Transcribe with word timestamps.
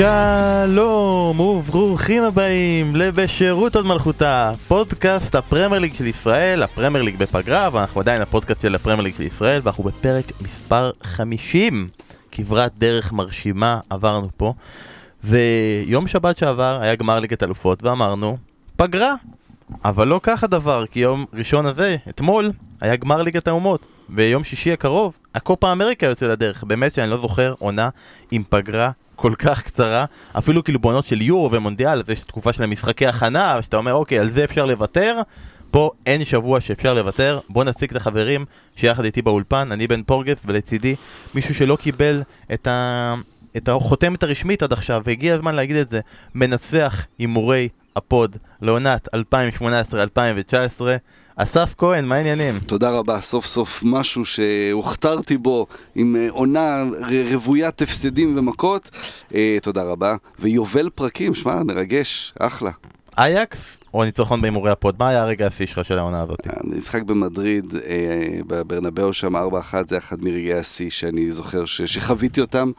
שלום 0.00 1.40
וברוכים 1.40 2.22
הבאים 2.22 2.96
לבשירות 2.96 3.76
הוד 3.76 3.86
מלכותה, 3.86 4.52
פודקאסט 4.68 5.34
הפרמייר 5.34 5.80
ליג 5.80 5.94
של 5.94 6.06
ישראל, 6.06 6.62
הפרמייר 6.62 7.04
ליג 7.04 7.16
בפגרה, 7.16 7.68
ואנחנו 7.72 8.00
עדיין 8.00 8.22
הפודקאסט 8.22 8.62
של 8.62 8.74
הפרמייר 8.74 9.02
ליג 9.02 9.14
של 9.14 9.22
ישראל, 9.22 9.60
ואנחנו 9.64 9.84
בפרק 9.84 10.24
מספר 10.42 10.90
50. 11.02 11.88
כברת 12.32 12.72
דרך 12.78 13.12
מרשימה 13.12 13.80
עברנו 13.90 14.28
פה, 14.36 14.54
ויום 15.24 16.06
שבת 16.06 16.38
שעבר 16.38 16.78
היה 16.82 16.94
גמר 16.94 17.20
ליגת 17.20 17.42
אלופות, 17.42 17.82
ואמרנו, 17.82 18.36
פגרה. 18.76 19.14
אבל 19.84 20.08
לא 20.08 20.20
כך 20.22 20.44
הדבר, 20.44 20.86
כי 20.86 21.00
יום 21.00 21.24
ראשון 21.32 21.66
הזה, 21.66 21.96
אתמול, 22.08 22.52
היה 22.80 22.96
גמר 22.96 23.22
ליגת 23.22 23.48
האומות. 23.48 23.86
ויום 24.10 24.44
שישי 24.44 24.72
הקרוב, 24.72 25.18
הקופה 25.34 25.72
אמריקה 25.72 26.06
יוצא 26.06 26.28
לדרך. 26.28 26.64
באמת 26.64 26.94
שאני 26.94 27.10
לא 27.10 27.16
זוכר 27.16 27.54
עונה 27.58 27.88
עם 28.30 28.42
פגרה 28.48 28.90
כל 29.20 29.34
כך 29.38 29.62
קצרה, 29.62 30.04
אפילו 30.38 30.64
כאילו 30.64 30.78
בעונות 30.78 31.04
של 31.04 31.22
יורו 31.22 31.52
ומונדיאל, 31.52 31.98
אז 31.98 32.08
יש 32.08 32.20
תקופה 32.20 32.52
של 32.52 32.66
משחקי 32.66 33.06
הכנה, 33.06 33.62
שאתה 33.62 33.76
אומר, 33.76 33.94
אוקיי, 33.94 34.18
על 34.18 34.30
זה 34.30 34.44
אפשר 34.44 34.66
לוותר. 34.66 35.20
פה 35.70 35.90
אין 36.06 36.24
שבוע 36.24 36.60
שאפשר 36.60 36.94
לוותר. 36.94 37.40
בואו 37.48 37.64
נציג 37.64 37.90
את 37.90 37.96
החברים 37.96 38.44
שיחד 38.76 39.04
איתי 39.04 39.22
באולפן, 39.22 39.72
אני 39.72 39.86
בן 39.86 40.02
פורגס, 40.02 40.42
ולצידי 40.46 40.94
מישהו 41.34 41.54
שלא 41.54 41.76
קיבל 41.76 42.22
את 42.52 42.66
ה... 42.66 43.14
את 43.56 43.68
החותמת 43.68 44.22
הרשמית 44.22 44.62
עד 44.62 44.72
עכשיו, 44.72 45.02
והגיע 45.04 45.34
הזמן 45.34 45.54
להגיד 45.54 45.76
את 45.76 45.88
זה, 45.88 46.00
מנצח 46.34 47.06
הימורי 47.18 47.68
ה 47.96 48.06
pod 48.06 48.36
לעונת 48.62 49.08
2018-2019, 49.14 50.80
אסף 51.42 51.74
כהן, 51.78 52.04
מה 52.04 52.14
העניינים? 52.14 52.58
תודה 52.66 52.90
רבה, 52.90 53.20
סוף 53.20 53.46
סוף 53.46 53.82
משהו 53.84 54.24
שהוכתרתי 54.24 55.36
בו 55.36 55.66
עם 55.94 56.16
אה, 56.16 56.26
עונה 56.30 56.84
רוויית 57.32 57.82
הפסדים 57.82 58.38
ומכות. 58.38 58.90
אה, 59.34 59.58
תודה 59.62 59.82
רבה. 59.82 60.16
ויובל 60.38 60.90
פרקים, 60.94 61.34
שמע, 61.34 61.62
מרגש, 61.62 62.34
אחלה. 62.38 62.70
אייקס 63.18 63.78
או 63.94 64.04
ניצחון 64.04 64.40
בהימורי 64.40 64.70
ה 64.70 64.75
pod? 64.75 64.96
מה 64.98 65.08
היה 65.08 65.22
הרגע 65.22 65.46
השיא 65.46 65.66
שלך 65.66 65.84
של 65.84 65.98
העונה 65.98 66.22
הזאת? 66.22 66.46
משחק 66.64 67.02
במדריד, 67.02 67.74
אה, 67.74 68.38
בברנבאו 68.46 69.12
שם 69.12 69.36
4-1, 69.36 69.38
זה 69.88 69.98
אחד 69.98 70.22
מרגעי 70.22 70.54
השיא 70.54 70.90
שאני 70.90 71.30
זוכר 71.30 71.64
שחוויתי 71.64 72.40
אותם. 72.40 72.72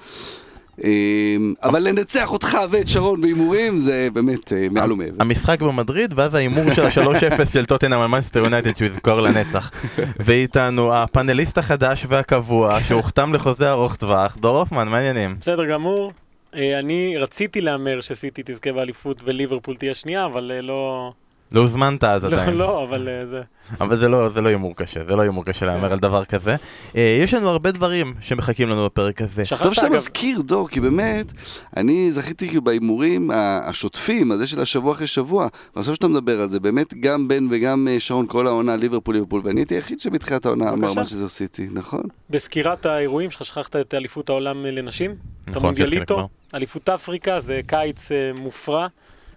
אמ, 0.83 1.53
אבל 1.64 1.88
לנצח 1.88 2.31
אותך 2.31 2.58
ואת 2.72 2.88
שרון 2.88 3.22
בהימורים 3.22 3.77
זה 3.77 4.08
באמת 4.14 4.53
אה, 4.53 4.67
מעל 4.72 4.91
ומעבר. 4.91 5.16
המשחק 5.19 5.61
במדריד 5.61 6.13
ואז 6.17 6.36
ההימור 6.36 6.73
של 6.73 6.83
ה-3-0 6.86 7.45
של 7.53 7.66
טוטנאם 7.66 8.00
על 8.00 8.08
מנצ'סטר 8.08 8.39
יונייטד 8.39 8.78
שהוא 8.78 8.88
יזכור 8.88 9.22
לנצח. 9.22 9.72
ואיתנו 10.19 10.95
הפאנליסט 10.95 11.58
החדש 11.58 12.05
והקבוע 12.08 12.83
שהוחתם 12.83 13.33
לחוזה 13.33 13.72
ארוך 13.72 13.95
טווח, 13.95 14.38
דור 14.39 14.59
הופמן, 14.59 14.88
מה 14.88 14.97
העניינים? 14.97 15.36
בסדר 15.41 15.66
גמור. 15.66 16.11
אה, 16.55 16.80
אני 16.80 17.17
רציתי 17.17 17.61
להמר 17.61 18.02
שסיטי 18.02 18.41
תזכה 18.45 18.72
באליפות 18.73 19.22
וליברפול 19.25 19.75
תהיה 19.75 19.94
שנייה, 19.94 20.25
אבל 20.25 20.52
אה, 20.56 20.61
לא... 20.61 21.11
לא 21.52 21.61
הוזמנת 21.61 22.03
אז 22.03 22.23
לא, 22.23 22.27
עדיין. 22.27 22.57
לא, 22.57 22.83
אבל 22.83 23.09
אה, 23.09 23.25
זה... 23.25 23.41
אבל 23.81 23.97
זה 23.97 24.07
לא, 24.07 24.30
זה 24.30 24.41
לא 24.41 24.49
הימור 24.49 24.75
קשה, 24.75 25.03
זה 25.03 25.16
לא 25.16 25.21
הימור 25.21 25.45
קשה 25.45 25.66
להמר 25.66 25.94
על 25.94 25.99
דבר 25.99 26.25
כזה. 26.25 26.55
אה, 26.95 27.19
יש 27.23 27.33
לנו 27.33 27.49
הרבה 27.49 27.71
דברים 27.71 28.13
שמחכים 28.19 28.69
לנו 28.69 28.85
בפרק 28.85 29.21
הזה. 29.21 29.45
שכחת 29.45 29.63
טוב 29.63 29.73
שאתה 29.73 29.88
אגב, 29.88 29.95
מזכיר, 29.95 30.41
דור, 30.41 30.67
כי 30.67 30.79
באמת, 30.79 31.31
אני 31.77 32.11
זכיתי 32.11 32.47
כאילו 32.47 32.61
בהימורים 32.61 33.31
השוטפים, 33.63 34.31
הזה 34.31 34.47
של 34.47 34.61
השבוע 34.61 34.91
אחרי 34.91 35.07
שבוע, 35.07 35.47
ועכשיו 35.75 35.95
שאתה 35.95 36.07
מדבר 36.07 36.41
על 36.41 36.49
זה, 36.49 36.59
באמת 36.59 36.94
גם 36.94 37.27
בן 37.27 37.47
וגם 37.52 37.88
אה, 37.91 37.99
שרון 37.99 38.27
כל 38.27 38.47
העונה, 38.47 38.75
ליברפול, 38.75 39.16
ליברפול, 39.16 39.41
ואני 39.44 39.59
הייתי 39.59 39.75
היחיד 39.75 39.99
שבתחילת 39.99 40.45
העונה 40.45 40.69
אמר 40.69 40.88
בבקשה. 40.88 40.99
מנצ'סטר 40.99 41.27
סיטי, 41.27 41.67
נכון? 41.72 42.03
בסקירת 42.29 42.85
האירועים 42.85 43.31
שלך 43.31 43.45
שכחת 43.45 43.75
את 43.75 43.94
אליפות 43.94 44.29
העולם 44.29 44.66
לנשים, 44.66 45.11
את 45.11 45.17
נכון, 45.50 45.53
שהתחילה 45.53 45.67
המונדיאליטו, 45.67 46.16
כבר. 46.16 46.25
אליפות 46.53 46.90
אפריקה, 46.90 47.40
זה 47.40 47.61
קיץ 47.67 48.11
אה, 48.11 48.31
מופרע, 48.35 48.88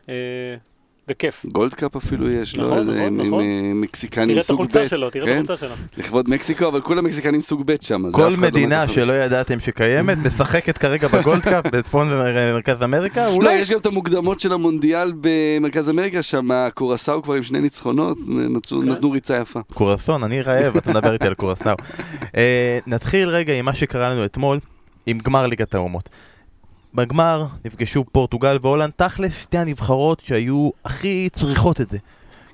אה, 0.08 0.14
בכיף. 1.08 1.46
גולד 1.52 1.74
קאפ 1.74 1.96
אפילו 1.96 2.30
יש, 2.30 2.54
נכון, 2.54 2.70
לא? 2.86 2.94
נכון, 2.94 2.96
עם 3.20 3.26
נכון. 3.26 3.40
אה, 3.42 3.46
מקסיקנים 3.74 4.28
תראה 4.28 4.38
את 4.40 4.44
סוג 4.46 4.54
החולצה 4.60 4.80
ב', 4.82 4.86
שלו, 4.86 5.10
תראה 5.10 5.24
את 5.24 5.28
כן? 5.28 5.34
החולצה 5.44 5.56
שלו. 5.56 5.74
לכבוד 5.98 6.30
מקסיקו, 6.30 6.68
אבל 6.68 6.80
כולם 6.80 7.04
מקסיקנים 7.04 7.40
סוג 7.40 7.62
ב' 7.66 7.74
שם. 7.80 8.10
כל 8.12 8.22
לא 8.22 8.36
מדינה 8.36 8.84
לקח- 8.84 8.92
שלא 8.92 9.12
ידעתם 9.12 9.60
שקיימת 9.60 10.18
משחקת 10.26 10.78
כרגע 10.78 11.08
בגולדקאפ 11.08 11.66
בצפון 11.66 12.08
ומרכז 12.12 12.82
אמריקה, 12.82 13.24
לא, 13.28 13.32
אולי 13.34 13.54
יש 13.54 13.70
גם 13.70 13.78
את 13.78 13.86
המוקדמות 13.86 14.40
של 14.40 14.52
המונדיאל 14.52 15.12
במרכז 15.20 15.88
אמריקה, 15.90 16.22
שם 16.22 16.48
קורסאו 16.74 17.22
כבר 17.22 17.34
עם 17.34 17.42
שני 17.42 17.60
ניצחונות, 17.60 18.18
נתנו- 18.28 18.80
כן. 18.82 18.88
נתנו 18.88 19.10
ריצה 19.10 19.36
יפה. 19.36 19.60
קורסון, 19.74 20.24
אני 20.24 20.42
רעב, 20.42 20.76
אתה 20.76 20.90
מדבר 20.90 21.12
איתי 21.12 21.26
על 21.26 21.34
קורסאו. 21.34 21.74
אה, 22.36 22.78
נתחיל 22.86 23.28
רגע 23.28 23.54
עם 23.54 23.64
מה 23.64 23.74
שקרה 23.74 24.10
לנו 24.10 24.24
אתמול, 24.24 24.58
עם 25.06 25.18
גמר 25.18 25.46
ליגת 25.46 25.74
האומות. 25.74 26.08
בגמר 26.94 27.46
נפגשו 27.64 28.04
פורטוגל 28.12 28.58
והולנד, 28.62 28.90
תכלס 28.96 29.42
שתי 29.42 29.58
הנבחרות 29.58 30.22
שהיו 30.26 30.70
הכי 30.84 31.28
צריכות 31.32 31.80
את 31.80 31.90
זה. 31.90 31.98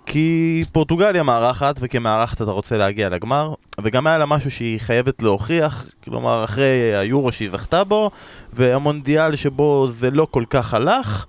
כי 0.07 0.65
פורטוגל 0.73 1.15
היא 1.15 1.21
המארחת, 1.21 1.77
וכמארחת 1.81 2.43
אתה 2.43 2.51
רוצה 2.51 2.77
להגיע 2.77 3.09
לגמר, 3.09 3.55
וגם 3.83 4.07
היה 4.07 4.19
לה 4.19 4.27
משהו 4.27 4.51
שהיא 4.51 4.81
חייבת 4.81 5.23
להוכיח, 5.23 5.87
כלומר 6.05 6.45
אחרי 6.45 6.97
היורו 6.97 7.33
שהיא 7.33 7.51
זכתה 7.51 7.85
בו, 7.85 8.11
והמונדיאל 8.53 9.37
שבו 9.37 9.89
זה 9.91 10.11
לא 10.11 10.27
כל 10.31 10.45
כך 10.51 10.75
הלך, 10.75 11.25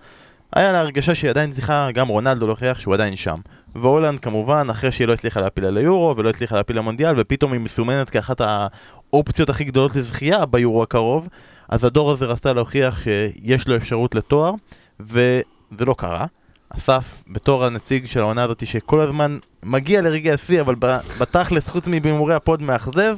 היה 0.55 0.71
לה 0.71 0.79
הרגשה 0.79 1.15
שהיא 1.15 1.29
עדיין 1.29 1.51
צריכה, 1.51 1.91
גם 1.93 2.07
רונלדו 2.07 2.47
להוכיח 2.47 2.79
שהוא 2.79 2.93
עדיין 2.93 3.15
שם. 3.15 3.39
והולנד 3.75 4.19
כמובן, 4.19 4.67
אחרי 4.71 4.91
שהיא 4.91 5.07
לא 5.07 5.13
הצליחה 5.13 5.41
להפיל 5.41 5.65
על 5.65 5.77
היורו 5.77 6.13
ולא 6.17 6.29
הצליחה 6.29 6.55
להפיל 6.55 6.77
למונדיאל, 6.77 7.13
ופתאום 7.17 7.53
היא 7.53 7.61
מסומנת 7.61 8.09
כאחת 8.09 8.41
האופציות 8.41 9.49
הכי 9.49 9.63
גדולות 9.63 9.95
לזכייה 9.95 10.45
ביורו 10.45 10.83
הקרוב, 10.83 11.29
אז 11.69 11.83
הדור 11.83 12.11
הזה 12.11 12.25
רצה 12.25 12.53
להוכיח 12.53 13.01
שיש 13.03 13.67
לו 13.67 13.75
אפשרות 13.75 14.15
לתואר, 14.15 14.51
וזה 14.99 15.85
לא 15.85 15.95
קרה. 15.97 16.25
אסף, 16.77 17.23
בתור 17.27 17.65
הנציג 17.65 18.05
של 18.05 18.19
העונה 18.19 18.43
הזאת 18.43 18.67
שכל 18.67 18.99
הזמן 18.99 19.37
מגיע 19.63 20.01
לרגעי 20.01 20.31
השיא, 20.33 20.61
אבל 20.61 20.75
בתכלס, 21.19 21.67
חוץ 21.67 21.87
מבהימורי 21.87 22.35
ה 22.35 22.42
pod 22.42 22.61
מאכזב, 22.61 23.17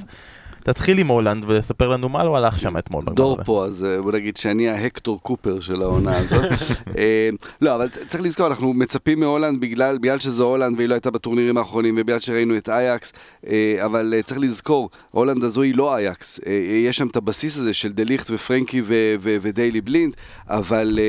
תתחיל 0.63 0.97
עם 0.97 1.07
הולנד 1.07 1.45
ולספר 1.47 1.89
לנו 1.89 2.09
מה 2.09 2.23
לא 2.23 2.37
הלך 2.37 2.59
שם 2.59 2.77
אתמול. 2.77 3.03
דור. 3.13 3.43
פה, 3.43 3.65
אז 3.65 3.83
אה, 3.83 4.01
בוא 4.01 4.11
נגיד 4.11 4.37
שאני 4.37 4.69
ההקטור 4.69 5.21
קופר 5.21 5.59
של 5.61 5.81
העונה 5.81 6.17
הזאת. 6.17 6.45
אה, 6.97 7.29
לא, 7.61 7.75
אבל 7.75 7.87
צריך 8.07 8.23
לזכור, 8.23 8.47
אנחנו 8.47 8.73
מצפים 8.73 9.19
מהולנד 9.19 9.61
בגלל, 9.61 9.97
בגלל 9.97 10.19
שזו 10.19 10.43
הולנד 10.43 10.77
והיא 10.77 10.89
לא 10.89 10.93
הייתה 10.93 11.11
בטורנירים 11.11 11.57
האחרונים, 11.57 11.95
ובגלל 11.97 12.19
שראינו 12.19 12.57
את 12.57 12.69
אייקס, 12.69 13.13
אה, 13.47 13.75
אבל 13.85 14.13
צריך 14.23 14.39
לזכור, 14.39 14.89
הולנד 15.11 15.43
הזו 15.43 15.61
היא 15.61 15.75
לא 15.75 15.95
אייקס. 15.95 16.39
יש 16.87 16.97
שם 16.97 17.07
את 17.07 17.15
הבסיס 17.15 17.57
הזה 17.57 17.73
של 17.73 17.91
דליכט 17.91 18.31
ופרנקי 18.31 18.81
ו- 18.81 19.15
ו- 19.19 19.37
ודיילי 19.41 19.81
בלינד, 19.81 20.13
אבל... 20.49 20.99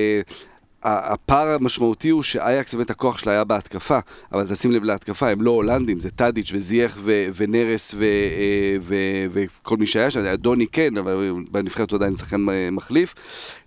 הפער 0.84 1.49
המשמעותי 1.49 2.09
הוא 2.09 2.22
שאייקס 2.22 2.75
באמת 2.75 2.91
הכוח 2.91 3.19
שלה 3.19 3.33
היה 3.33 3.45
בהתקפה, 3.45 3.99
אבל 4.33 4.47
תשים 4.49 4.72
לב 4.72 4.84
להתקפה, 4.84 5.28
הם 5.28 5.43
לא 5.43 5.50
הולנדים, 5.50 6.00
זה 6.00 6.11
טאדיץ' 6.11 6.50
וזייח 6.55 6.99
ו- 7.03 7.27
ונרס 7.37 7.95
ו- 7.95 8.05
אה, 8.05 8.77
ו- 8.83 9.27
וכל 9.33 9.77
מי 9.77 9.87
שהיה 9.87 10.11
שם, 10.11 10.34
דוני 10.34 10.67
כן, 10.67 10.97
אבל 10.97 11.33
בנבחרת 11.50 11.91
הוא 11.91 11.97
עדיין 11.97 12.17
שחקן 12.17 12.47
מחליף. 12.73 13.15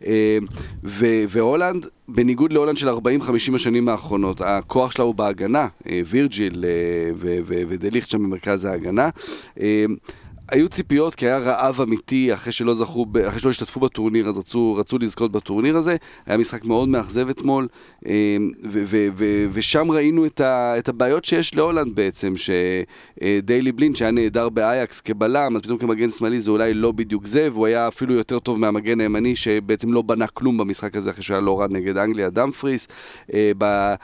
אה, 0.05 0.37
ו- 0.83 1.23
והולנד, 1.29 1.85
בניגוד 2.07 2.53
להולנד 2.53 2.77
של 2.77 2.89
40-50 2.89 3.55
השנים 3.55 3.89
האחרונות, 3.89 4.41
הכוח 4.41 4.91
שלה 4.91 5.05
הוא 5.05 5.15
בהגנה, 5.15 5.67
אה, 5.89 6.01
וירג'יל 6.05 6.65
ו- 7.15 7.39
ו- 7.45 7.61
ודליכט 7.69 8.09
שם 8.09 8.23
במרכז 8.23 8.65
ההגנה. 8.65 9.09
אה, 10.53 10.57
היו 10.57 10.69
ציפיות 10.69 11.15
כי 11.15 11.25
היה 11.25 11.37
רעב 11.37 11.81
אמיתי 11.81 12.33
אחרי 12.33 12.53
שלא 12.53 12.73
זכו, 12.73 13.05
אחרי 13.27 13.39
שלא 13.39 13.49
השתתפו 13.49 13.79
בטורניר 13.79 14.29
אז 14.29 14.37
רצו, 14.37 14.75
רצו 14.75 14.97
לזכות 14.97 15.31
בטורניר 15.31 15.77
הזה, 15.77 15.95
היה 16.25 16.37
משחק 16.37 16.65
מאוד 16.65 16.89
מאכזב 16.89 17.29
אתמול 17.29 17.67
אה, 18.07 18.37
ו- 18.63 18.83
ו- 18.87 19.07
ו- 19.17 19.45
ושם 19.51 19.91
ראינו 19.91 20.25
את, 20.25 20.41
ה- 20.41 20.77
את 20.77 20.89
הבעיות 20.89 21.25
שיש 21.25 21.55
להולנד 21.55 21.95
בעצם, 21.95 22.33
שדיילי 22.37 23.71
בלינד 23.71 23.95
שהיה 23.95 24.11
נהדר 24.11 24.49
באייקס 24.49 25.01
כבלם, 25.01 25.55
אז 25.55 25.61
פתאום 25.61 25.77
כמגן 25.77 26.09
שמאלי 26.09 26.39
זה 26.39 26.51
אולי 26.51 26.73
לא 26.73 26.91
בדיוק 26.91 27.25
זה, 27.25 27.49
והוא 27.51 27.65
היה 27.65 27.87
אפילו 27.87 28.13
יותר 28.13 28.39
טוב 28.39 28.59
מהמגן 28.59 28.99
הימני 28.99 29.35
שבעצם 29.35 29.93
לא 29.93 30.01
בנה 30.01 30.27
כלום 30.27 30.57
במשחק 30.57 30.95
הזה 30.95 31.11
אחרי 31.11 31.23
שהיה 31.23 31.39
לא 31.39 31.59
רע 31.59 31.67
נגד 31.69 31.97
אנגליה, 31.97 32.29
דאמפריס, 32.29 32.87
אה, 33.33 33.51
ב- 33.57 33.95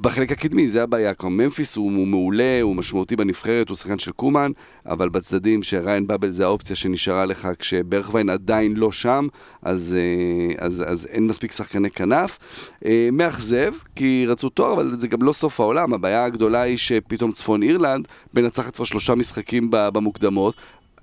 בחלק 0.00 0.32
הקדמי, 0.32 0.68
זה 0.68 0.82
הבעיה, 0.82 1.14
כמו 1.14 1.30
ממפיס 1.30 1.76
הוא, 1.76 1.96
הוא 1.96 2.06
מעולה, 2.06 2.58
הוא 2.62 2.76
משמעותי 2.76 3.16
בנבחרת, 3.16 3.68
הוא 3.68 3.76
שחקן 3.76 3.98
של 3.98 4.12
קומן, 4.12 4.50
אבל 4.86 5.08
בצדדים 5.08 5.62
שריין 5.62 6.06
באבל 6.06 6.30
זה 6.30 6.44
האופציה 6.44 6.76
שנשארה 6.76 7.24
לך 7.24 7.48
כשברכווין 7.58 8.30
עדיין 8.30 8.76
לא 8.76 8.92
שם, 8.92 9.26
אז, 9.62 9.96
אה, 9.98 10.64
אז, 10.66 10.84
אז 10.86 11.06
אין 11.06 11.26
מספיק 11.26 11.52
שחקני 11.52 11.90
כנף. 11.90 12.38
אה, 12.84 13.08
מאכזב, 13.12 13.72
כי 13.96 14.24
רצו 14.28 14.48
תואר, 14.48 14.72
אבל 14.72 14.96
זה 14.98 15.08
גם 15.08 15.22
לא 15.22 15.32
סוף 15.32 15.60
העולם, 15.60 15.94
הבעיה 15.94 16.24
הגדולה 16.24 16.60
היא 16.60 16.76
שפתאום 16.76 17.32
צפון 17.32 17.62
אירלנד 17.62 18.08
מנצחת 18.34 18.76
כבר 18.76 18.84
שלושה 18.84 19.14
משחקים 19.14 19.68
במוקדמות, 19.70 20.54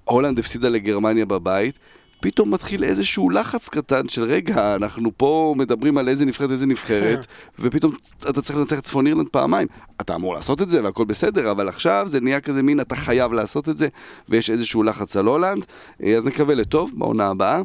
הולנד 0.06 0.40
הפסידה 0.40 0.70
לגרמניה 0.70 1.26
בבית. 1.26 1.80
פתאום 2.22 2.54
מתחיל 2.54 2.84
איזשהו 2.84 3.30
לחץ 3.30 3.70
קטן 3.70 4.10
של 4.10 4.24
רגע, 4.24 4.76
אנחנו 4.76 5.12
פה 5.18 5.56
מדברים 5.58 5.98
על 5.98 6.10
איזה 6.10 6.26
נבחרת 6.26 6.50
ואיזה 6.50 6.66
נבחרת, 6.66 7.26
ופתאום 7.60 7.96
אתה 8.30 8.42
צריך 8.42 8.60
לנצח 8.60 8.80
את 8.80 8.84
צפון 8.84 9.08
אירלנד 9.08 9.28
פעמיים. 9.28 9.68
אתה 10.02 10.16
אמור 10.16 10.34
לעשות 10.34 10.62
את 10.62 10.70
זה 10.70 10.84
והכל 10.84 11.06
בסדר, 11.06 11.52
אבל 11.52 11.68
עכשיו 11.68 12.04
זה 12.08 12.22
נהיה 12.22 12.42
כזה 12.42 12.64
מין 12.64 12.80
אתה 12.80 12.96
חייב 12.96 13.32
לעשות 13.32 13.70
את 13.70 13.78
זה, 13.78 13.88
ויש 14.30 14.50
איזשהו 14.50 14.84
לחץ 14.84 15.18
על 15.18 15.26
הולנד, 15.26 15.66
אה, 16.04 16.18
אז 16.18 16.28
נקווה 16.28 16.56
לטוב 16.56 16.92
בעונה 16.94 17.28
הבאה. 17.28 17.62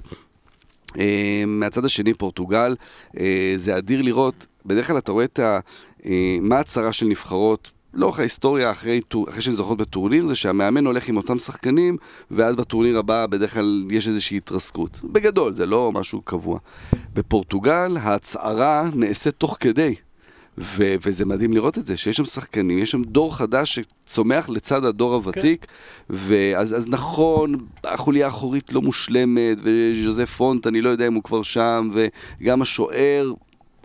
אה, 0.99 1.45
מהצד 1.47 1.85
השני, 1.85 2.15
פורטוגל, 2.15 2.77
אה, 3.19 3.55
זה 3.57 3.77
אדיר 3.77 4.03
לראות, 4.03 4.47
בדרך 4.67 4.87
כלל 4.87 4.99
אתה 4.99 5.13
רואה 5.13 5.25
את 5.25 5.39
ה... 5.39 5.59
מה 6.41 6.59
הצהרה 6.59 6.93
של 6.93 7.07
נבחרות 7.07 7.71
לאורך 7.95 8.19
ההיסטוריה, 8.19 8.71
אחרי, 8.71 9.01
אחרי 9.29 9.43
שהן 9.43 9.53
זוכות 9.53 9.79
בטורניר, 9.79 10.27
זה 10.27 10.35
שהמאמן 10.35 10.87
הולך 10.87 11.09
עם 11.09 11.17
אותם 11.17 11.39
שחקנים, 11.39 11.97
ואז 12.31 12.57
בטורניר 12.57 12.99
הבא 12.99 13.27
בדרך 13.27 13.55
כלל 13.55 13.85
יש 13.91 14.09
איזושהי 14.09 14.37
התרסקות. 14.37 15.01
בגדול, 15.05 15.53
זה 15.53 15.67
לא 15.67 15.93
משהו 15.93 16.23
קבוע. 16.23 16.59
בפורטוגל 17.15 17.97
ההצהרה 18.01 18.91
נעשית 18.95 19.35
תוך 19.35 19.57
כדי. 19.61 19.95
ו- 20.59 20.95
וזה 21.05 21.25
מדהים 21.25 21.53
לראות 21.53 21.79
את 21.79 21.87
זה, 21.87 21.97
שיש 21.97 22.17
שם 22.17 22.25
שחקנים, 22.25 22.79
יש 22.79 22.91
שם 22.91 23.03
דור 23.03 23.37
חדש 23.37 23.79
שצומח 23.79 24.49
לצד 24.49 24.85
הדור 24.85 25.15
הוותיק, 25.15 25.65
כן. 25.65 25.73
ואז 26.09 26.77
אז 26.77 26.89
נכון, 26.89 27.55
החוליה 27.85 28.27
האחורית 28.27 28.73
לא 28.73 28.83
מושלמת, 28.83 29.61
וז'וזף 29.63 30.31
פונט, 30.31 30.67
אני 30.67 30.81
לא 30.81 30.91
יודע 30.91 31.07
אם 31.07 31.15
הוא 31.15 31.23
כבר 31.23 31.43
שם, 31.43 31.91
וגם 32.41 32.63
השוער, 32.63 33.33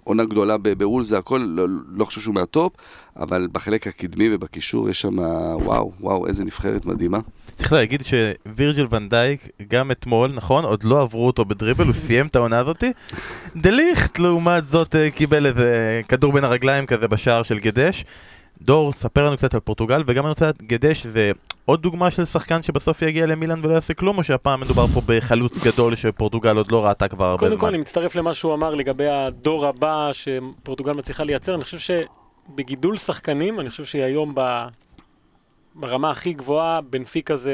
עונה 0.09 0.25
גדולה 0.25 0.57
בבול, 0.57 1.03
זה 1.03 1.17
הכל, 1.17 1.45
לא, 1.49 1.65
לא 1.95 2.05
חושב 2.05 2.21
שהוא 2.21 2.35
מהטופ, 2.35 2.73
אבל 3.17 3.47
בחלק 3.51 3.87
הקדמי 3.87 4.35
ובקישור 4.35 4.89
יש 4.89 5.01
שם, 5.01 5.19
וואו, 5.19 5.91
וואו, 5.99 6.27
איזה 6.27 6.43
נבחרת 6.43 6.85
מדהימה. 6.85 7.19
צריך 7.55 7.73
להגיד 7.73 8.03
שווירג'ל 8.05 8.87
ונדייק, 8.89 9.47
גם 9.67 9.91
אתמול, 9.91 10.31
נכון, 10.33 10.63
עוד 10.63 10.83
לא 10.83 11.01
עברו 11.01 11.27
אותו 11.27 11.45
בדריבל, 11.45 11.85
הוא 11.85 11.93
סיים 11.93 12.27
את 12.27 12.35
העונה 12.35 12.59
הזאתי. 12.59 12.91
דליכט, 13.55 14.19
לעומת 14.19 14.65
זאת, 14.65 14.95
אה, 14.95 15.09
קיבל 15.11 15.45
איזה 15.45 16.01
כדור 16.07 16.33
בין 16.33 16.43
הרגליים 16.43 16.85
כזה 16.85 17.07
בשער 17.07 17.43
של 17.43 17.59
גדש. 17.59 18.05
דור, 18.61 18.93
ספר 18.93 19.25
לנו 19.25 19.37
קצת 19.37 19.53
על 19.53 19.59
פורטוגל, 19.59 20.03
וגם 20.07 20.23
אני 20.23 20.29
רוצה 20.29 20.45
לדעת, 20.45 20.63
גדש 20.63 21.05
זה 21.05 21.31
עוד 21.65 21.81
דוגמה 21.81 22.11
של 22.11 22.25
שחקן 22.25 22.63
שבסוף 22.63 23.01
יגיע 23.01 23.25
למילאן 23.25 23.59
ולא 23.65 23.73
יעשה 23.73 23.93
כלום, 23.93 24.17
או 24.17 24.23
שהפעם 24.23 24.59
מדובר 24.59 24.87
פה 24.87 25.01
בחלוץ 25.05 25.57
גדול 25.63 25.95
שפורטוגל 25.95 26.57
עוד 26.57 26.71
לא 26.71 26.85
ראתה 26.85 27.07
כבר 27.07 27.25
הרבה 27.25 27.39
זמן? 27.39 27.49
קודם 27.49 27.59
כל, 27.59 27.67
אני 27.67 27.77
מצטרף 27.77 28.15
למה 28.15 28.33
שהוא 28.33 28.53
אמר 28.53 28.75
לגבי 28.75 29.07
הדור 29.07 29.67
הבא 29.67 30.09
שפורטוגל 30.13 30.91
מצליחה 30.91 31.23
לייצר. 31.23 31.55
אני 31.55 31.63
חושב 31.63 31.77
שבגידול 31.79 32.97
שחקנים, 32.97 33.59
אני 33.59 33.69
חושב 33.69 33.85
שהיא 33.85 34.03
היום 34.03 34.31
ב... 34.35 34.67
ברמה 35.75 36.11
הכי 36.11 36.33
גבוהה, 36.33 36.81
בנפיקה 36.81 37.35
זה 37.35 37.53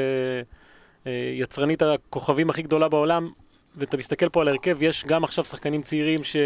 אה, 1.06 1.12
יצרנית 1.34 1.82
הכוכבים 1.82 2.50
הכי 2.50 2.62
גדולה 2.62 2.88
בעולם, 2.88 3.30
ואתה 3.76 3.96
מסתכל 3.96 4.28
פה 4.28 4.40
על 4.40 4.48
ההרכב, 4.48 4.82
יש 4.82 5.04
גם 5.06 5.24
עכשיו 5.24 5.44
שחקנים 5.44 5.82
צעירים 5.82 6.24
ש... 6.24 6.36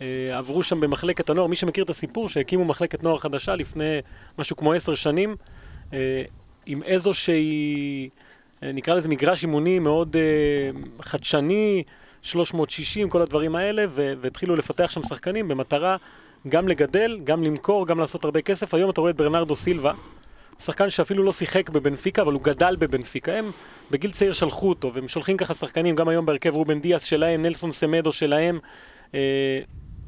אה, 0.00 0.38
עברו 0.38 0.62
שם 0.62 0.80
במחלקת 0.80 1.30
הנוער, 1.30 1.46
מי 1.46 1.56
שמכיר 1.56 1.84
את 1.84 1.90
הסיפור, 1.90 2.28
שהקימו 2.28 2.64
מחלקת 2.64 3.02
נוער 3.02 3.18
חדשה 3.18 3.54
לפני 3.54 3.98
משהו 4.38 4.56
כמו 4.56 4.72
עשר 4.72 4.94
שנים, 4.94 5.36
אה, 5.92 6.22
עם 6.66 6.82
איזושהי, 6.82 8.08
אה, 8.62 8.72
נקרא 8.72 8.94
לזה 8.94 9.08
מגרש 9.08 9.42
אימוני 9.42 9.78
מאוד 9.78 10.16
חדשני, 11.00 11.82
360, 12.22 13.08
כל 13.08 13.22
הדברים 13.22 13.56
האלה, 13.56 13.84
והתחילו 13.90 14.56
לפתח 14.56 14.90
שם 14.90 15.02
שחקנים 15.02 15.48
במטרה 15.48 15.96
גם 16.48 16.68
לגדל, 16.68 17.20
גם 17.24 17.42
למכור, 17.42 17.86
גם 17.86 17.98
לעשות 17.98 18.24
הרבה 18.24 18.40
כסף. 18.40 18.74
היום 18.74 18.90
אתה 18.90 19.00
רואה 19.00 19.10
את 19.10 19.16
ברנרדו 19.16 19.56
סילבה, 19.56 19.92
שחקן 20.60 20.90
שאפילו 20.90 21.22
לא 21.22 21.32
שיחק 21.32 21.70
בבנפיקה, 21.70 22.22
אבל 22.22 22.32
הוא 22.32 22.42
גדל 22.42 22.76
בבנפיקה. 22.78 23.32
הם 23.32 23.50
בגיל 23.90 24.10
צעיר 24.10 24.32
שלחו 24.32 24.68
אותו, 24.68 24.94
והם 24.94 25.08
שולחים 25.08 25.36
ככה 25.36 25.54
שחקנים, 25.54 25.96
גם 25.96 26.08
היום 26.08 26.26
בהרכב 26.26 26.54
רובן 26.54 26.80
דיאס 26.80 27.04
שלהם, 27.04 27.42
נלסון 27.42 27.72
סמדו 27.72 28.12
שלהם. 28.12 28.58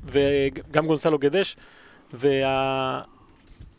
וגם 0.06 0.86
גונסלו 0.86 1.18
גדש, 1.18 1.56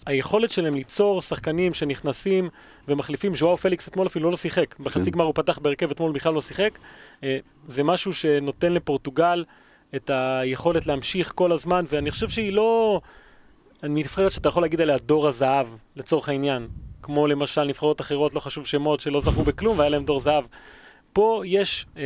והיכולת 0.06 0.50
וה... 0.50 0.56
שלהם 0.56 0.74
ליצור 0.74 1.22
שחקנים 1.22 1.74
שנכנסים 1.74 2.50
ומחליפים, 2.88 3.36
ז'ואר 3.36 3.56
פליקס 3.56 3.88
אתמול 3.88 4.08
אפילו 4.08 4.32
לא 4.32 4.38
שיחק, 4.38 4.80
בחצי 4.80 5.06
כן. 5.06 5.12
גמר 5.12 5.26
הוא 5.26 5.34
פתח 5.36 5.60
בהרכב, 5.60 5.92
אתמול 5.92 6.12
בכלל 6.12 6.34
לא 6.34 6.42
שיחק, 6.42 6.80
אה, 7.24 7.38
זה 7.68 7.84
משהו 7.84 8.14
שנותן 8.14 8.72
לפורטוגל 8.72 9.44
את 9.96 10.10
היכולת 10.14 10.88
להמשיך 10.88 11.32
כל 11.36 11.52
הזמן, 11.52 11.86
ואני 11.90 12.12
חושב 12.12 12.30
שהיא 12.30 12.54
לא 12.54 13.02
נבחרת 13.84 14.32
שאתה 14.32 14.50
יכול 14.50 14.64
להגיד 14.64 14.82
עליה 14.82 14.98
דור 14.98 15.28
הזהב, 15.28 15.68
לצורך 15.96 16.30
העניין. 16.30 16.68
כמו 17.02 17.28
למשל 17.28 17.64
נבחרות 17.64 18.02
אחרות, 18.02 18.34
לא 18.34 18.40
חשוב 18.40 18.66
שמות, 18.66 19.00
שלא 19.00 19.22
זכו 19.22 19.44
בכלום 19.44 19.80
והיה 19.80 19.90
להם 19.90 20.06
דור 20.06 20.20
זהב. 20.20 20.46
פה 21.14 21.42
יש 21.46 21.86
אה, 21.98 22.04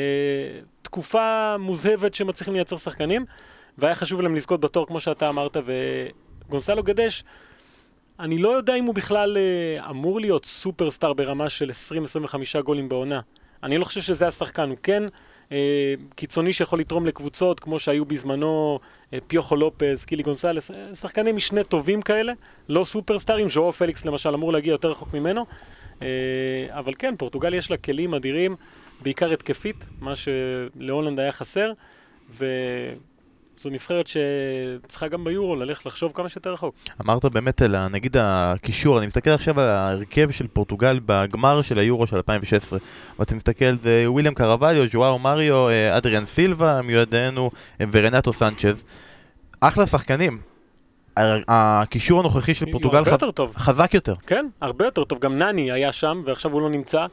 תקופה 0.81 1.55
מוזהבת 1.59 2.13
שמצליחים 2.13 2.53
לייצר 2.53 2.77
שחקנים, 2.77 3.25
והיה 3.79 3.95
חשוב 3.95 4.21
להם 4.21 4.35
לזכות 4.35 4.59
בתור, 4.59 4.87
כמו 4.87 4.99
שאתה 4.99 5.29
אמרת, 5.29 5.57
וגונסלו 6.47 6.83
גדש, 6.83 7.23
אני 8.19 8.37
לא 8.37 8.49
יודע 8.49 8.75
אם 8.75 8.85
הוא 8.85 8.95
בכלל 8.95 9.37
אה, 9.37 9.89
אמור 9.89 10.19
להיות 10.19 10.45
סופרסטאר 10.45 11.13
ברמה 11.13 11.49
של 11.49 11.71
20-25 12.59 12.61
גולים 12.61 12.89
בעונה. 12.89 13.19
אני 13.63 13.77
לא 13.77 13.85
חושב 13.85 14.01
שזה 14.01 14.27
השחקן, 14.27 14.69
הוא 14.69 14.77
כן 14.83 15.03
אה, 15.51 15.93
קיצוני 16.15 16.53
שיכול 16.53 16.79
לתרום 16.79 17.05
לקבוצות, 17.05 17.59
כמו 17.59 17.79
שהיו 17.79 18.05
בזמנו 18.05 18.79
אה, 19.13 19.19
פיוחו 19.27 19.55
לופס, 19.55 20.05
קילי 20.05 20.23
גונסלס, 20.23 20.71
אה, 20.71 20.95
שחקני 20.95 21.31
משנה 21.31 21.63
טובים 21.63 22.01
כאלה, 22.01 22.33
לא 22.69 22.83
סופרסטארים, 22.83 23.49
ז'ואאו 23.49 23.71
פליקס 23.71 24.05
למשל 24.05 24.33
אמור 24.33 24.53
להגיע 24.53 24.71
יותר 24.71 24.91
רחוק 24.91 25.13
ממנו. 25.13 25.45
אה, 26.01 26.07
אבל 26.69 26.93
כן, 26.99 27.15
פורטוגל 27.17 27.53
יש 27.53 27.71
לה 27.71 27.77
כלים 27.77 28.13
אדירים, 28.13 28.55
בעיקר 29.01 29.31
התקפית, 29.31 29.85
מה 29.99 30.13
שלהולנד 30.15 31.19
היה 31.19 31.31
חסר, 31.31 31.71
ו... 32.31 32.45
זו 33.61 33.69
נבחרת 33.69 34.07
שצריכה 34.07 35.07
גם 35.07 35.23
ביורו 35.23 35.55
ללכת 35.55 35.85
לחשוב 35.85 36.11
כמה 36.15 36.29
שיותר 36.29 36.53
רחוק. 36.53 36.75
אמרת 37.01 37.25
באמת 37.25 37.61
על 37.61 37.87
נגיד 37.87 38.15
הקישור, 38.19 38.99
אני 38.99 39.07
מסתכל 39.07 39.29
עכשיו 39.29 39.59
על 39.59 39.69
ההרכב 39.69 40.31
של 40.31 40.47
פורטוגל 40.47 40.99
בגמר 41.05 41.61
של 41.61 41.79
היורו 41.79 42.07
של 42.07 42.15
2016 42.15 42.79
ואתה 43.19 43.35
מסתכל, 43.35 43.75
זה 43.83 44.03
וויליאם 44.07 44.33
קרווליו, 44.33 44.83
ז'ואר 44.91 45.17
מריו, 45.17 45.69
אה, 45.69 45.97
אדריאן 45.97 46.25
סילבה, 46.25 46.81
מיועדנו 46.81 47.51
אה, 47.81 47.85
ורנטו 47.91 48.33
סנצ'ז. 48.33 48.83
אחלה 49.59 49.87
שחקנים. 49.87 50.39
הקישור 51.47 52.19
הנוכחי 52.19 52.53
של 52.53 52.71
פורטוגל 52.71 53.05
חז... 53.05 53.21
יותר 53.21 53.45
חזק 53.55 53.93
יותר. 53.93 54.15
כן, 54.27 54.45
הרבה 54.61 54.85
יותר 54.85 55.03
טוב. 55.03 55.19
גם 55.19 55.37
נני 55.37 55.71
היה 55.71 55.91
שם 55.91 56.21
ועכשיו 56.25 56.51
הוא 56.51 56.61
לא 56.61 56.69
נמצא. 56.69 57.05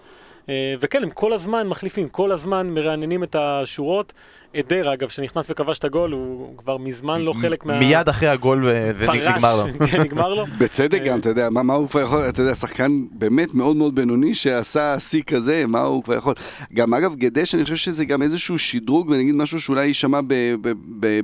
אה, 0.48 0.74
וכן, 0.80 1.02
הם 1.02 1.10
כל 1.10 1.32
הזמן 1.32 1.68
מחליפים, 1.68 2.08
כל 2.08 2.32
הזמן 2.32 2.66
מרעננים 2.66 3.22
את 3.22 3.36
השורות. 3.38 4.12
אדר, 4.56 4.92
אגב, 4.92 5.08
שנכנס 5.08 5.50
וכבש 5.50 5.78
את 5.78 5.84
הגול, 5.84 6.12
הוא 6.12 6.56
כבר 6.58 6.76
מזמן 6.76 7.20
לא 7.20 7.32
חלק 7.40 7.66
מה... 7.66 7.78
מיד 7.78 8.08
אחרי 8.08 8.28
הגול 8.28 8.68
אה, 8.68 8.92
זה 8.98 9.06
נגמר 9.06 9.56
לו. 9.56 9.64
כן, 9.90 10.00
נגמר 10.00 10.34
לו. 10.34 10.46
בצדק 10.58 11.02
גם, 11.04 11.18
אתה 11.18 11.28
יודע, 11.28 11.50
מה 11.50 11.74
הוא 11.74 11.88
כבר 11.88 12.00
יכול, 12.00 12.28
אתה 12.28 12.42
יודע, 12.42 12.54
שחקן 12.54 13.04
באמת 13.12 13.54
מאוד 13.54 13.76
מאוד 13.76 13.94
בינוני 13.94 14.34
שעשה 14.34 14.98
שיא 14.98 15.22
כזה, 15.22 15.64
מה 15.66 15.80
הוא 15.80 16.02
כבר 16.02 16.14
יכול. 16.14 16.34
גם 16.74 16.94
אגב, 16.94 17.14
גדש, 17.14 17.54
אני 17.54 17.62
חושב 17.62 17.76
שזה 17.76 18.04
גם 18.04 18.22
איזשהו 18.22 18.58
שדרוג, 18.58 19.10
ונגיד 19.10 19.34
משהו 19.34 19.60
שאולי 19.60 19.86
יישמע 19.86 20.20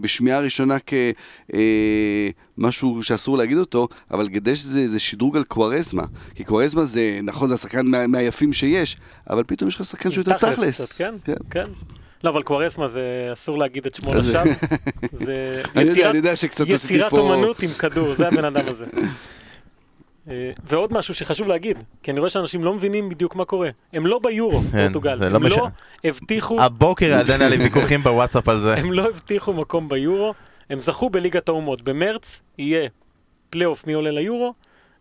בשמיעה 0.00 0.40
ראשונה 0.40 0.76
כמשהו 2.58 2.96
אה, 2.96 3.02
שאסור 3.02 3.38
להגיד 3.38 3.58
אותו, 3.58 3.88
אבל 4.10 4.28
גדש 4.28 4.58
זה 4.58 4.98
שדרוג 5.00 5.36
על 5.36 5.44
קווארזמה. 5.44 6.04
כי 6.34 6.44
קווארזמה 6.44 6.84
זה, 6.84 7.20
נכון, 7.22 7.48
זה 7.48 7.54
השחקן 7.54 7.86
מהיפים 8.08 8.52
שיש, 8.52 8.96
אבל 9.30 9.42
פתאום 9.46 9.68
יש 9.68 9.74
לך 9.74 9.84
שחקן 9.84 10.10
שהוא 10.10 10.24
יותר 10.28 10.54
תכלס. 10.54 10.98
כן, 10.98 11.14
כן. 11.50 11.64
לא, 12.24 12.30
אבל 12.30 12.42
קוארסמה 12.42 12.88
זה 12.88 13.30
אסור 13.32 13.58
להגיד 13.58 13.86
את 13.86 13.94
שמו 13.94 14.14
לשווא. 14.14 14.52
זה 15.12 15.62
יצירת 16.66 17.12
אומנות 17.12 17.62
עם 17.62 17.70
כדור, 17.70 18.14
זה 18.14 18.28
הבן 18.28 18.44
אדם 18.44 18.68
הזה. 18.68 18.86
אה, 20.28 20.50
ועוד 20.64 20.92
משהו 20.92 21.14
שחשוב 21.14 21.48
להגיד, 21.48 21.84
כי 22.02 22.10
אני 22.10 22.18
רואה 22.20 22.30
שאנשים 22.30 22.64
לא 22.64 22.74
מבינים 22.74 23.08
בדיוק 23.08 23.36
מה 23.36 23.44
קורה. 23.44 23.68
הם 23.92 24.06
לא 24.06 24.20
ביורו, 24.22 24.60
כן, 24.60 24.82
פורטוגל. 24.82 25.24
הם 25.24 25.42
לא 25.42 25.68
הבטיחו... 26.04 26.60
הבוקר 26.60 27.14
עדיין 27.14 27.40
היה 27.40 27.50
לי 27.50 27.56
ויכוחים 27.64 28.02
בוואטסאפ 28.02 28.48
על 28.48 28.60
זה. 28.60 28.74
הם 28.74 28.92
לא 28.92 29.08
הבטיחו 29.08 29.52
מקום 29.52 29.88
ביורו, 29.88 30.34
הם 30.70 30.78
זכו 30.78 31.10
בליגת 31.10 31.48
האומות. 31.48 31.82
במרץ 31.82 32.42
יהיה 32.58 32.88
פלייאוף 33.50 33.86
מי 33.86 33.92
עולה 33.92 34.10
ליורו, 34.10 34.54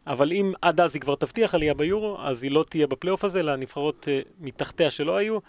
אבל 0.08 0.32
אם 0.32 0.54
עד 0.62 0.82
אז 0.82 0.96
היא 0.96 1.02
כבר 1.02 1.16
תבטיח 1.16 1.56
עלייה 1.56 1.74
ביורו, 1.74 2.18
אז 2.22 2.44
היא 2.44 2.52
לא 2.52 2.66
תהיה 2.70 2.88
בפלייאוף 2.88 3.24
הזה, 3.24 3.44
לנבחרות 3.44 4.08
אה, 4.12 4.20
מתחתיה 4.40 4.90
שלא 4.90 5.18
היו. 5.18 5.40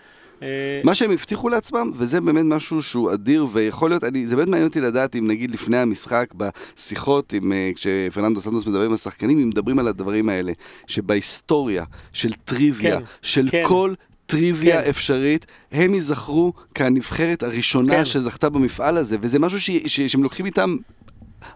אה, 0.42 0.80
מה 0.84 0.94
שהם 0.94 1.10
הבטיחו 1.10 1.48
לעצמם, 1.48 1.92
וזה 1.94 2.20
באמת 2.20 2.44
משהו 2.44 2.82
שהוא 2.82 3.12
אדיר, 3.12 3.46
ויכול 3.52 3.90
להיות, 3.90 4.04
אני, 4.04 4.26
זה 4.26 4.36
באמת 4.36 4.48
מעניין 4.48 4.68
אותי 4.68 4.80
לדעת 4.80 5.16
אם 5.16 5.26
נגיד 5.26 5.50
לפני 5.50 5.78
המשחק, 5.78 6.34
בשיחות, 6.36 7.32
עם, 7.32 7.52
אה, 7.52 7.70
כשפרננדו 7.74 8.40
סנדוס 8.40 8.66
מדבר 8.66 8.82
עם 8.82 8.92
השחקנים, 8.92 9.38
אם 9.38 9.48
מדברים 9.48 9.78
על 9.78 9.88
הדברים 9.88 10.28
האלה, 10.28 10.52
שבהיסטוריה 10.86 11.84
של 12.12 12.32
טריוויה, 12.32 12.98
כן, 12.98 13.04
של 13.22 13.48
כן. 13.50 13.62
כל 13.66 13.94
טריוויה 14.26 14.82
כן. 14.82 14.90
אפשרית, 14.90 15.46
הם 15.72 15.94
ייזכרו 15.94 16.52
כנבחרת 16.74 17.42
הראשונה 17.42 17.92
כן. 17.92 18.04
שזכתה 18.04 18.48
במפעל 18.48 18.96
הזה, 18.96 19.16
וזה 19.20 19.38
משהו 19.38 19.60
ש, 19.60 19.70
ש, 19.86 20.00
שהם 20.00 20.22
לוקחים 20.22 20.46
איתם 20.46 20.76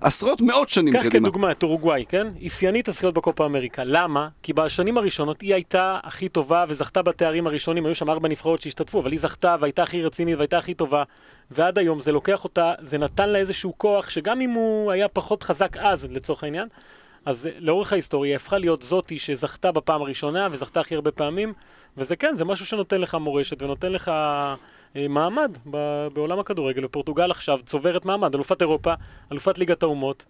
עשרות 0.01 0.41
מאות 0.41 0.69
שנים 0.69 0.95
קדימה. 0.95 1.11
קח 1.11 1.19
כדוגמה 1.19 1.51
את 1.51 1.63
אורוגוואי, 1.63 2.05
כן? 2.09 2.27
היא 2.39 2.51
שיאנית 2.51 2.89
הזכיות 2.89 3.15
בקופה 3.15 3.47
אמריקה. 3.47 3.85
למה? 3.85 4.29
כי 4.43 4.53
בשנים 4.53 4.99
הראשונות 4.99 5.41
היא 5.41 5.55
הייתה 5.55 5.99
הכי 6.03 6.29
טובה 6.29 6.65
וזכתה 6.69 7.03
בתארים 7.03 7.47
הראשונים, 7.47 7.87
היו 7.87 7.95
שם 7.95 8.11
ארבע 8.11 8.29
נבחרות 8.29 8.61
שהשתתפו, 8.61 9.01
אבל 9.01 9.13
היא 9.13 9.21
זכתה 9.21 9.57
והייתה 9.61 9.83
הכי 9.83 10.03
רצינית 10.03 10.37
והייתה 10.37 10.59
הכי 10.59 10.75
טובה. 10.75 11.03
ועד 11.51 11.79
היום 11.79 12.01
זה 12.01 12.13
לוקח 12.13 12.45
אותה, 12.45 12.73
זה 12.81 12.99
נתן 12.99 13.29
לה 13.29 13.39
איזשהו 13.39 13.75
כוח, 13.79 14.11
שגם 14.11 14.41
אם 14.41 14.51
הוא 14.51 14.93
היה 14.93 15.09
פחות 15.09 15.43
חזק 15.43 15.77
אז, 15.77 16.09
לצורך 16.11 16.45
העניין, 16.45 16.69
אז 17.25 17.49
לאורך 17.59 17.93
ההיסטוריה 17.93 18.31
היא 18.31 18.37
הפכה 18.37 18.59
להיות 18.59 18.83
זאתי 18.83 19.19
שזכתה 19.19 19.73
בפעם 19.73 20.03
הראשונה 20.03 20.49
וזכתה 20.53 20.81
הכי 20.81 20.95
הרבה 20.95 21.11
פעמים, 21.11 21.53
וזה 21.97 22.17
כן, 22.17 22.37
זה 22.37 22.45
משהו 22.45 22.67
שנותן 22.67 23.01
לך 23.01 23.15
מורשת 23.15 23.63
ונותן 23.63 23.93
לך 23.93 24.13
מעמד 25.09 25.57
ב- 25.71 26.07
בעולם 26.15 26.39
הכדורגל, 26.39 26.85
ופורטוגל 26.85 27.31
עכשיו 27.31 27.59
צוברת 27.67 28.05
מעמד, 28.05 28.35
אלופת 28.35 28.63
אירופה, 28.63 28.95
אלופת 29.33 29.59
ליגת 29.59 29.83
האומות. 29.83 30.25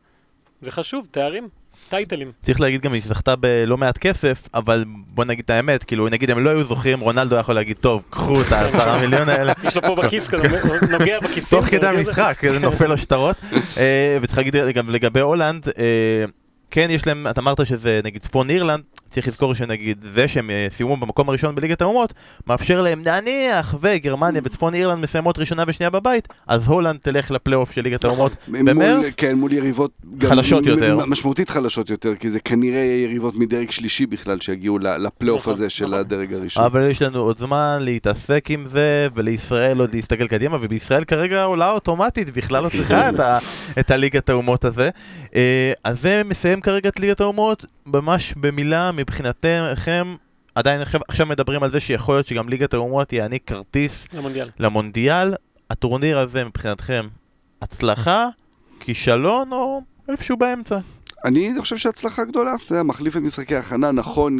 זה 0.62 0.70
חשוב, 0.70 1.06
תארים, 1.10 1.48
טייטלים. 1.88 2.32
צריך 2.42 2.60
להגיד 2.60 2.80
גם, 2.80 2.92
היא 2.92 3.02
זכתה 3.06 3.36
בלא 3.36 3.76
מעט 3.76 3.98
כסף, 3.98 4.48
אבל 4.54 4.84
בוא 4.88 5.24
נגיד 5.24 5.44
את 5.44 5.50
האמת, 5.50 5.84
כאילו, 5.84 6.08
נגיד 6.08 6.30
הם 6.30 6.44
לא 6.44 6.50
היו 6.50 6.62
זוכים, 6.62 7.00
רונלדו 7.00 7.36
יכול 7.36 7.54
להגיד, 7.54 7.76
טוב, 7.76 8.02
קחו 8.10 8.40
את 8.40 8.52
העשרה 8.52 8.98
מיליון 9.02 9.28
האלה. 9.28 9.52
יש 9.64 9.76
לו 9.76 9.82
פה 9.82 9.94
בכיס 9.94 10.28
כזה, 10.28 10.48
נוגע 10.90 11.20
בכיסים. 11.20 11.58
תוך 11.58 11.68
כדי. 11.68 11.86
המשחק, 11.86 12.38
זה 12.42 12.58
נופל 12.58 12.86
לו 12.86 12.98
שטרות. 12.98 13.36
אה, 13.78 14.18
וצריך 14.22 14.38
להגיד 14.38 14.54
גם 14.74 14.90
לגבי 14.90 15.20
הולנד, 15.20 15.68
אה, 15.78 16.24
כן, 16.70 16.86
יש 16.90 17.06
להם, 17.06 17.26
אתה 17.30 17.40
אמרת 17.40 17.66
שזה 17.66 18.00
נגיד 18.04 18.22
צפון 18.22 18.50
אירלנד, 18.50 18.82
צריך 19.10 19.28
לזכור 19.28 19.54
שנגיד 19.54 19.98
זה 20.02 20.28
שהם 20.28 20.50
אה, 20.50 20.66
סיימו 20.70 20.96
במקום 20.96 21.28
הראשון 21.28 21.54
בליגת 21.54 21.80
האומות, 21.80 22.12
מאפשר 22.46 22.80
להם 22.80 23.02
נניח 23.04 23.74
וגרמניה 23.80 24.40
וצפון 24.44 24.74
אירלנד 24.74 25.02
מסיימות 25.02 25.38
ראשונה 25.38 25.64
ושנייה 25.66 25.90
בבית, 25.90 26.28
אז 26.46 26.68
הולנד 26.68 26.98
תלך 27.02 27.30
לפלייאוף 27.30 27.72
של 27.72 27.82
ליגת 27.82 28.04
האומות 28.04 28.32
מול- 28.48 28.70
במרץ. 28.70 29.14
כן, 29.16 29.34
מול 29.34 29.52
יריבות... 29.52 29.90
חלשות 30.22 30.66
יותר. 30.66 31.06
משמעותית 31.06 31.50
חלשות 31.50 31.90
יותר, 31.90 32.16
כי 32.16 32.30
זה 32.30 32.40
כנראה 32.40 32.78
יהיה 32.78 33.04
יריבות 33.04 33.36
מדרג 33.36 33.70
שלישי 33.70 34.06
בכלל 34.06 34.40
שיגיעו 34.40 34.78
לפלייאוף 34.78 35.40
נכון, 35.42 35.52
הזה 35.52 35.70
של 35.70 35.84
נכון. 35.84 35.98
הדרג 35.98 36.34
הראשון. 36.34 36.64
אבל 36.64 36.90
יש 36.90 37.02
לנו 37.02 37.18
עוד 37.18 37.38
זמן 37.38 37.78
להתעסק 37.80 38.46
עם 38.50 38.66
זה, 38.66 39.08
ולישראל 39.14 39.78
עוד 39.78 39.94
להסתכל 39.94 40.26
קדימה, 40.28 40.56
ובישראל 40.60 41.04
כרגע 41.04 41.44
עולה 41.44 41.70
אוטומטית, 41.70 42.30
בכלל 42.30 42.64
לא 42.64 42.68
צריכה 42.68 43.10
את 43.80 43.90
הליגת 43.90 44.28
האומות 44.28 44.64
הזה. 44.64 44.90
אה, 45.34 45.72
אז 45.84 46.00
זה 46.00 46.22
מסיים 46.24 46.60
כרגע 46.60 46.88
את 46.88 47.00
ליגת 47.00 47.20
האומות, 47.20 47.64
ממש 47.86 48.34
במילה 48.36 48.92
מבחינתכם, 48.92 50.14
עדיין 50.54 50.80
עכשיו, 50.80 51.00
עכשיו 51.08 51.26
מדברים 51.26 51.62
על 51.62 51.70
זה 51.70 51.80
שיכול 51.80 52.14
להיות 52.14 52.26
שגם 52.26 52.48
ליגת 52.48 52.74
האומות 52.74 53.12
יעניק 53.12 53.42
כרטיס 53.46 54.08
למונדיאל. 54.14 54.48
למונדיאל. 54.58 55.34
הטורניר 55.70 56.18
הזה 56.18 56.44
מבחינתכם, 56.44 57.08
הצלחה, 57.62 58.28
כישלון 58.80 59.52
או 59.52 59.80
איפשהו 60.08 60.36
באמצע? 60.36 60.78
אני 61.24 61.52
חושב 61.60 61.76
שהצלחה 61.76 62.24
גדולה, 62.24 62.54
אתה 62.54 62.72
יודע, 62.72 62.82
מחליף 62.82 63.16
את 63.16 63.22
משחקי 63.22 63.56
ההכנה, 63.56 63.92
נכון, 63.92 64.38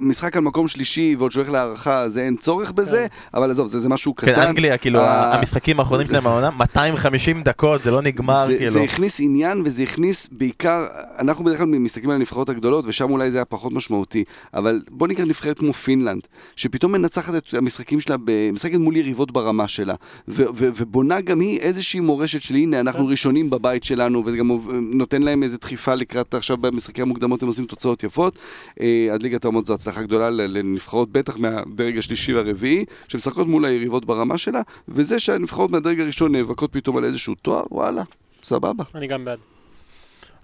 משחק 0.00 0.36
על 0.36 0.42
מקום 0.42 0.68
שלישי 0.68 1.16
ועוד 1.18 1.32
שהולך 1.32 1.50
להערכה, 1.50 2.08
זה 2.08 2.22
אין 2.22 2.36
צורך 2.36 2.72
בזה, 2.72 3.06
אבל 3.34 3.50
עזוב, 3.50 3.66
זה 3.66 3.78
זה 3.78 3.88
משהו 3.88 4.16
כן, 4.16 4.32
קטן. 4.32 4.42
אנגליה, 4.42 4.78
כאילו, 4.78 5.00
אה, 5.00 5.34
המשחקים 5.38 5.80
האחרונים 5.80 6.06
שלהם 6.06 6.26
העונה, 6.26 6.50
250 6.50 7.42
דקות, 7.42 7.82
זה 7.82 7.90
לא 7.90 8.02
נגמר, 8.02 8.46
זה, 8.46 8.56
כאילו. 8.56 8.70
זה 8.70 8.80
הכניס 8.80 9.20
עניין 9.20 9.62
וזה 9.64 9.82
הכניס 9.82 10.28
בעיקר, 10.32 10.86
אנחנו 11.18 11.44
בדרך 11.44 11.58
כלל 11.58 11.66
מסתכלים 11.66 12.10
על 12.10 12.16
הנבחרות 12.16 12.48
הגדולות 12.48 12.84
ושם 12.86 13.10
אולי 13.10 13.30
זה 13.30 13.38
היה 13.38 13.44
פחות 13.44 13.72
משמעותי, 13.72 14.24
אבל 14.54 14.80
בוא 14.90 15.08
ניקח 15.08 15.24
נבחרת 15.24 15.58
כמו 15.58 15.72
פינלנד, 15.72 16.22
שפתאום 16.56 16.92
מנצחת 16.92 17.34
את 17.34 17.54
המשחקים 17.54 18.00
שלה, 18.00 18.16
משחקת 18.52 18.78
מול 18.78 18.96
יריבות 18.96 19.32
ברמה 19.32 19.68
שלה, 19.68 19.94
ו- 20.28 20.42
ו- 20.54 20.68
ובונה 20.76 21.20
גם 21.20 21.40
היא 21.40 21.60
איזושהי 21.60 22.00
מורשת 22.00 22.42
של 22.42 22.54
הנה 22.54 22.80
אנחנו 22.80 23.06
ראשונים 23.06 23.50
בבית 23.50 23.84
שלנו, 23.84 24.22
וזה 24.26 24.36
גם 24.36 24.50
נותן 24.92 25.22
להם 25.22 25.42
איזה 25.42 25.56
דחיפה 25.56 25.94
לקראת 25.94 26.17
עכשיו 26.34 26.56
במשחקי 26.56 27.02
המוקדמות 27.02 27.42
הם 27.42 27.48
עושים 27.48 27.64
תוצאות 27.66 28.04
יפות, 28.04 28.38
אה, 28.80 29.08
אז 29.12 29.22
ליגת 29.22 29.44
האומות 29.44 29.66
זו 29.66 29.74
הצלחה 29.74 30.02
גדולה 30.02 30.30
לנבחרות 30.30 31.12
בטח 31.12 31.36
מהדרג 31.36 31.98
השלישי 31.98 32.34
והרביעי, 32.34 32.84
שמשחקות 33.08 33.46
מול 33.46 33.64
היריבות 33.64 34.04
ברמה 34.04 34.38
שלה, 34.38 34.60
וזה 34.88 35.18
שהנבחרות 35.18 35.70
מהדרג 35.70 36.00
הראשון 36.00 36.32
נאבקות 36.32 36.72
פתאום 36.72 36.96
על 36.96 37.04
איזשהו 37.04 37.34
תואר, 37.34 37.64
וואלה, 37.70 38.02
סבבה. 38.42 38.84
אני 38.94 39.06
גם 39.06 39.24
בעד. 39.24 39.38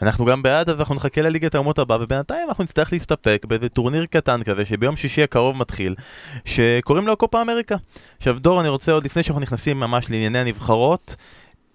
אנחנו 0.02 0.25
גם 0.25 0.43
בעד, 0.43 0.71
אז 0.71 0.81
אנחנו 0.81 0.95
נחכה 0.95 1.23
לליגת 1.23 1.54
האומות 1.54 1.78
הבא, 1.78 1.99
ובינתיים 2.00 2.49
אנחנו 2.49 2.64
נצטרך 2.64 2.93
להסתפק 2.93 3.45
באיזה 3.49 3.69
טורניר 3.69 4.07
קטן 4.07 4.43
כזה, 4.43 4.64
שביום 4.64 4.97
שישי 4.97 5.23
הקרוב 5.23 5.57
מתחיל, 5.57 5.95
שקוראים 6.45 7.07
לו 7.07 7.16
קופה 7.16 7.43
אמריקה. 7.43 7.76
עכשיו 8.19 8.38
דור, 8.38 8.61
אני 8.61 8.69
רוצה 8.69 8.93
עוד 8.93 9.04
לפני 9.04 9.23
שאנחנו 9.23 9.40
נכנסים 9.40 9.81
ממש 9.81 10.11
לענייני 10.11 10.38
הנבחרות, 10.38 11.16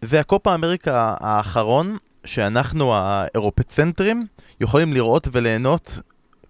זה 0.01 0.19
הקופה 0.19 0.55
אמריקה 0.55 1.15
האחרון, 1.19 1.97
שאנחנו 2.33 2.93
האירופצנטרים 2.93 4.21
יכולים 4.61 4.93
לראות 4.93 5.27
וליהנות 5.31 5.99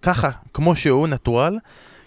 ככה, 0.02 0.30
כמו 0.54 0.76
שהוא, 0.76 1.08
נטורל, 1.08 1.58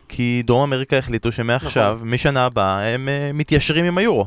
כי 0.10 0.44
דרום 0.46 0.64
אמריקה 0.64 0.98
החליטו 0.98 1.32
שמעכשיו, 1.32 2.00
משנה 2.04 2.46
הבאה, 2.46 2.94
הם 2.94 3.08
uh, 3.08 3.34
מתיישרים 3.34 3.86
עם 3.86 3.98
היורו. 3.98 4.26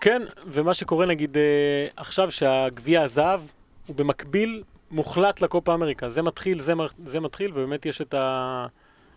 כן, 0.00 0.22
ומה 0.46 0.74
שקורה 0.74 1.06
נגיד 1.06 1.36
אה, 1.36 1.42
עכשיו 1.96 2.30
שהגביע 2.30 3.02
הזהב 3.02 3.40
הוא 3.86 3.96
במקביל 3.96 4.62
מוחלט 4.90 5.40
לקופה 5.40 5.74
אמריקה. 5.74 6.08
זה 6.08 6.22
מתחיל, 6.22 6.60
זה, 6.60 6.72
זה 7.04 7.20
מתחיל, 7.20 7.50
ובאמת 7.50 7.86
יש 7.86 8.00
את 8.00 8.14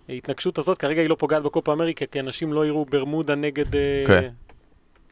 ההתנגשות 0.09 0.57
הזאת. 0.57 0.77
כרגע 0.77 1.01
היא 1.01 1.09
לא 1.09 1.15
פוגעת 1.19 1.43
בקופה 1.43 1.73
אמריקה, 1.73 2.05
כי 2.05 2.19
אנשים 2.19 2.53
לא 2.53 2.65
יראו 2.65 2.85
ברמודה 2.85 3.35
נגד, 3.35 3.75
אה, 3.75 4.03
כן. 4.07 4.29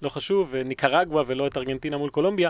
לא 0.01 0.09
חשוב, 0.09 0.55
אה, 0.55 0.63
ניקרגואה 0.63 1.23
ולא 1.27 1.47
את 1.47 1.57
ארגנטינה 1.57 1.97
מול 1.97 2.09
קולומביה. 2.09 2.49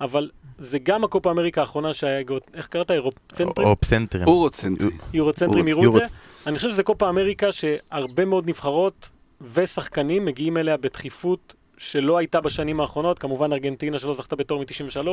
אבל 0.00 0.30
זה 0.58 0.78
גם 0.78 1.04
הקופה 1.04 1.30
אמריקה 1.30 1.60
האחרונה 1.60 1.92
שהיה, 1.92 2.22
איך 2.54 2.68
קראת? 2.68 2.90
אירופצנטרים? 2.90 3.68
אופצנטרים. 3.68 4.24
אורוצנטרי. 4.28 4.88
יורוצנטרים 5.12 5.68
יורו- 5.68 5.82
יראו 5.84 5.96
את 5.96 6.02
זה. 6.02 6.14
אני 6.46 6.56
חושב 6.56 6.70
שזה 6.70 6.82
קופה 6.82 7.08
אמריקה 7.08 7.52
שהרבה 7.52 8.24
מאוד 8.24 8.48
נבחרות 8.48 9.08
ושחקנים 9.54 10.24
מגיעים 10.24 10.56
אליה 10.56 10.76
בדחיפות 10.76 11.54
שלא 11.78 12.18
הייתה 12.18 12.40
בשנים 12.40 12.80
האחרונות. 12.80 13.18
כמובן 13.18 13.52
ארגנטינה 13.52 13.98
שלא 13.98 14.14
זכתה 14.14 14.36
בתור 14.36 14.60
מ-93, 14.60 15.08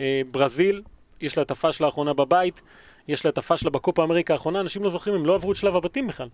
אה, 0.00 0.22
ברזיל, 0.30 0.82
יש 1.20 1.36
לה 1.36 1.42
את 1.42 1.50
הפאשלה 1.50 1.86
האחרונה 1.86 2.12
בבית, 2.12 2.62
יש 3.08 3.24
לה 3.24 3.30
את 3.30 3.38
הפאשלה 3.38 3.70
בקופה 3.70 4.04
אמריקה 4.04 4.32
האחרונה, 4.34 4.60
אנשים 4.60 4.82
לא 4.84 4.90
זוכרים, 4.90 5.14
הם 5.16 5.26
לא 5.26 5.34
עברו 5.34 5.52
את 5.52 5.56
שלב 5.56 5.76
הבתים 5.76 6.06
בכלל. 6.06 6.28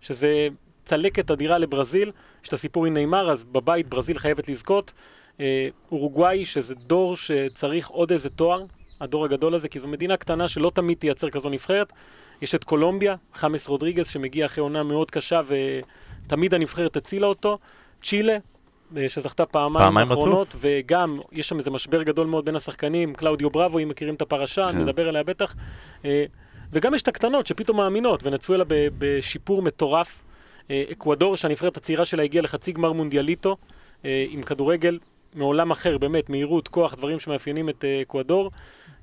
שזה 0.00 0.48
צלקת 0.84 1.30
אדירה 1.30 1.58
לברזיל, 1.58 2.10
יש 2.42 2.48
את 2.48 2.52
הסיפור 2.52 2.86
עם 2.86 2.94
נאמר, 2.94 3.30
אז 3.30 3.44
בבית 3.44 3.88
ברזיל 3.88 4.18
חייבת 4.18 4.48
לזכות. 4.48 4.92
אה, 5.40 5.68
אורוגוואי, 5.92 6.44
שזה 6.44 6.74
דור 6.74 7.16
שצריך 7.16 7.88
עוד 7.88 8.12
איזה 8.12 8.30
תואר, 8.30 8.64
הדור 9.00 9.24
הגדול 9.24 9.54
הזה, 9.54 9.68
כי 9.68 9.80
זו 9.80 9.88
מדינה 9.88 10.16
קטנה 10.16 10.48
שלא 10.48 10.70
תמיד 10.74 10.98
תייצר 10.98 11.30
כזו 11.30 11.48
נבחרת. 11.48 11.92
יש 12.42 12.54
את 12.54 12.64
קולומביה, 12.64 13.14
חמאס 13.34 13.68
רודריגז, 13.68 14.06
שמגיע 14.08 14.46
אחרי 14.46 14.62
עונה 14.62 14.82
מאוד 14.82 15.10
קשה 15.10 15.40
ותמיד 16.26 16.54
הנבחרת 16.54 16.96
הצילה 16.96 17.26
אותו. 17.26 17.58
צ'ילה, 18.02 18.36
אה, 18.96 19.08
שזכתה 19.08 19.46
פעמיים 19.46 19.96
האחרונות, 19.96 20.56
וגם 20.60 21.20
יש 21.32 21.48
שם 21.48 21.58
איזה 21.58 21.70
משבר 21.70 22.02
גדול 22.02 22.26
מאוד 22.26 22.44
בין 22.44 22.56
השחקנים, 22.56 23.14
קלאודיו 23.14 23.50
בראבו, 23.50 23.78
אם 23.78 23.88
מכירים 23.88 24.14
את 24.14 24.22
הפרשה, 24.22 24.72
כן. 24.72 24.78
נדבר 24.78 25.08
עליה 25.08 25.22
בטח. 25.22 25.54
אה, 26.04 26.24
וגם 26.72 26.94
יש 26.94 27.02
את 27.02 27.08
הקטנות 27.08 27.46
שפתאום 27.46 27.76
מאמינות, 27.76 28.26
ונצואלה 28.26 28.64
בשיפור 28.68 29.62
מטורף. 29.62 30.24
אקוודור, 30.92 31.36
שהנבחרת 31.36 31.76
הצעירה 31.76 32.04
שלה 32.04 32.22
הגיעה 32.22 32.42
לחצי 32.42 32.72
גמר 32.72 32.92
מונדיאליטו, 32.92 33.56
עם 34.04 34.42
כדורגל 34.42 34.98
מעולם 35.38 35.70
אחר, 35.70 35.98
באמת, 35.98 36.30
מהירות, 36.30 36.68
כוח, 36.68 36.94
דברים 36.94 37.20
שמאפיינים 37.20 37.68
את 37.68 37.84
אה, 37.84 38.02
אקוודור. 38.02 38.50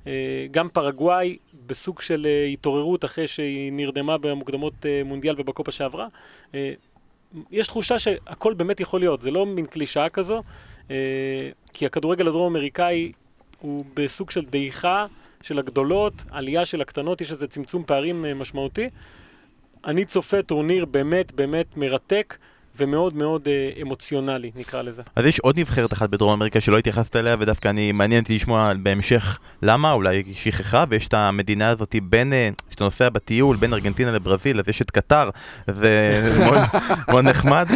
אה, 0.06 0.46
גם 0.50 0.68
פרגוואי, 0.68 1.36
בסוג 1.66 2.00
של 2.00 2.26
אה, 2.26 2.44
התעוררות 2.44 3.04
אחרי 3.04 3.26
שהיא 3.26 3.72
נרדמה 3.72 4.18
במוקדמות 4.18 4.86
מונדיאל 5.04 5.34
ובקופה 5.38 5.72
שעברה. 5.72 6.06
יש 7.50 7.66
תחושה 7.66 7.98
שהכל 7.98 8.54
באמת 8.54 8.80
יכול 8.80 9.00
להיות, 9.00 9.22
זה 9.22 9.30
לא 9.30 9.46
מין 9.46 9.66
קלישאה 9.66 10.08
כזו, 10.08 10.42
כי 11.72 11.86
הכדורגל 11.86 12.28
הדרום-אמריקאי 12.28 13.12
הוא 13.60 13.84
בסוג 13.94 14.30
של 14.30 14.44
דעיכה 14.44 15.06
של 15.42 15.58
הגדולות, 15.58 16.12
עלייה 16.30 16.64
של 16.64 16.80
הקטנות, 16.80 17.20
יש 17.20 17.30
איזה 17.30 17.46
צמצום 17.46 17.84
פערים 17.86 18.24
משמעותי. 18.34 18.90
אני 19.84 20.04
צופה 20.04 20.42
טורניר 20.42 20.84
באמת 20.84 21.32
באמת 21.32 21.76
מרתק 21.76 22.36
ומאוד 22.78 23.16
מאוד 23.16 23.48
אה, 23.48 23.70
אמוציונלי, 23.82 24.50
נקרא 24.56 24.82
לזה. 24.82 25.02
אז 25.16 25.24
יש 25.24 25.38
עוד 25.40 25.58
נבחרת 25.60 25.92
אחת 25.92 26.10
בדרום 26.10 26.32
אמריקה 26.32 26.60
שלא 26.60 26.78
התייחסת 26.78 27.16
אליה, 27.16 27.36
ודווקא 27.40 27.68
אני 27.68 27.92
מעניין 27.92 28.22
אותי 28.22 28.36
לשמוע 28.36 28.72
בהמשך 28.82 29.38
למה, 29.62 29.92
אולי 29.92 30.16
היא 30.16 30.34
שכחה, 30.34 30.84
ויש 30.88 31.08
את 31.08 31.14
המדינה 31.14 31.68
הזאת 31.68 31.96
בין, 32.02 32.32
אה, 32.32 32.48
כשאתה 32.70 32.84
נוסע 32.84 33.08
בטיול 33.08 33.56
בין 33.56 33.72
ארגנטינה 33.72 34.12
לברזיל, 34.12 34.58
אז 34.60 34.68
יש 34.68 34.82
את 34.82 34.90
קטר, 34.90 35.30
זה 35.66 36.22
מאוד, 36.44 36.58
מאוד 37.08 37.24
נחמד. 37.24 37.68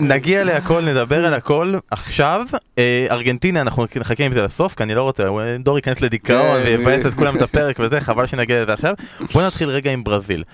נגיע 0.00 0.44
להכל, 0.44 0.84
נדבר 0.84 1.26
על 1.26 1.34
הכל 1.34 1.74
עכשיו. 1.90 2.46
אה, 2.78 3.06
ארגנטינה, 3.10 3.60
אנחנו 3.60 3.86
נחכה 3.96 4.24
עם 4.24 4.32
זה 4.32 4.42
לסוף, 4.42 4.74
כי 4.74 4.82
אני 4.82 4.94
לא 4.94 5.02
רוצה, 5.02 5.24
דור 5.58 5.78
ייכנס 5.78 6.00
לדיכאון 6.00 6.60
כן, 6.64 6.78
ויבאס 6.78 7.06
את 7.06 7.14
כולם 7.14 7.36
את 7.36 7.42
הפרק 7.50 7.76
וזה, 7.80 8.00
חבל 8.00 8.26
שנגיע 8.26 8.62
לזה 8.62 8.72
עכשיו. 8.72 8.94
בוא 9.32 9.42
נתחיל 9.42 9.68
רגע 9.68 9.92
עם 9.92 10.04
ברזיל. 10.04 10.44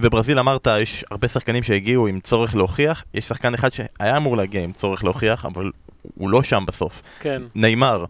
וברזיל 0.00 0.38
אמרת, 0.38 0.68
יש 0.80 1.04
הרבה 1.10 1.28
שחקנים 1.28 1.62
שהגיעו 1.62 2.06
עם 2.06 2.20
צורך 2.20 2.56
להוכיח, 2.56 3.04
יש 3.14 3.28
שחקן 3.28 3.54
אחד 3.54 3.68
שהיה 3.72 4.16
אמור 4.16 4.36
להגיע 4.36 4.60
עם 4.60 4.72
צורך 4.72 5.04
להוכיח, 5.04 5.44
אבל 5.44 5.70
הוא 6.14 6.30
לא 6.30 6.42
שם 6.42 6.64
בסוף. 6.66 7.02
כן. 7.20 7.42
נאמר. 7.54 8.04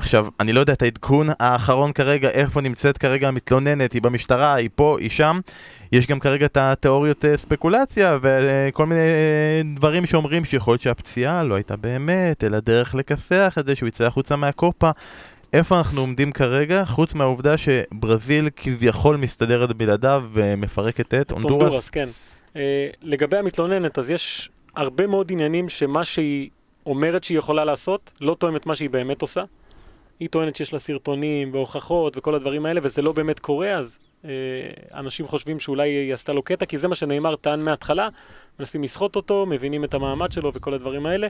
עכשיו, 0.00 0.26
אני 0.40 0.52
לא 0.52 0.60
יודע 0.60 0.72
את 0.72 0.82
העדכון 0.82 1.26
האחרון 1.40 1.92
כרגע, 1.92 2.28
איפה 2.28 2.60
נמצאת 2.60 2.98
כרגע 2.98 3.28
המתלוננת, 3.28 3.92
היא 3.92 4.02
במשטרה, 4.02 4.54
היא 4.54 4.70
פה, 4.74 4.96
היא 5.00 5.10
שם. 5.10 5.40
יש 5.92 6.06
גם 6.06 6.18
כרגע 6.18 6.46
את 6.46 6.56
התיאוריות 6.56 7.24
אה, 7.24 7.36
ספקולציה 7.36 8.18
וכל 8.22 8.86
מיני 8.86 9.00
אה, 9.00 9.60
דברים 9.76 10.06
שאומרים 10.06 10.44
שיכול 10.44 10.72
להיות 10.72 10.82
שהפציעה 10.82 11.42
לא 11.42 11.54
הייתה 11.54 11.76
באמת, 11.76 12.44
אלא 12.44 12.60
דרך 12.60 12.94
לכסח 12.94 13.56
את 13.58 13.66
זה 13.66 13.76
שהוא 13.76 13.88
יצא 13.88 14.06
החוצה 14.06 14.36
מהקופה. 14.36 14.90
איפה 15.52 15.78
אנחנו 15.78 16.00
עומדים 16.00 16.32
כרגע, 16.32 16.84
חוץ 16.84 17.14
מהעובדה 17.14 17.54
שברזיל 17.58 18.48
כביכול 18.56 19.16
מסתדרת 19.16 19.72
בלעדיו 19.72 20.24
ומפרקת 20.32 21.14
את 21.14 21.30
הונדורס? 21.30 21.62
הונדורס, 21.62 21.90
כן. 21.90 22.08
Uh, 22.54 22.56
לגבי 23.02 23.36
המתלוננת, 23.36 23.98
אז 23.98 24.10
יש 24.10 24.50
הרבה 24.76 25.06
מאוד 25.06 25.32
עניינים 25.32 25.68
שמה 25.68 26.04
שהיא 26.04 26.50
אומרת 26.86 27.24
שהיא 27.24 27.38
יכולה 27.38 27.64
לעשות, 27.64 28.12
לא 28.20 28.36
תואמת 28.38 28.66
מה 28.66 28.74
שהיא 28.74 28.90
באמת 28.90 29.22
עושה. 29.22 29.44
היא 30.20 30.28
טוענת 30.28 30.56
שיש 30.56 30.72
לה 30.72 30.78
סרטונים 30.78 31.54
והוכחות 31.54 32.16
וכל 32.16 32.34
הדברים 32.34 32.66
האלה, 32.66 32.80
וזה 32.84 33.02
לא 33.02 33.12
באמת 33.12 33.38
קורה, 33.38 33.70
אז 33.70 33.98
אה, 34.24 34.30
אנשים 34.94 35.26
חושבים 35.26 35.60
שאולי 35.60 35.88
היא 35.88 36.14
עשתה 36.14 36.32
לו 36.32 36.42
קטע, 36.42 36.66
כי 36.66 36.78
זה 36.78 36.88
מה 36.88 36.94
שנאמר 36.94 37.36
טען 37.36 37.60
מההתחלה, 37.60 38.08
מנסים 38.58 38.82
לסחוט 38.82 39.16
אותו, 39.16 39.46
מבינים 39.46 39.84
את 39.84 39.94
המעמד 39.94 40.32
שלו 40.32 40.52
וכל 40.54 40.74
הדברים 40.74 41.06
האלה. 41.06 41.28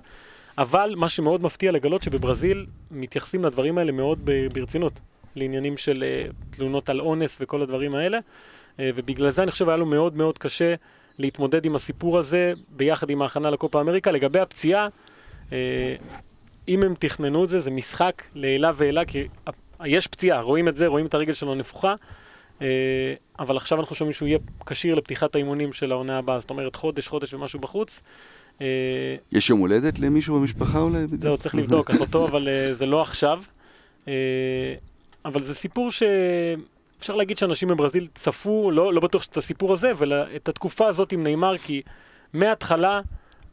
אבל 0.59 0.95
מה 0.97 1.09
שמאוד 1.09 1.43
מפתיע 1.43 1.73
לגלות 1.73 2.03
שבברזיל 2.03 2.67
מתייחסים 2.91 3.45
לדברים 3.45 3.79
האלה 3.79 3.93
מאוד 3.93 4.31
ברצינות, 4.53 5.01
לעניינים 5.37 5.77
של 5.77 6.05
אה, 6.07 6.31
תלונות 6.51 6.89
על 6.89 7.01
אונס 7.01 7.39
וכל 7.41 7.63
הדברים 7.63 7.95
האלה, 7.95 8.19
אה, 8.81 8.91
ובגלל 8.95 9.31
זה 9.31 9.43
אני 9.43 9.51
חושב 9.51 9.69
היה 9.69 9.77
לו 9.77 9.87
מאוד 9.87 10.17
מאוד 10.17 10.39
קשה 10.39 10.75
להתמודד 11.19 11.65
עם 11.65 11.75
הסיפור 11.75 12.19
הזה 12.19 12.53
ביחד 12.69 13.11
עם 13.11 13.23
ההכנה 13.23 13.51
לקופה 13.51 13.81
אמריקה. 13.81 14.11
לגבי 14.11 14.41
הפציעה, 14.41 14.89
אה, 15.53 15.97
אם 16.71 16.83
הם 16.83 16.95
תכננו 16.99 17.45
את 17.45 17.49
זה, 17.49 17.61
זה 17.61 17.71
משחק 17.71 18.23
לעילה 18.35 18.73
ועילה, 18.75 19.05
כי 19.05 19.29
יש 19.85 20.07
פציעה, 20.07 20.41
רואים 20.41 20.69
את 20.69 20.77
זה, 20.77 20.87
רואים 20.87 21.07
את 21.07 21.15
הרגל 21.15 21.33
שלו 21.33 21.55
נפוחה, 21.55 21.95
אה, 22.63 22.67
אבל 23.39 23.57
עכשיו 23.57 23.81
אנחנו 23.81 23.97
שומעים 23.97 24.13
שהוא 24.13 24.29
יהיה 24.29 24.39
כשיר 24.67 24.95
לפתיחת 24.95 25.35
האימונים 25.35 25.73
של 25.73 25.93
העונה 25.93 26.19
הבאה, 26.19 26.41
זאת 26.41 26.51
אומרת 26.51 26.77
חודש, 26.77 27.09
חודש 27.09 27.35
ומשהו 27.35 27.61
בחוץ. 27.61 28.01
אה, 28.61 28.67
יש 29.33 29.51
יום 29.51 29.61
הולדת 29.61 29.99
למישהו 29.99 30.41
במשפחה 30.41 30.79
אולי? 30.79 30.99
זהו, 31.19 31.37
צריך 31.37 31.55
לבדוק, 31.55 31.91
אחותו, 31.91 32.29
אבל 32.29 32.49
זה 32.73 32.87
לא 32.87 33.01
עכשיו. 33.01 33.43
אבל 35.25 35.43
זה 35.43 35.55
סיפור 35.55 35.91
ש... 35.91 36.03
אפשר 37.01 37.15
להגיד 37.17 37.39
שאנשים 37.39 37.69
בברזיל 37.69 38.07
צפו, 38.15 38.71
לא, 38.71 38.95
לא 38.95 39.01
בטוח 39.01 39.27
את 39.27 39.37
הסיפור 39.37 39.73
הזה, 39.73 39.91
אבל 39.91 40.13
את 40.37 40.49
התקופה 40.49 40.87
הזאת 40.87 41.13
עם 41.13 41.23
נאמר, 41.23 41.59
כי 41.59 41.83
מההתחלה 42.33 43.01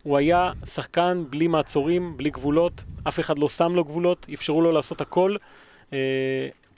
הוא 0.08 0.18
היה 0.18 0.52
שחקן 0.66 1.24
בלי 1.30 1.48
מעצורים, 1.48 2.18
בלי 2.18 2.30
גבולות, 2.30 2.84
אף 3.08 3.20
אחד 3.20 3.40
לא 3.40 3.48
שם 3.48 3.76
לו 3.76 3.84
גבולות, 3.84 4.28
אפשרו 4.34 4.62
לו 4.62 4.72
לעשות 4.72 5.02
הכל. 5.02 5.36
אה, 5.94 5.98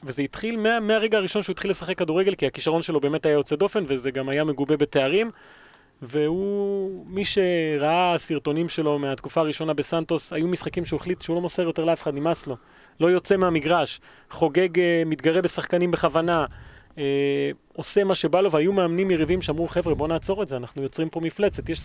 וזה 0.03 0.21
התחיל 0.21 0.59
מה, 0.59 0.79
מהרגע 0.79 1.17
הראשון 1.17 1.41
שהוא 1.41 1.53
התחיל 1.53 1.71
לשחק 1.71 1.97
כדורגל, 1.97 2.35
כי 2.35 2.47
הכישרון 2.47 2.81
שלו 2.81 2.99
באמת 2.99 3.25
היה 3.25 3.33
יוצא 3.33 3.55
דופן, 3.55 3.83
וזה 3.87 4.11
גם 4.11 4.29
היה 4.29 4.43
מגובה 4.43 4.77
בתארים. 4.77 5.31
והוא, 6.01 7.05
מי 7.07 7.25
שראה 7.25 8.15
סרטונים 8.17 8.69
שלו 8.69 8.99
מהתקופה 8.99 9.41
הראשונה 9.41 9.73
בסנטוס, 9.73 10.33
היו 10.33 10.47
משחקים 10.47 10.85
שהוא 10.85 10.99
החליט 10.99 11.21
שהוא 11.21 11.35
לא 11.35 11.41
מוסר 11.41 11.61
יותר 11.61 11.85
לאף 11.85 12.01
אחד, 12.01 12.13
נמאס 12.13 12.47
לו. 12.47 12.55
לא 12.99 13.07
יוצא 13.07 13.37
מהמגרש, 13.37 14.01
חוגג, 14.29 14.79
אה, 14.79 15.03
מתגרה 15.05 15.41
בשחקנים 15.41 15.91
בכוונה, 15.91 16.45
אה, 16.97 17.03
עושה 17.73 18.03
מה 18.03 18.15
שבא 18.15 18.41
לו, 18.41 18.51
והיו 18.51 18.73
מאמנים 18.73 19.11
יריבים 19.11 19.41
שאמרו, 19.41 19.67
חבר'ה, 19.67 19.95
בואו 19.95 20.07
נעצור 20.07 20.43
את 20.43 20.49
זה, 20.49 20.57
אנחנו 20.57 20.83
יוצרים 20.83 21.09
פה 21.09 21.19
מפלצת. 21.19 21.69
יש 21.69 21.79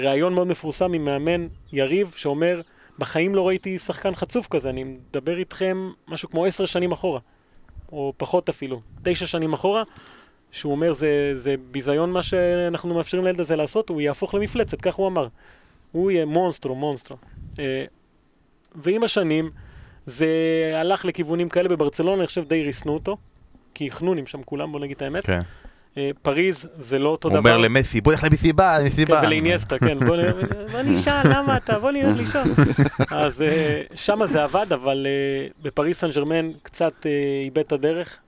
ראיון 0.00 0.34
מאוד 0.34 0.46
מפורסם 0.46 0.92
עם 0.92 1.04
מאמן 1.04 1.46
יריב, 1.72 2.12
שאומר, 2.16 2.60
בחיים 2.98 3.34
לא 3.34 3.48
ראיתי 3.48 3.78
שחקן 3.78 4.14
חצוף 4.14 4.48
כזה, 4.48 4.70
אני 4.70 4.84
מדבר 4.84 5.38
איתכם 5.38 5.90
משהו 6.08 6.30
כמו 6.30 6.44
עשר 6.44 6.64
שנים 6.64 6.92
אחורה, 6.92 7.20
או 7.92 8.12
פחות 8.16 8.48
אפילו, 8.48 8.80
תשע 9.02 9.26
שנים 9.26 9.52
אחורה, 9.52 9.82
שהוא 10.52 10.72
אומר, 10.72 10.92
זה, 10.92 11.32
זה 11.34 11.54
ביזיון 11.70 12.12
מה 12.12 12.22
שאנחנו 12.22 12.94
מאפשרים 12.94 13.24
לילד 13.24 13.40
הזה 13.40 13.56
לעשות, 13.56 13.88
הוא 13.88 14.00
יהפוך 14.00 14.34
למפלצת, 14.34 14.80
כך 14.80 14.94
הוא 14.94 15.08
אמר. 15.08 15.28
הוא 15.92 16.10
יהיה 16.10 16.24
מונסטרו, 16.24 16.74
מונסטרו. 16.74 17.16
אה, 17.58 17.84
ועם 18.74 19.04
השנים, 19.04 19.50
זה 20.06 20.28
הלך 20.74 21.04
לכיוונים 21.04 21.48
כאלה 21.48 21.68
בברצלונה, 21.68 22.20
אני 22.20 22.26
חושב 22.26 22.44
די 22.48 22.62
ריסנו 22.62 22.94
אותו, 22.94 23.16
כי 23.74 23.90
חנונים 23.90 24.26
שם 24.26 24.42
כולם, 24.42 24.72
בוא 24.72 24.80
נגיד 24.80 24.96
את 24.96 25.02
האמת. 25.02 25.26
כן. 25.26 25.32
אה, 25.32 25.40
פריז 26.22 26.68
זה 26.78 26.98
לא 26.98 27.08
אותו 27.08 27.28
דבר. 27.28 27.38
הוא 27.38 27.48
אומר 27.48 27.58
למסי, 27.58 28.00
בוא 28.00 28.12
נלך 28.12 28.24
למסיבה, 28.24 28.78
למסיבה. 28.78 29.20
כן, 29.20 29.26
ולאיניאסטה, 29.26 29.78
כן, 29.78 29.98
בוא 30.06 30.16
נשאל, 30.84 31.22
למה 31.24 31.56
אתה, 31.56 31.78
בוא 31.78 31.90
נלך 31.90 32.16
לישון. 32.16 32.42
אז 33.10 33.42
אה, 33.42 33.82
שמה 33.94 34.26
זה 34.26 34.44
עבד, 34.44 34.72
אבל 34.72 35.06
אה, 35.06 35.48
בפריז 35.62 35.96
סן 35.96 36.10
ג'רמן 36.10 36.50
קצת 36.62 37.06
איבד 37.44 37.58
את 37.58 37.72
הדרך, 37.72 38.18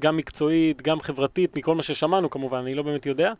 גם 0.00 0.16
מקצועית, 0.16 0.82
גם 0.82 1.00
חברתית, 1.00 1.56
מכל 1.56 1.74
מה 1.74 1.82
ששמענו 1.82 2.30
כמובן, 2.30 2.58
אני 2.58 2.74
לא 2.74 2.82
באמת 2.82 3.06
יודע. 3.06 3.32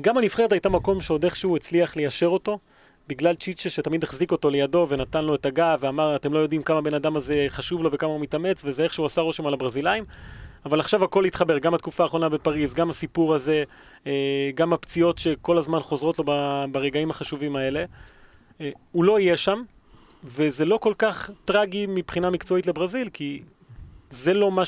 גם 0.00 0.18
הנבחרת 0.18 0.52
הייתה 0.52 0.68
מקום 0.68 1.00
שעוד 1.00 1.24
איכשהו 1.24 1.56
הצליח 1.56 1.96
ליישר 1.96 2.26
אותו. 2.26 2.58
בגלל 3.08 3.34
צ'יצ'ה 3.34 3.70
שתמיד 3.70 4.04
החזיק 4.04 4.32
אותו 4.32 4.50
לידו 4.50 4.86
ונתן 4.88 5.24
לו 5.24 5.34
את 5.34 5.46
הגב 5.46 5.78
ואמר, 5.80 6.16
אתם 6.16 6.32
לא 6.32 6.38
יודעים 6.38 6.62
כמה 6.62 6.80
בן 6.80 6.94
אדם 6.94 7.16
הזה 7.16 7.46
חשוב 7.48 7.82
לו 7.82 7.92
וכמה 7.92 8.10
הוא 8.10 8.20
מתאמץ, 8.20 8.62
וזה 8.64 8.84
איכשהו 8.84 9.04
עשה 9.04 9.20
רושם 9.20 9.46
על 9.46 9.54
הברזילאים. 9.54 10.04
אבל 10.66 10.80
עכשיו 10.80 11.04
הכל 11.04 11.24
התחבר, 11.24 11.58
גם 11.58 11.74
התקופה 11.74 12.02
האחרונה 12.02 12.28
בפריז, 12.28 12.74
גם 12.74 12.90
הסיפור 12.90 13.34
הזה, 13.34 13.64
אה, 14.06 14.50
גם 14.54 14.72
הפציעות 14.72 15.18
שכל 15.18 15.58
הזמן 15.58 15.80
חוזרות 15.80 16.18
לו 16.18 16.24
ברגעים 16.72 17.10
החשובים 17.10 17.56
האלה. 17.56 17.84
אה, 18.60 18.70
הוא 18.92 19.04
לא 19.04 19.20
יהיה 19.20 19.36
שם, 19.36 19.62
וזה 20.24 20.64
לא 20.64 20.76
כל 20.76 20.94
כך 20.98 21.30
טרגי 21.44 21.86
מבחינה 21.88 22.30
מקצועית 22.30 22.66
לברזיל, 22.66 23.08
כי 23.12 23.42
זה 24.10 24.34
לא 24.34 24.50
מה 24.50 24.62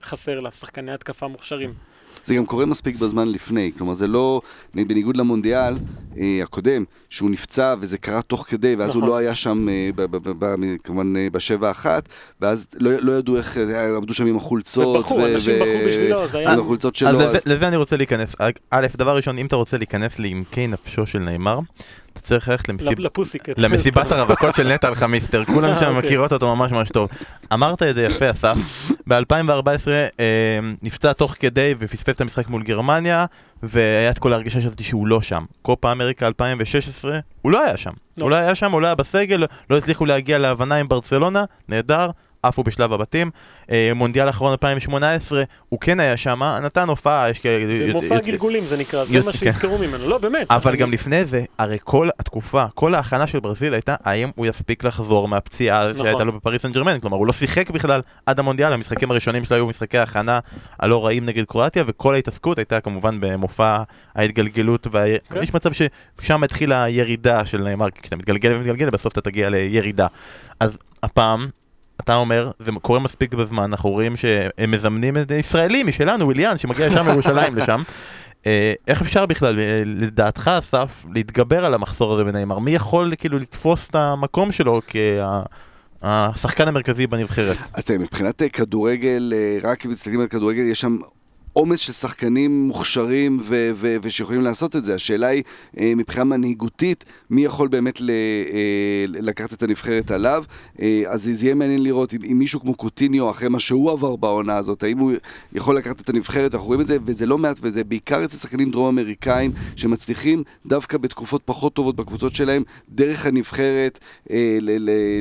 שחסר 0.00 0.40
לה, 0.40 0.50
שחקני 0.50 0.92
התקפה 0.92 1.28
מוכשרים. 1.28 1.74
זה 2.24 2.34
גם 2.34 2.46
קורה 2.46 2.66
מספיק 2.66 2.96
בזמן 2.96 3.28
לפני, 3.28 3.72
כלומר 3.78 3.94
זה 3.94 4.06
לא, 4.06 4.40
בניגוד 4.74 5.16
למונדיאל 5.16 5.74
אה, 6.18 6.40
הקודם, 6.42 6.84
שהוא 7.10 7.30
נפצע 7.30 7.74
וזה 7.80 7.98
קרה 7.98 8.22
תוך 8.22 8.46
כדי, 8.48 8.74
ואז 8.74 8.90
נכון. 8.90 9.02
הוא 9.02 9.08
לא 9.08 9.16
היה 9.16 9.34
שם, 9.34 9.68
אה, 9.68 9.90
ב, 9.96 10.02
ב, 10.02 10.16
ב, 10.16 10.44
ב, 10.44 10.76
כמובן 10.84 11.16
אה, 11.16 11.26
בשבע 11.32 11.70
אחת, 11.70 12.08
ואז 12.40 12.66
לא, 12.74 12.90
לא 13.00 13.12
ידעו 13.12 13.36
איך, 13.36 13.58
אה, 13.58 13.96
עבדו 13.96 14.14
שם 14.14 14.26
עם 14.26 14.36
החולצות. 14.36 14.96
ובחרו, 14.96 15.18
ו- 15.18 15.34
אנשים 15.34 15.54
ו- 15.54 15.60
בחרו 15.60 15.88
בשבילו, 15.88 16.28
זה 16.28 16.38
היה... 16.38 16.52
עם 16.52 16.60
החולצות 16.60 16.96
שלו. 16.96 17.08
אז, 17.08 17.16
אז... 17.16 17.28
לזה, 17.28 17.38
לזה 17.46 17.68
אני 17.68 17.76
רוצה 17.76 17.96
להיכנס. 17.96 18.34
א', 18.70 18.86
דבר 18.96 19.16
ראשון, 19.16 19.38
אם 19.38 19.46
אתה 19.46 19.56
רוצה 19.56 19.78
להיכנס 19.78 20.18
לעמקי 20.18 20.66
נפשו 20.66 21.06
של 21.06 21.18
נאמר, 21.18 21.58
אתה 22.14 22.22
צריך 22.22 22.48
ללכת 22.48 22.68
למסיב... 22.68 22.98
למסיבת 23.56 24.12
הרווקות 24.12 24.54
של 24.54 24.72
נטע 24.72 24.88
אלחמיסטר, 24.88 25.44
כולם 25.54 25.74
שם 25.74 25.84
אוקיי. 25.84 25.98
מכירות 25.98 26.32
אותו 26.32 26.56
ממש 26.56 26.72
ממש 26.72 26.88
טוב. 26.88 27.08
אמרת 27.52 27.82
את 27.82 27.94
זה 27.94 28.04
יפה, 28.04 28.30
אסף, 28.30 28.56
ב-2014 29.08 29.88
אה, 30.20 30.58
נפצע 30.82 31.12
תוך 31.12 31.34
כדי 31.40 31.74
ופספס 31.78 32.16
את 32.16 32.20
המשחק 32.20 32.48
מול 32.48 32.62
גרמניה, 32.62 33.26
והיה 33.62 34.10
את 34.10 34.18
כל 34.18 34.32
ההרגשה 34.32 34.60
שזאתי 34.60 34.84
שהוא 34.84 35.06
לא 35.06 35.22
שם. 35.22 35.44
קופה 35.62 35.92
אמריקה 35.92 36.26
2016, 36.26 37.18
הוא 37.42 37.52
לא 37.52 37.64
היה 37.64 37.76
שם. 37.76 37.92
לא. 38.18 38.24
הוא 38.24 38.30
לא 38.30 38.36
היה 38.36 38.54
שם, 38.54 38.72
הוא 38.72 38.80
לא 38.80 38.86
היה 38.86 38.94
בסגל, 38.94 39.44
לא 39.70 39.78
הצליחו 39.78 40.06
להגיע 40.06 40.38
להבנה 40.38 40.74
עם 40.74 40.88
ברצלונה, 40.88 41.44
נהדר, 41.68 42.10
עפו 42.44 42.62
בשלב 42.62 42.92
הבתים. 42.92 43.30
אה, 43.70 43.92
מונדיאל 43.94 44.26
האחרון 44.26 44.52
2018, 44.52 45.42
הוא 45.68 45.80
כן 45.80 46.00
היה 46.00 46.16
שם, 46.16 46.42
נתן 46.62 46.88
הופעה, 46.88 47.30
יש 47.30 47.38
כאלה... 47.38 47.86
זה 47.86 47.92
מופע 47.92 48.20
גלגולים 48.20 48.66
זה 48.66 48.76
נקרא, 48.76 49.04
זה 49.04 49.24
מה 49.24 49.32
כן. 49.32 49.38
שיזכרו 49.38 49.78
ממנו, 49.78 50.08
לא 50.08 50.18
באמת. 50.18 50.50
אבל 50.50 50.76
גם 50.76 50.92
לפני 50.92 51.24
זה, 51.24 51.44
הרי 51.58 51.78
כל 51.84 52.08
התקופה, 52.18 52.64
כל 52.74 52.94
ההכנה 52.94 53.26
של 53.26 53.40
ברזיל 53.40 53.74
הייתה, 53.74 53.94
האם 54.04 54.30
הוא 54.34 54.46
יספיק 54.46 54.84
לחזור 54.84 55.28
מהפציעה 55.28 55.82
שהייתה 55.82 56.10
נכון. 56.10 56.26
לו 56.26 56.32
בפריס 56.32 56.62
סן 56.62 56.72
ג'רמן, 56.72 57.00
כלומר 57.00 57.16
הוא 57.16 57.26
לא 57.26 57.32
שיחק 57.32 57.70
בכלל 57.70 58.00
עד 58.26 58.38
המונדיאל, 58.38 58.72
המשחקים 58.72 59.10
הראשונים 59.10 59.44
שלו 59.44 59.56
היו 59.56 59.66
משחקי 59.66 59.98
ההכנה 59.98 60.38
הלא 60.80 61.06
רעים 61.06 61.26
נגד 61.26 61.44
קרואטיה, 61.44 61.84
וכל 61.86 62.14
ההתעסקות 62.14 62.58
הייתה 62.58 62.80
כמובן 62.80 63.20
במופע 63.20 63.82
ההתגלגלות, 64.14 64.86
ויש 64.92 65.18
כן. 65.30 65.56
מצב 65.56 65.70
ששם 65.72 66.44
התחילה 66.44 66.84
הירידה 66.84 67.46
של 67.46 67.62
נאמר, 67.62 67.86
כשאתה 68.02 68.16
מתגלגל 68.16 68.54
ומתגלגל, 68.54 68.90
בסוף 68.90 69.12
אתה 69.12 69.20
תגיע 69.20 69.50
לירידה. 69.50 70.06
אז 70.60 70.78
הפעם 71.02 71.48
אתה 72.00 72.16
אומר, 72.16 72.50
זה 72.58 72.72
קורה 72.82 72.98
מספיק 72.98 73.34
בזמן, 73.34 73.62
אנחנו 73.62 73.90
רואים 73.90 74.16
שהם 74.16 74.70
מזמנים 74.70 75.16
את 75.18 75.30
ישראלי 75.30 75.82
משלנו, 75.82 76.24
וויליאן, 76.24 76.58
שמגיע 76.58 76.86
ישר 76.86 77.02
מירושלים 77.02 77.56
לשם. 77.58 77.82
אה, 78.46 78.72
איך 78.88 79.00
אפשר 79.00 79.26
בכלל, 79.26 79.58
אה, 79.58 79.82
לדעתך, 79.86 80.50
אסף, 80.58 81.04
להתגבר 81.14 81.64
על 81.64 81.74
המחסור 81.74 82.14
הזה 82.14 82.24
בנאמר? 82.24 82.58
מי 82.58 82.70
יכול 82.70 83.12
כאילו 83.18 83.38
לתפוס 83.38 83.90
את 83.90 83.94
המקום 83.94 84.52
שלו 84.52 84.80
כהשחקן 86.00 86.68
המרכזי 86.68 87.06
בנבחרת? 87.06 87.56
אז 87.74 87.84
תראה, 87.84 87.98
מבחינת 87.98 88.42
כדורגל, 88.52 89.32
אה, 89.36 89.58
רק 89.62 89.86
אם 89.86 89.90
מסתכלים 89.90 90.20
על 90.20 90.26
כדורגל, 90.26 90.62
יש 90.62 90.80
שם 90.80 90.96
עומס 91.56 91.80
של 91.80 91.92
שחקנים 91.92 92.66
מוכשרים 92.66 93.38
ו- 93.42 93.70
ו- 93.74 93.96
ושיכולים 94.02 94.42
לעשות 94.42 94.76
את 94.76 94.84
זה. 94.84 94.94
השאלה 94.94 95.26
היא, 95.26 95.42
אה, 95.80 95.92
מבחינה 95.96 96.24
מנהיגותית, 96.24 97.04
מי 97.30 97.44
יכול 97.44 97.68
באמת 97.68 98.00
ל- 98.00 98.10
אה, 98.10 99.04
לקחת 99.08 99.52
את 99.52 99.62
הנבחרת 99.62 100.10
עליו. 100.10 100.44
אה, 100.82 101.02
אז 101.06 101.30
זה 101.32 101.46
יהיה 101.46 101.54
מעניין 101.54 101.82
לראות 101.82 102.14
אם, 102.14 102.18
אם 102.30 102.38
מישהו 102.38 102.60
כמו 102.60 102.74
קוטיניו, 102.74 103.30
אחרי 103.30 103.48
מה 103.48 103.60
שהוא 103.60 103.90
עבר 103.90 104.16
בעונה 104.16 104.56
הזאת, 104.56 104.82
האם 104.82 104.98
הוא 104.98 105.12
יכול 105.52 105.76
לקחת 105.76 106.00
את 106.00 106.08
הנבחרת, 106.08 106.54
אנחנו 106.54 106.66
רואים 106.66 106.80
את 106.80 106.86
זה, 106.86 106.96
וזה 107.06 107.26
לא 107.26 107.38
מעט, 107.38 107.58
וזה 107.62 107.84
בעיקר 107.84 108.24
אצל 108.24 108.36
שחקנים 108.36 108.70
דרום 108.70 108.86
אמריקאים, 108.98 109.52
שמצליחים 109.76 110.42
דווקא 110.66 110.98
בתקופות 110.98 111.42
פחות 111.44 111.74
טובות 111.74 111.96
בקבוצות 111.96 112.34
שלהם, 112.34 112.62
דרך 112.88 113.26
הנבחרת, 113.26 113.98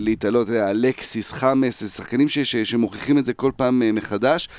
להתעלות, 0.02 0.50
אלקסיס, 0.50 1.32
חמאס, 1.32 1.96
שחקנים 1.96 2.28
ש- 2.30 2.40
ש- 2.40 2.56
שמוכיחים 2.56 3.18
את 3.18 3.26
זה 3.26 3.34
כל 3.34 3.52
פעם 3.56 3.82
מחדש. 3.96 4.50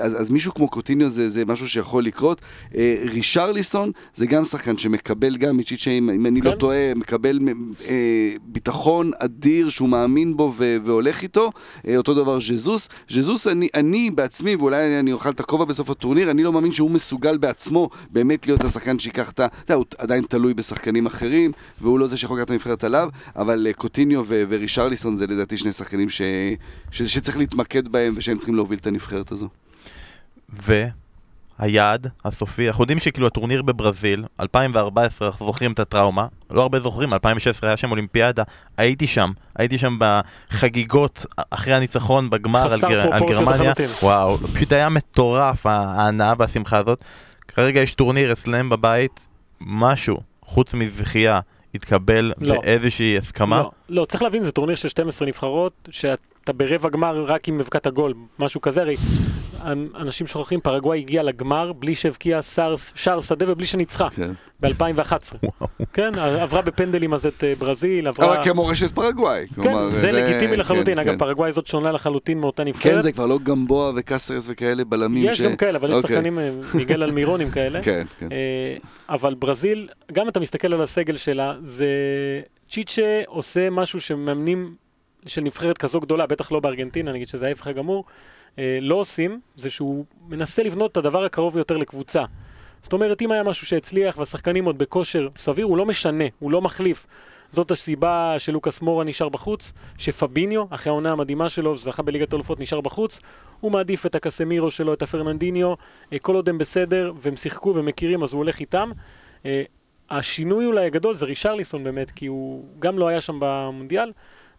אז, 0.00 0.20
אז 0.20 0.30
מישהו 0.30 0.54
כמו 0.54 0.68
קוטיניו 0.68 1.10
זה... 1.10 1.21
זה, 1.22 1.30
זה 1.30 1.44
משהו 1.44 1.68
שיכול 1.68 2.04
לקרות. 2.04 2.40
אה, 2.74 2.96
רישרליסון 3.04 3.90
זה 4.14 4.26
גם 4.26 4.44
שחקן 4.44 4.76
שמקבל 4.76 5.36
גם 5.36 5.56
מצ'יצ'ה, 5.56 5.90
אם, 5.90 6.10
אם 6.10 6.26
אני 6.26 6.40
לא 6.40 6.50
כן. 6.50 6.56
טועה, 6.56 6.94
מקבל 6.96 7.38
אה, 7.88 8.34
ביטחון 8.42 9.10
אדיר 9.18 9.68
שהוא 9.68 9.88
מאמין 9.88 10.36
בו 10.36 10.52
ו, 10.56 10.76
והולך 10.84 11.22
איתו. 11.22 11.50
אה, 11.88 11.96
אותו 11.96 12.14
דבר 12.14 12.40
ז'זוס. 12.40 12.88
ז'זוס, 13.10 13.46
אני, 13.46 13.68
אני 13.74 14.10
בעצמי, 14.10 14.56
ואולי 14.56 15.00
אני 15.00 15.12
אוכל 15.12 15.30
את 15.30 15.40
הכובע 15.40 15.64
בסוף 15.64 15.90
הטורניר, 15.90 16.30
אני 16.30 16.42
לא 16.42 16.52
מאמין 16.52 16.72
שהוא 16.72 16.90
מסוגל 16.90 17.38
בעצמו 17.38 17.88
באמת 18.10 18.46
להיות 18.46 18.64
השחקן 18.64 18.98
שייקח 18.98 19.30
את 19.30 19.40
ה... 19.40 19.46
אתה 19.46 19.56
יודע, 19.64 19.74
הוא 19.74 19.84
עדיין 19.98 20.24
תלוי 20.24 20.54
בשחקנים 20.54 21.06
אחרים, 21.06 21.52
והוא 21.80 21.98
לא 21.98 22.06
זה 22.06 22.16
שיכול 22.16 22.36
לקחת 22.36 22.46
את 22.46 22.50
הנבחרת 22.50 22.84
עליו, 22.84 23.08
אבל 23.36 23.66
אה, 23.66 23.72
קוטיניו 23.72 24.24
ו- 24.26 24.42
ורישרליסון 24.48 25.16
זה 25.16 25.26
לדעתי 25.26 25.56
שני 25.56 25.72
שחקנים 25.72 26.08
ש... 26.08 26.22
ש... 26.90 27.02
שצריך 27.02 27.36
להתמקד 27.38 27.88
בהם 27.88 28.14
ושהם 28.16 28.36
צריכים 28.36 28.54
להוביל 28.54 28.78
את 28.78 28.86
הנבחרת 28.86 29.32
הזו. 29.32 29.48
והיעד 31.62 32.06
הסופי, 32.24 32.68
אנחנו 32.68 32.82
יודעים 32.82 32.98
שכאילו 32.98 33.26
הטורניר 33.26 33.62
בברזיל, 33.62 34.24
2014, 34.40 35.28
אנחנו 35.28 35.46
זוכרים 35.46 35.72
את 35.72 35.80
הטראומה, 35.80 36.26
לא 36.50 36.62
הרבה 36.62 36.80
זוכרים, 36.80 37.12
2016 37.14 37.70
היה 37.70 37.76
שם 37.76 37.90
אולימפיאדה, 37.90 38.42
הייתי 38.76 39.06
שם, 39.06 39.30
הייתי 39.56 39.78
שם 39.78 39.98
בחגיגות 39.98 41.26
אחרי 41.50 41.74
הניצחון 41.74 42.30
בגמר 42.30 42.72
על, 42.72 42.80
גר... 42.80 43.12
על 43.12 43.20
גרמניה, 43.28 43.54
לחלוטין. 43.54 43.90
וואו, 44.02 44.38
פשוט 44.38 44.72
היה 44.72 44.88
מטורף 44.88 45.66
ההנאה 45.66 46.32
והשמחה 46.38 46.78
הזאת. 46.78 47.04
כרגע 47.48 47.80
יש 47.80 47.94
טורניר 47.94 48.32
אצלם 48.32 48.68
בבית, 48.68 49.26
משהו, 49.60 50.16
חוץ 50.42 50.74
מזכייה, 50.74 51.40
התקבל 51.74 52.32
לא. 52.38 52.54
באיזושהי 52.54 53.18
הסכמה. 53.18 53.60
לא, 53.60 53.70
לא, 53.88 54.04
צריך 54.04 54.22
להבין, 54.22 54.44
זה 54.44 54.52
טורניר 54.52 54.74
של 54.74 54.88
12 54.88 55.28
נבחרות, 55.28 55.88
שאתה 55.90 56.52
ברבע 56.52 56.88
גמר 56.88 57.24
רק 57.24 57.48
עם 57.48 57.58
הבקעת 57.58 57.86
גול, 57.86 58.14
משהו 58.38 58.60
כזה, 58.60 58.80
הרי 58.80 58.96
אנשים 59.96 60.26
שוכחים, 60.26 60.60
פרגוואי 60.60 60.98
הגיעה 60.98 61.24
לגמר 61.24 61.72
בלי 61.72 61.94
שהבקיעה 61.94 62.42
שער- 62.94 63.20
שדה 63.20 63.52
ובלי 63.52 63.66
שניצחה, 63.66 64.10
כן. 64.10 64.30
ב-2011. 64.60 65.48
כן, 65.94 66.12
עברה 66.18 66.62
בפנדלים 66.62 67.14
אז 67.14 67.26
את 67.26 67.44
אה, 67.44 67.54
ברזיל, 67.58 68.08
עברה... 68.08 68.26
אבל 68.26 68.44
כמורשת 68.44 68.92
פרגוואי. 68.94 69.46
כן, 69.54 69.62
כלומר, 69.62 69.90
זה 69.90 70.12
לגיטימי 70.12 70.52
כן, 70.52 70.60
לחלוטין, 70.60 70.94
כן, 70.94 70.98
אגב, 71.00 71.12
כן. 71.12 71.18
פרגוואי 71.18 71.52
זאת 71.52 71.66
שונה 71.66 71.92
לחלוטין 71.92 72.40
מאותה 72.40 72.62
כן, 72.62 72.68
נבחרת. 72.68 73.02
זה 73.02 73.12
כבר 73.12 73.26
לא 73.26 73.38
גמבואה 73.42 73.92
וקסרס 73.96 74.46
וכאלה 74.50 74.84
בלמים 74.84 75.30
יש 75.30 75.42
גם 75.42 75.56
כאלה, 75.56 75.78
אבל 75.78 75.90
יש 75.90 75.96
אוקיי. 75.96 76.16
שחקנים, 76.16 76.38
אה, 76.38 76.50
מיגל 76.74 77.02
אלמירונים 77.06 77.50
כאלה. 77.50 77.82
כן, 77.82 78.04
כן. 78.18 78.28
אה, 78.32 78.76
אבל 79.08 79.34
ברזיל, 79.34 79.88
גם 80.12 80.28
אתה 80.28 80.40
מסתכל 80.40 80.72
על 80.74 80.82
הסגל 80.82 81.16
שלה, 81.16 81.54
זה 81.64 81.86
צ'יצ'ה 82.70 83.20
עושה 83.26 83.70
משהו 83.70 84.00
שמאמנים 84.00 84.74
של 85.26 85.40
נבחרת 85.40 85.78
כזו 85.78 86.00
גדולה, 86.00 86.26
בטח 86.26 86.52
לא 86.52 86.60
בארגנטינה, 86.60 87.12
נגיד 87.12 87.28
שזה 87.28 87.46
ההפך 87.46 87.66
הגמור, 87.66 88.04
אה, 88.08 88.12
לא 88.58 88.94
עושים, 88.94 89.40
זה 89.56 89.70
שהוא 89.70 90.04
מנסה 90.28 90.62
לבנות 90.62 90.92
את 90.92 90.96
הדבר 90.96 91.24
הקרוב 91.24 91.54
ביותר 91.54 91.76
לקבוצה. 91.76 92.24
זאת 92.82 92.92
אומרת, 92.92 93.22
אם 93.22 93.32
היה 93.32 93.42
משהו 93.42 93.66
שהצליח 93.66 94.18
והשחקנים 94.18 94.64
עוד 94.64 94.78
בכושר 94.78 95.28
סביר, 95.36 95.66
הוא 95.66 95.76
לא 95.76 95.86
משנה, 95.86 96.24
הוא 96.38 96.50
לא 96.50 96.62
מחליף. 96.62 97.06
זאת 97.52 97.70
הסיבה 97.70 98.34
שלוקאס 98.38 98.82
מורה 98.82 99.04
נשאר 99.04 99.28
בחוץ, 99.28 99.72
שפביניו, 99.98 100.64
אחרי 100.70 100.90
העונה 100.90 101.12
המדהימה 101.12 101.48
שלו, 101.48 101.76
שזכה 101.76 102.02
בליגת 102.02 102.32
האלופות, 102.32 102.60
נשאר 102.60 102.80
בחוץ. 102.80 103.20
הוא 103.60 103.72
מעדיף 103.72 104.06
את 104.06 104.14
הקסמירו 104.14 104.70
שלו, 104.70 104.92
את 104.92 105.02
הפרננדיניו, 105.02 105.74
אה, 106.12 106.18
כל 106.18 106.34
עוד 106.34 106.48
הם 106.48 106.58
בסדר, 106.58 107.12
והם 107.16 107.36
שיחקו 107.36 107.72
ומכירים, 107.74 108.22
אז 108.22 108.32
הוא 108.32 108.38
הולך 108.38 108.60
איתם. 108.60 108.90
אה, 109.46 109.62
השינוי 110.10 110.66
אולי 110.66 110.86
הגדול 110.86 111.14
זה 111.14 111.26
רישרליסון 111.26 111.84
באמת, 111.84 112.10
כי 112.10 112.26
הוא 112.26 112.64
גם 112.78 112.98
לא 112.98 113.08
היה 113.08 113.20
שם 113.20 113.36
במונדיאל, 113.40 114.12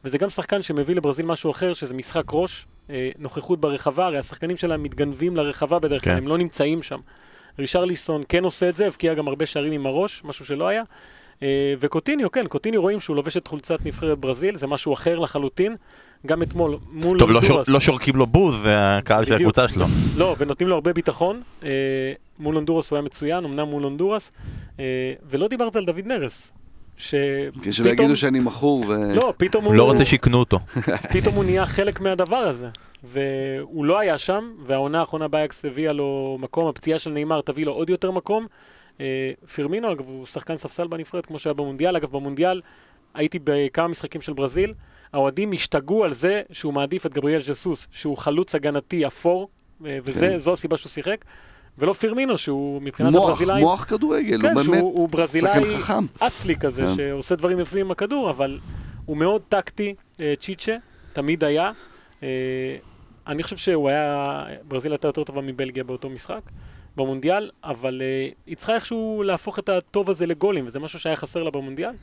וזה 0.03 0.17
גם 0.17 0.29
שחקן 0.29 0.61
שמביא 0.61 0.95
לברזיל 0.95 1.25
משהו 1.25 1.51
אחר, 1.51 1.73
שזה 1.73 1.93
משחק 1.93 2.23
ראש, 2.31 2.65
אה, 2.89 3.09
נוכחות 3.19 3.61
ברחבה, 3.61 4.05
הרי 4.05 4.17
השחקנים 4.17 4.57
שלהם 4.57 4.83
מתגנבים 4.83 5.37
לרחבה 5.37 5.79
בדרך 5.79 6.03
כלל, 6.03 6.13
כן. 6.13 6.17
הם 6.17 6.27
לא 6.27 6.37
נמצאים 6.37 6.83
שם. 6.83 6.99
רישרליסון 7.59 8.23
כן 8.29 8.43
עושה 8.43 8.69
את 8.69 8.75
זה, 8.75 8.87
הבקיע 8.87 9.13
גם 9.13 9.27
הרבה 9.27 9.45
שערים 9.45 9.71
עם 9.71 9.85
הראש, 9.85 10.21
משהו 10.25 10.45
שלא 10.45 10.67
היה. 10.67 10.83
אה, 11.43 11.73
וקוטיניו, 11.79 12.31
כן, 12.31 12.47
קוטיניו 12.47 12.81
רואים 12.81 12.99
שהוא 12.99 13.15
לובש 13.15 13.37
את 13.37 13.47
חולצת 13.47 13.85
נבחרת 13.85 14.17
ברזיל, 14.17 14.55
זה 14.55 14.67
משהו 14.67 14.93
אחר 14.93 15.19
לחלוטין. 15.19 15.75
גם 16.25 16.41
אתמול, 16.41 16.77
מול 16.91 17.19
טוב, 17.19 17.31
לא, 17.31 17.41
שור. 17.41 17.61
לא 17.67 17.79
שורקים 17.79 18.15
לו 18.15 18.27
בוז, 18.27 18.61
זה 18.61 18.97
הקהל 18.97 19.25
של. 19.25 19.35
הקבוצה 19.35 19.67
שלו. 19.67 19.85
לא, 20.17 20.35
ונותנים 20.39 20.69
לו 20.69 20.75
הרבה 20.75 20.93
ביטחון. 20.93 21.41
אה, 21.63 21.69
מול 22.39 22.55
הונדורס 22.55 22.91
הוא 22.91 22.97
היה 22.97 23.03
מצוין, 23.03 23.45
אמנם 23.45 23.67
מול 23.67 23.83
הונדורס. 23.83 24.31
אה, 24.79 25.13
ולא 25.29 25.47
דיברת 25.47 25.75
על 25.75 25.85
דוד 25.85 26.07
נרס. 26.07 26.51
שפתאום... 26.97 27.71
שלא 27.71 27.89
יגידו 27.89 28.15
שאני 28.15 28.39
מכור 28.39 28.83
ו... 28.87 29.15
לא, 29.15 29.33
פתאום 29.37 29.65
הוא... 29.65 29.73
לא 29.73 29.83
רוצה 29.83 30.05
שיקנו 30.05 30.37
אותו. 30.37 30.59
פתאום 31.13 31.35
הוא 31.35 31.43
נהיה 31.43 31.65
חלק 31.65 32.01
מהדבר 32.01 32.35
הזה. 32.35 32.67
והוא 33.03 33.85
לא 33.85 33.99
היה 33.99 34.17
שם, 34.17 34.51
והעונה 34.65 34.99
האחרונה 34.99 35.27
באייקס 35.27 35.65
הביאה 35.65 35.93
לו 35.93 36.37
מקום, 36.39 36.67
הפציעה 36.67 36.99
של 36.99 37.09
נאמר 37.09 37.41
תביא 37.41 37.65
לו 37.65 37.71
עוד 37.71 37.89
יותר 37.89 38.11
מקום. 38.11 38.47
אה, 39.01 39.31
פירמינו, 39.53 39.91
אגב, 39.91 40.05
הוא 40.07 40.25
שחקן 40.25 40.57
ספסל 40.57 40.87
בנבחרת, 40.87 41.25
כמו 41.25 41.39
שהיה 41.39 41.53
במונדיאל. 41.53 41.95
אגב, 41.95 42.11
במונדיאל 42.11 42.61
הייתי 43.13 43.39
בכמה 43.43 43.87
משחקים 43.87 44.21
של 44.21 44.33
ברזיל, 44.33 44.73
האוהדים 45.13 45.51
השתגעו 45.51 46.03
על 46.03 46.13
זה 46.13 46.41
שהוא 46.51 46.73
מעדיף 46.73 47.05
את 47.05 47.13
גבריאל 47.13 47.41
ז'סוס, 47.41 47.87
שהוא 47.91 48.17
חלוץ 48.17 48.55
הגנתי 48.55 49.07
אפור, 49.07 49.49
אה, 49.85 49.97
כן. 50.05 50.35
וזו 50.35 50.53
הסיבה 50.53 50.77
שהוא 50.77 50.89
שיחק, 50.89 51.25
ולא 51.77 51.93
פירמינו, 51.93 52.37
שהוא 52.37 52.81
מבחינת 52.81 53.11
מוח, 53.11 53.23
הברזילאים... 53.23 53.63
מוח 53.63 53.85
כדורגל, 53.85 54.41
כן, 54.41 54.53
הוא 54.53 54.63
שהוא 54.63 54.75
באמת 54.75 54.83
הוא 54.83 55.09
ברזילאי 55.09 55.53
שחקן 55.53 55.77
חכם. 55.77 56.05
אסלי 56.19 56.55
כזה, 56.55 56.85
כן. 56.85 56.95
שעושה 56.95 57.35
דברים 57.35 57.59
יפים 57.59 57.79
עם 57.79 57.91
הכדור, 57.91 58.29
אבל 58.29 58.59
הוא 59.05 59.17
מאוד 59.17 59.41
טקטי, 59.49 59.95
אה, 60.19 60.33
צ'יצ'ה, 60.39 60.75
תמיד 61.13 61.43
היה. 61.43 61.71
אה, 62.23 62.75
אני 63.27 63.43
חושב 63.43 63.57
שהוא 63.57 63.89
היה, 63.89 64.43
ברזיל 64.67 64.91
הייתה 64.91 65.07
יותר 65.07 65.23
טובה 65.23 65.41
מבלגיה 65.41 65.83
באותו 65.83 66.09
משחק, 66.09 66.41
במונדיאל, 66.95 67.49
אבל 67.63 68.01
אה, 68.01 68.29
היא 68.45 68.57
צריכה 68.57 68.75
איכשהו 68.75 69.23
להפוך 69.25 69.59
את 69.59 69.69
הטוב 69.69 70.09
הזה 70.09 70.25
לגולים, 70.25 70.65
וזה 70.65 70.79
משהו 70.79 70.99
שהיה 70.99 71.15
חסר 71.15 71.43
לה 71.43 71.51
במונדיאל. 71.51 71.93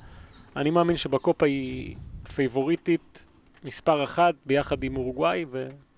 אני 0.56 0.70
מאמין 0.70 0.96
שבקופה 0.96 1.46
היא 1.46 1.96
פייבוריטית 2.34 3.26
מספר 3.64 4.04
אחת 4.04 4.34
ביחד 4.46 4.84
עם 4.84 4.96
אורוגוואי, 4.96 5.44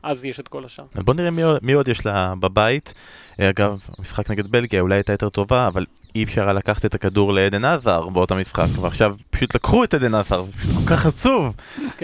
ואז 0.04 0.24
יש 0.24 0.40
את 0.40 0.48
כל 0.48 0.64
השאר. 0.64 0.84
אז 0.94 1.02
בוא 1.02 1.14
נראה 1.14 1.30
מי, 1.30 1.42
מי 1.62 1.72
עוד 1.72 1.88
יש 1.88 2.06
לה 2.06 2.34
בבית. 2.40 2.94
אה, 3.40 3.48
אגב, 3.48 3.88
המשחק 3.98 4.30
נגד 4.30 4.46
בלגיה 4.46 4.80
אולי 4.80 4.94
הייתה 4.94 5.12
יותר 5.12 5.28
טובה, 5.28 5.68
אבל 5.68 5.86
אי 6.14 6.24
אפשר 6.24 6.42
היה 6.42 6.52
לקחת 6.52 6.84
את 6.84 6.94
הכדור 6.94 7.32
לעדן 7.32 7.64
עזר 7.64 8.08
באותה 8.08 8.34
משחק, 8.34 8.66
ועכשיו 8.80 9.16
פשוט 9.30 9.54
לקחו 9.54 9.84
את 9.84 9.94
עדן 9.94 10.14
עזר, 10.14 10.44
פשוט 10.56 10.70
כל 10.74 10.94
כך 10.94 11.06
עצוב. 11.06 11.54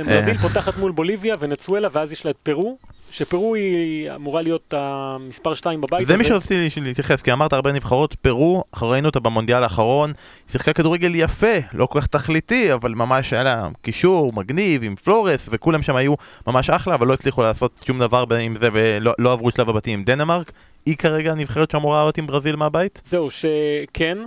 כן, 0.04 0.08
אה. 0.08 0.14
ברזיל 0.14 0.36
פותחת 0.36 0.78
מול 0.78 0.92
בוליביה, 0.92 1.34
ונצואלה, 1.38 1.88
ואז 1.92 2.12
יש 2.12 2.24
לה 2.24 2.30
את 2.30 2.36
פרו, 2.42 2.78
שפרו 3.10 3.54
היא 3.54 4.10
אמורה 4.14 4.42
להיות 4.42 4.74
המספר 4.76 5.54
2 5.54 5.80
בבית 5.80 6.06
זה 6.06 6.14
הזה. 6.14 6.22
מי 6.22 6.28
שרציתי 6.28 6.80
להתייחס, 6.80 7.22
כי 7.22 7.32
אמרת 7.32 7.52
הרבה 7.52 7.72
נבחרות, 7.72 8.14
פרו, 8.14 8.64
ראינו 8.82 9.08
אותה 9.08 9.20
במונדיאל 9.20 9.62
האחרון, 9.62 10.12
שיחקה 10.52 10.72
כדורגל 10.72 11.12
יפה, 11.14 11.54
לא 11.72 11.86
כל 11.86 12.00
כך 12.00 12.06
תכליתי, 12.06 12.72
אבל 12.74 12.94
ממש 12.94 13.32
היה 13.32 13.42
לה 13.42 13.68
קישור 13.82 14.32
מגניב 14.32 14.82
עם 14.84 14.94
פלורס, 14.96 15.48
וכולם 15.52 15.82
שם 15.82 15.96
היו 15.96 16.14
ממש 16.46 16.70
אחלה, 16.70 16.94
אבל 16.94 17.06
לא 17.06 17.14
הצליחו 17.14 17.42
לעשות 17.42 17.72
שום 17.84 17.98
דבר 17.98 18.24
עם 18.40 18.54
זה 18.60 18.68
ולא 18.72 19.12
לא 19.18 19.32
עברו 19.32 19.50
שלב 19.50 19.68
הבתים 19.68 19.98
עם 19.98 20.04
דנמרק. 20.04 20.52
היא 20.86 20.96
כרגע 20.96 21.32
הנבחרת 21.32 21.70
שאמורה 21.70 21.98
לעלות 21.98 22.18
עם 22.18 22.26
ברזיל 22.26 22.56
מהבית? 22.56 23.02
זהו, 23.04 23.28
שכן, 23.30 24.18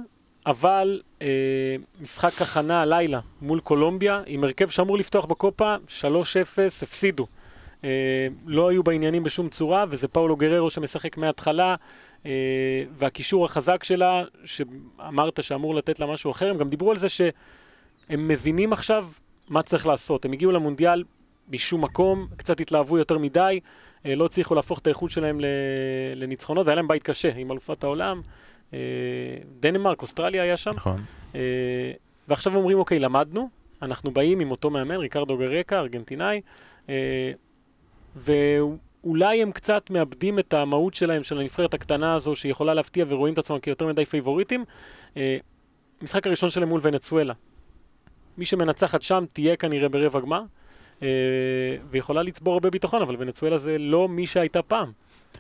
אבל 0.46 1.02
אה, 1.22 1.76
משחק 2.02 2.42
הכנה 2.42 2.82
הלילה 2.82 3.20
מול 3.42 3.60
קולומביה, 3.60 4.22
עם 4.26 4.44
הרכב 4.44 4.70
שאמור 4.70 4.98
לפתוח 4.98 5.26
בקופה, 5.26 5.76
3-0, 6.02 6.06
הפסידו. 6.84 7.28
אה, 7.84 8.28
לא 8.46 8.70
היו 8.70 8.84
בעניינים 8.84 9.24
בשום 9.24 9.50
צורה, 9.50 9.86
וזה 9.90 10.08
פאולו 10.08 10.36
גררו 10.36 10.70
שמשחק 10.70 11.18
מההתחלה, 11.18 11.76
אה, 12.26 12.32
והקישור 12.98 13.46
החזק 13.46 13.84
שלה, 13.84 14.24
שאמרת 14.46 15.44
שאמור 15.44 15.76
לתת 15.76 16.00
לה 16.00 16.06
משהו 16.06 16.32
אחר, 16.32 16.50
הם 16.50 16.58
גם 16.58 16.70
דיברו 16.70 16.92
על 16.92 16.98
זה 16.98 17.10
שהם 17.10 18.28
מבינים 18.28 18.74
עכשיו 18.74 19.08
מה 19.50 19.64
צריך 19.64 19.88
לעשות. 19.88 20.26
הם 20.26 20.32
הגיעו 20.32 20.52
למונדיאל 20.52 21.04
משום 21.50 21.84
מקום, 21.84 22.28
קצת 22.38 22.60
התלהבו 22.60 22.98
יותר 22.98 23.18
מדי, 23.18 23.60
אה, 24.06 24.16
לא 24.16 24.26
הצליחו 24.26 24.56
להפוך 24.56 24.80
את 24.80 24.88
האיכות 24.88 25.12
שלהם 25.12 25.40
לניצחונות, 26.16 26.66
והיה 26.66 26.76
להם 26.76 26.88
בית 26.88 27.04
קשה 27.04 27.32
עם 27.36 27.52
אלופת 27.52 27.84
העולם. 27.84 28.22
אה, 28.74 28.80
דנמרק, 29.60 30.02
אוסטרליה 30.02 30.44
היה 30.44 30.58
שם. 30.58 30.72
נכון. 30.72 30.98
אה, 31.36 31.92
ועכשיו 32.28 32.56
אומרים, 32.56 32.80
אוקיי, 32.80 33.00
למדנו, 33.00 33.50
אנחנו 33.82 34.12
באים 34.12 34.40
עם 34.40 34.52
אותו 34.52 34.70
מאמן, 34.70 34.96
ריקרדו 34.96 35.38
גרקה, 35.38 35.80
ארגנטינאי, 35.80 36.42
אה, 36.90 37.32
ואולי 38.16 39.42
הם 39.42 39.52
קצת 39.52 39.90
מאבדים 39.90 40.40
את 40.40 40.54
המהות 40.54 40.94
שלהם, 40.94 41.24
של 41.24 41.40
הנבחרת 41.40 41.74
הקטנה 41.74 42.16
הזו, 42.16 42.36
שיכולה 42.36 42.74
להפתיע 42.74 43.06
ורואים 43.08 43.34
את 43.34 43.40
עצמם 43.40 43.60
כיותר 43.60 43.88
מדי 43.88 44.06
פייבוריטים. 44.06 44.66
המשחק 46.02 46.28
הראשון 46.28 46.50
שלהם 46.50 46.70
מול 46.70 46.80
ונצואלה. 46.84 47.34
מי 48.38 48.46
שמנצחת 48.46 49.02
שם 49.02 49.24
תהיה 49.34 49.56
כנראה 49.56 49.90
ברבע 49.90 50.20
גמר, 50.20 50.42
ויכולה 51.90 52.24
לצבור 52.24 52.54
הרבה 52.54 52.70
ביטחון, 52.70 53.02
אבל 53.02 53.16
ונצואלה 53.20 53.58
זה 53.58 53.78
לא 53.78 54.08
מי 54.08 54.28
שהייתה 54.28 54.62
פעם. 54.62 54.92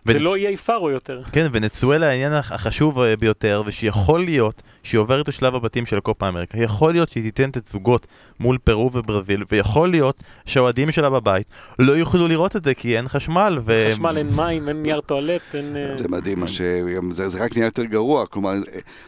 זה 0.05 0.13
ונצ- 0.13 0.21
לא 0.21 0.37
יהיה 0.37 0.57
פארו 0.57 0.89
יותר. 0.89 1.19
כן, 1.31 1.47
ונצואלה 1.51 2.09
העניין 2.09 2.33
הח- 2.33 2.51
החשוב 2.51 2.99
אה, 2.99 3.17
ביותר, 3.17 3.63
ושיכול 3.65 4.23
להיות 4.25 4.61
שהיא 4.83 4.99
עוברת 4.99 5.27
לשלב 5.27 5.55
הבתים 5.55 5.85
של 5.85 5.97
הקופה 5.97 6.27
אמריקה. 6.27 6.57
יכול 6.57 6.91
להיות 6.91 7.09
שהיא 7.11 7.23
תיתן 7.23 7.51
תצוגות 7.51 8.07
מול 8.39 8.57
פרו 8.63 8.91
וברזיל, 8.93 9.43
ויכול 9.51 9.89
להיות 9.91 10.23
שהאוהדים 10.45 10.91
שלה 10.91 11.09
בבית 11.09 11.47
לא 11.79 11.91
יוכלו 11.91 12.27
לראות 12.27 12.55
את 12.55 12.63
זה 12.63 12.73
כי 12.73 12.97
אין 12.97 13.07
חשמל. 13.07 13.59
ו... 13.65 13.89
חשמל, 13.93 14.17
אין 14.17 14.29
מים, 14.35 14.67
אין 14.67 14.83
נייר 14.83 14.99
טואלט, 15.01 15.41
אין... 15.55 15.77
אה, 15.77 15.97
זה 15.97 16.07
מדהים, 16.07 16.47
שגם 16.47 17.11
זה, 17.11 17.29
זה 17.29 17.43
רק 17.43 17.57
נהיה 17.57 17.65
יותר 17.67 17.83
גרוע. 17.83 18.25
כלומר, 18.25 18.53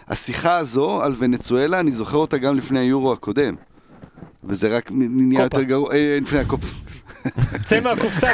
השיחה 0.08 0.58
הזו 0.58 1.02
על 1.04 1.16
ונצואלה, 1.20 1.80
אני 1.80 1.92
זוכר 1.92 2.18
אותה 2.18 2.38
גם 2.38 2.58
לפני 2.58 2.80
היורו 2.80 3.14
הקודם. 3.14 3.56
וזה 4.44 4.78
רק 4.78 4.90
נהיה 4.92 5.44
קופה. 5.44 5.44
יותר 5.44 5.64
גרוע, 5.64 5.94
אה, 5.94 6.18
לפני 6.22 6.40
הקופה. 6.40 6.68
צא 7.66 7.80
מהקופסה. 7.80 8.28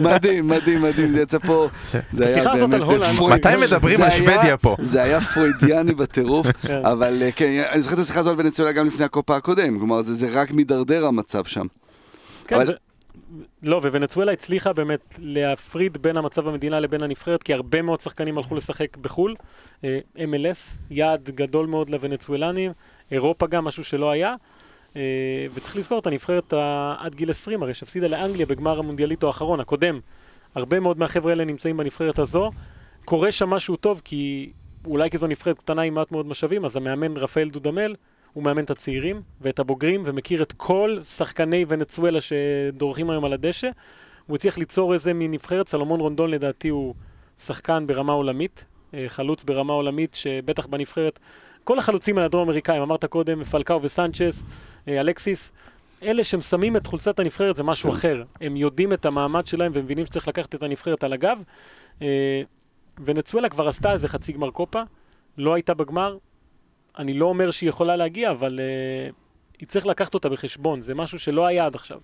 מדהים, 0.00 0.48
מדהים, 0.48 0.82
מדהים, 0.82 1.12
זה 1.12 1.20
יצא 1.22 1.38
פה, 1.38 1.68
זה 2.10 2.26
היה 2.26 2.66
באמת 2.66 2.80
מתי 3.20 3.48
מדברים 3.60 3.96
זה 3.96 4.04
על 4.04 4.10
שוודיה 4.10 4.56
פה? 4.56 4.76
זה 4.80 5.02
היה 5.02 5.20
פרוידיאני 5.20 5.94
בטירוף, 5.94 6.46
כן. 6.66 6.84
אבל 6.84 7.22
אה, 7.22 7.32
כן, 7.32 7.62
אני 7.72 7.82
זוכר 7.82 7.94
את 7.94 7.98
השיחה 7.98 8.20
הזו 8.20 8.30
על 8.30 8.36
ונצואלה 8.38 8.72
גם 8.72 8.86
לפני 8.86 9.04
הקופה 9.04 9.36
הקודם, 9.36 9.78
כלומר 9.78 10.02
זה 10.02 10.26
רק 10.32 10.52
מידרדר 10.52 11.06
המצב 11.06 11.44
שם. 11.44 11.66
כן, 12.46 12.56
לא, 13.62 13.76
וונצואלה 13.76 14.32
הצליחה 14.32 14.72
באמת 14.72 15.14
להפריד 15.18 15.98
בין 16.02 16.16
המצב 16.16 16.48
במדינה 16.48 16.80
לבין 16.80 17.02
הנבחרת, 17.02 17.42
כי 17.42 17.54
הרבה 17.54 17.82
מאוד 17.82 18.00
שחקנים 18.00 18.38
הלכו 18.38 18.54
לשחק 18.54 18.96
בחו"ל. 18.96 19.34
אה, 19.84 19.98
MLS, 20.16 20.78
יעד 20.90 21.30
גדול 21.30 21.66
מאוד 21.66 21.90
לוונצואלנים, 21.90 22.72
אירופה 23.10 23.46
גם, 23.46 23.64
משהו 23.64 23.84
שלא 23.84 24.10
היה. 24.10 24.34
אה, 24.96 25.46
וצריך 25.54 25.76
לזכור 25.76 25.98
את 25.98 26.06
הנבחרת 26.06 26.52
עד 26.98 27.14
גיל 27.14 27.30
20, 27.30 27.62
הרי 27.62 27.74
שהפסידה 27.74 28.06
לאנגליה 28.06 28.46
בגמר 28.46 28.78
המונדיאליטו 28.78 29.26
האחרון, 29.26 29.60
הקודם. 29.60 30.00
הרבה 30.54 30.80
מאוד 30.80 30.98
מהחבר'ה 30.98 31.30
האלה 31.30 31.44
נמצאים 31.44 31.76
בנבחרת 31.76 32.18
הזו. 32.18 32.50
קורה 33.04 33.32
שם 33.32 33.50
משהו 33.50 33.76
טוב, 33.76 34.02
כי 34.04 34.52
אולי 34.84 35.10
כי 35.10 35.18
זו 35.18 35.26
נבחרת 35.26 35.58
קטנה 35.58 35.82
עם 35.82 35.94
מעט 35.94 36.12
מאוד 36.12 36.26
משאבים, 36.26 36.64
אז 36.64 36.76
המאמן 36.76 37.16
רפאל 37.16 37.50
דודמל, 37.50 37.94
הוא 38.32 38.44
מאמן 38.44 38.64
את 38.64 38.70
הצעירים 38.70 39.22
ואת 39.40 39.58
הבוגרים, 39.58 40.02
ומכיר 40.04 40.42
את 40.42 40.52
כל 40.52 40.98
שחקני 41.02 41.64
ונצואלה 41.68 42.18
שדורכים 42.20 43.10
היום 43.10 43.24
על 43.24 43.32
הדשא. 43.32 43.70
הוא 44.26 44.34
הצליח 44.34 44.58
ליצור 44.58 44.94
איזה 44.94 45.12
מין 45.12 45.30
נבחרת, 45.30 45.68
סלומון 45.68 46.00
רונדון 46.00 46.30
לדעתי 46.30 46.68
הוא 46.68 46.94
שחקן 47.38 47.86
ברמה 47.86 48.12
עולמית, 48.12 48.64
אה, 48.94 49.04
חלוץ 49.08 49.44
ברמה 49.44 49.72
עולמית, 49.72 50.14
שבטח 50.14 50.66
בנבחרת, 50.66 51.18
כל 51.64 51.78
החלוצים 51.78 52.16
האלה 52.16 52.26
הדרום 52.26 52.48
אמריקאים, 52.48 52.82
אמרת 52.82 53.04
קודם, 53.04 53.44
פלקאו 53.44 53.82
וסנצ'ס, 53.82 54.44
אה, 54.88 55.00
אלקסיס, 55.00 55.52
אלה 56.02 56.24
שהם 56.24 56.40
שמים 56.40 56.76
את 56.76 56.86
חולצת 56.86 57.18
הנבחרת 57.18 57.56
זה 57.56 57.62
משהו 57.62 57.92
אחר. 57.92 58.22
הם 58.40 58.56
יודעים 58.56 58.92
את 58.92 59.06
המעמד 59.06 59.46
שלהם 59.46 59.72
והם 59.74 59.84
מבינים 59.84 60.06
שצריך 60.06 60.28
לקחת 60.28 60.54
את 60.54 60.62
הנבחרת 60.62 61.04
על 61.04 61.12
הגב. 61.12 61.42
אה, 62.02 62.42
ונצואלה 63.04 63.48
כבר 63.48 63.68
עשתה 63.68 63.92
איזה 63.92 64.08
חצי 64.08 64.32
גמר 64.32 64.50
קופה, 64.50 64.82
לא 65.38 65.54
הייתה 65.54 65.74
בגמר. 65.74 66.16
אני 66.98 67.14
לא 67.14 67.26
אומר 67.26 67.50
שהיא 67.50 67.68
יכולה 67.68 67.96
להגיע, 67.96 68.30
אבל 68.30 68.60
uh, 68.60 69.14
היא 69.58 69.68
צריך 69.68 69.86
לקחת 69.86 70.14
אותה 70.14 70.28
בחשבון, 70.28 70.82
זה 70.82 70.94
משהו 70.94 71.18
שלא 71.18 71.46
היה 71.46 71.66
עד 71.66 71.74
עכשיו. 71.74 72.00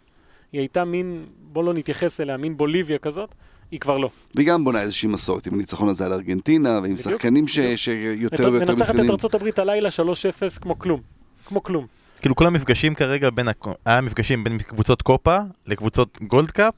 היא 0.53 0.61
הייתה 0.61 0.85
מין, 0.85 1.27
בוא 1.53 1.65
לא 1.65 1.75
נתייחס 1.75 2.21
אליה, 2.21 2.37
מין 2.37 2.57
בוליביה 2.57 2.99
כזאת, 2.99 3.35
היא 3.71 3.81
כבר 3.81 3.99
לא. 3.99 4.11
והיא 4.35 4.47
גם 4.47 4.65
בונה 4.65 4.83
איזושהי 4.83 5.09
מסורת 5.09 5.47
עם 5.47 5.55
הניצחון 5.55 5.89
הזה 5.89 6.05
על 6.07 6.13
ארגנטינה, 6.13 6.71
ועם 6.71 6.83
בדיוק, 6.83 6.99
שחקנים 6.99 7.49
ש- 7.49 7.59
בדיוק. 7.59 7.77
שיותר 7.77 8.53
ויותר 8.53 8.73
מנצחת 8.73 8.95
את 9.27 9.35
הברית 9.35 9.59
הלילה 9.59 9.89
3-0 9.89 10.61
כמו 10.61 10.79
כלום. 10.79 11.01
כמו 11.47 11.63
כלום. 11.63 11.87
כאילו 12.27 12.37
כל 12.37 12.47
המפגשים 12.47 12.95
כרגע 12.95 13.31
בין, 13.31 13.49
היה 13.85 14.01
מפגשים 14.01 14.45
בין 14.45 14.59
קבוצות 14.59 15.03
קופה 15.03 15.39
לקבוצות 15.67 16.19
גולד 16.23 16.51
קאפ 16.51 16.75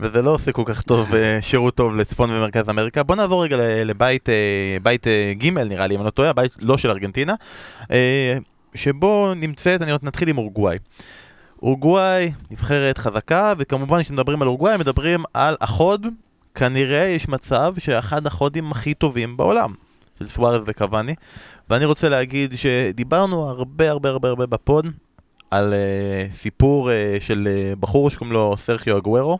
וזה 0.00 0.22
לא 0.22 0.30
עושה 0.30 0.52
כל 0.52 0.62
כך 0.66 0.82
טוב, 0.82 1.14
אה, 1.14 1.38
שירות 1.40 1.74
טוב 1.74 1.96
לצפון 1.96 2.30
ומרכז 2.30 2.68
אמריקה. 2.68 3.02
בוא 3.02 3.16
נעבור 3.16 3.44
רגע 3.44 3.56
לבית 3.84 4.28
אה, 4.28 4.76
בית 4.82 5.06
אה, 5.06 5.32
ג' 5.38 5.58
נראה 5.58 5.86
לי, 5.86 5.94
אם 5.94 6.00
אני 6.00 6.04
לא 6.04 6.10
טועה, 6.10 6.30
הבית 6.30 6.56
לא 6.60 6.78
של 6.78 6.90
ארגנטינה, 6.90 7.34
שבו 8.74 9.32
נמצאת, 9.36 9.82
אני 9.82 9.90
עוד 9.90 10.00
נתחיל 10.04 10.28
עם 10.28 10.38
אורוגוואי. 10.38 10.76
אורוגוואי, 11.62 12.32
נבחרת 12.50 12.98
חזקה, 12.98 13.52
וכמובן 13.58 14.02
כשמדברים 14.02 14.42
על 14.42 14.48
אורוגוואי 14.48 14.76
מדברים 14.76 15.24
על 15.34 15.56
החוד, 15.60 16.06
כנראה 16.54 17.04
יש 17.04 17.28
מצב 17.28 17.74
שאחד 17.78 18.26
החודים 18.26 18.70
הכי 18.70 18.94
טובים 18.94 19.36
בעולם, 19.36 19.74
של 20.18 20.28
סוארז 20.28 20.62
וקוואני. 20.66 21.14
ואני 21.70 21.84
רוצה 21.84 22.08
להגיד 22.08 22.54
שדיברנו 22.56 23.48
הרבה 23.48 23.90
הרבה 23.90 24.08
הרבה 24.08 24.28
הרבה 24.28 24.46
בפוד 24.46 24.86
על 25.50 25.72
uh, 25.72 26.36
סיפור 26.36 26.90
uh, 26.90 27.22
של 27.22 27.48
uh, 27.48 27.76
בחור 27.76 28.10
שקוראים 28.10 28.32
לו 28.32 28.54
סרחיו 28.58 28.98
אגוורו, 28.98 29.38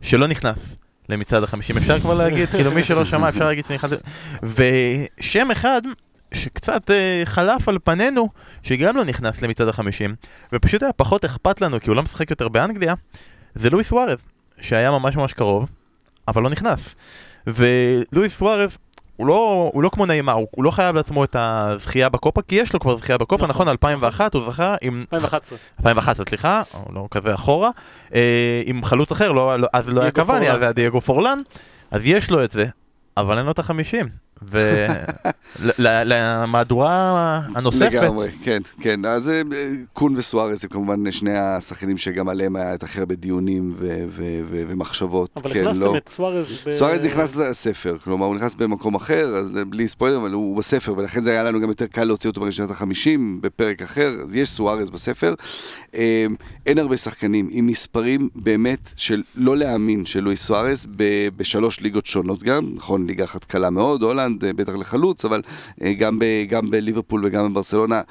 שלא 0.00 0.26
נכנס 0.26 0.76
למצעד 1.08 1.42
החמישים, 1.42 1.76
אפשר 1.76 2.00
כבר 2.00 2.14
להגיד, 2.14 2.48
כאילו 2.48 2.72
מי 2.72 2.82
שלא 2.82 3.04
שמע 3.04 3.28
אפשר 3.28 3.46
להגיד 3.46 3.64
שנכנס, 3.64 3.98
ושם 4.42 5.50
אחד 5.50 5.82
שקצת 6.34 6.90
uh, 6.90 6.92
חלף 7.26 7.68
על 7.68 7.78
פנינו, 7.84 8.28
שגם 8.62 8.96
לא 8.96 9.04
נכנס 9.04 9.42
למצעד 9.42 9.68
החמישים, 9.68 10.14
ופשוט 10.52 10.82
היה 10.82 10.92
פחות 10.92 11.24
אכפת 11.24 11.60
לנו 11.60 11.80
כי 11.80 11.90
הוא 11.90 11.96
לא 11.96 12.02
משחק 12.02 12.30
יותר 12.30 12.48
באנגליה, 12.48 12.94
זה 13.54 13.70
לואיס 13.70 13.88
סוארז, 13.88 14.18
שהיה 14.60 14.90
ממש 14.90 15.16
ממש 15.16 15.32
קרוב, 15.32 15.68
אבל 16.28 16.42
לא 16.42 16.50
נכנס. 16.50 16.94
ולואיס 17.46 18.38
סוארז 18.38 18.78
הוא 19.18 19.26
לא, 19.26 19.70
הוא 19.74 19.82
לא 19.82 19.88
כמו 19.88 20.06
נעימה, 20.06 20.32
הוא, 20.32 20.46
הוא 20.50 20.64
לא 20.64 20.70
חייב 20.70 20.96
לעצמו 20.96 21.24
את 21.24 21.36
הזכייה 21.38 22.08
בקופה, 22.08 22.42
כי 22.42 22.54
יש 22.54 22.74
לו 22.74 22.80
כבר 22.80 22.96
זכייה 22.96 23.18
בקופה, 23.18 23.46
נכון, 23.46 23.50
נכון, 23.50 23.68
2001 23.68 24.34
הוא 24.34 24.42
זכה 24.50 24.74
עם... 24.80 25.04
2011. 25.12 25.58
2011, 25.78 26.26
סליחה, 26.28 26.62
הוא 26.72 26.94
לא 26.94 27.08
כזה 27.10 27.34
אחורה, 27.34 27.70
אה, 28.14 28.62
עם 28.64 28.84
חלוץ 28.84 29.12
אחר, 29.12 29.32
לא, 29.32 29.56
לא, 29.56 29.68
אז 29.72 29.88
לא 29.88 30.00
היה 30.00 30.10
קוואני. 30.10 30.50
אז 30.50 30.62
היה 30.62 30.72
דייגו 30.72 31.00
פורלן, 31.00 31.38
אז 31.90 32.00
יש 32.04 32.30
לו 32.30 32.44
את 32.44 32.50
זה, 32.50 32.66
אבל 33.16 33.38
אין 33.38 33.46
לו 33.46 33.52
את 33.52 33.58
החמישים. 33.58 34.08
ולמהדורה 35.78 37.40
הנוספת, 37.54 37.92
לגמרי, 37.92 38.28
כן, 38.42 38.58
כן. 38.80 39.04
אז 39.04 39.28
אה, 39.28 39.42
קון 39.92 40.16
וסוארז 40.16 40.64
הם 40.64 40.70
כמובן 40.70 41.10
שני 41.10 41.38
השחקנים 41.38 41.98
שגם 41.98 42.28
עליהם 42.28 42.56
היה 42.56 42.74
את 42.74 42.82
הכי 42.82 42.98
הרבה 42.98 43.14
דיונים 43.14 43.74
ומחשבות. 44.50 45.30
אבל 45.36 45.52
כן, 45.52 45.64
הכנסתם 45.64 45.84
לא. 45.84 45.96
את 45.96 46.08
סוארז 46.08 46.62
ב... 46.66 46.70
סוארז 46.70 47.00
נכנס 47.04 47.36
לספר, 47.36 47.98
כלומר 47.98 48.26
הוא 48.26 48.36
נכנס 48.36 48.54
במקום 48.54 48.94
אחר, 48.94 49.36
אז 49.36 49.50
בלי 49.68 49.88
ספוילר, 49.88 50.16
אבל 50.16 50.32
הוא 50.32 50.56
בספר, 50.56 50.94
ולכן 50.96 51.22
זה 51.22 51.30
היה 51.30 51.42
לנו 51.42 51.60
גם 51.60 51.68
יותר 51.68 51.86
קל 51.86 52.04
להוציא 52.04 52.30
אותו 52.30 52.40
ברשימת 52.40 52.70
החמישים, 52.70 53.40
בפרק 53.40 53.82
אחר, 53.82 54.16
אז 54.22 54.34
יש 54.34 54.48
סוארז 54.48 54.90
בספר. 54.90 55.34
אה, 55.94 56.26
אין 56.66 56.78
הרבה 56.78 56.96
שחקנים 56.96 57.48
עם 57.50 57.66
מספרים 57.66 58.28
באמת 58.34 58.90
של 58.96 59.22
לא 59.34 59.56
להאמין 59.56 60.04
של 60.04 60.20
לואיס 60.20 60.44
סוארז, 60.44 60.86
ב- 60.96 61.28
בשלוש 61.36 61.80
ליגות 61.80 62.06
שונות 62.06 62.42
גם, 62.42 62.70
נכון, 62.74 63.06
ליגה 63.06 63.24
אחת 63.24 63.44
קלה 63.44 63.70
מאוד, 63.70 64.02
הולנד, 64.02 64.27
אה, 64.44 64.52
בטח 64.52 64.74
לחלוץ, 64.74 65.24
אבל 65.24 65.42
אה, 65.82 65.92
גם, 65.92 66.18
ב- 66.18 66.44
גם 66.48 66.70
בליברפול 66.70 67.24
וגם 67.24 67.52
בברסלונה. 67.52 68.02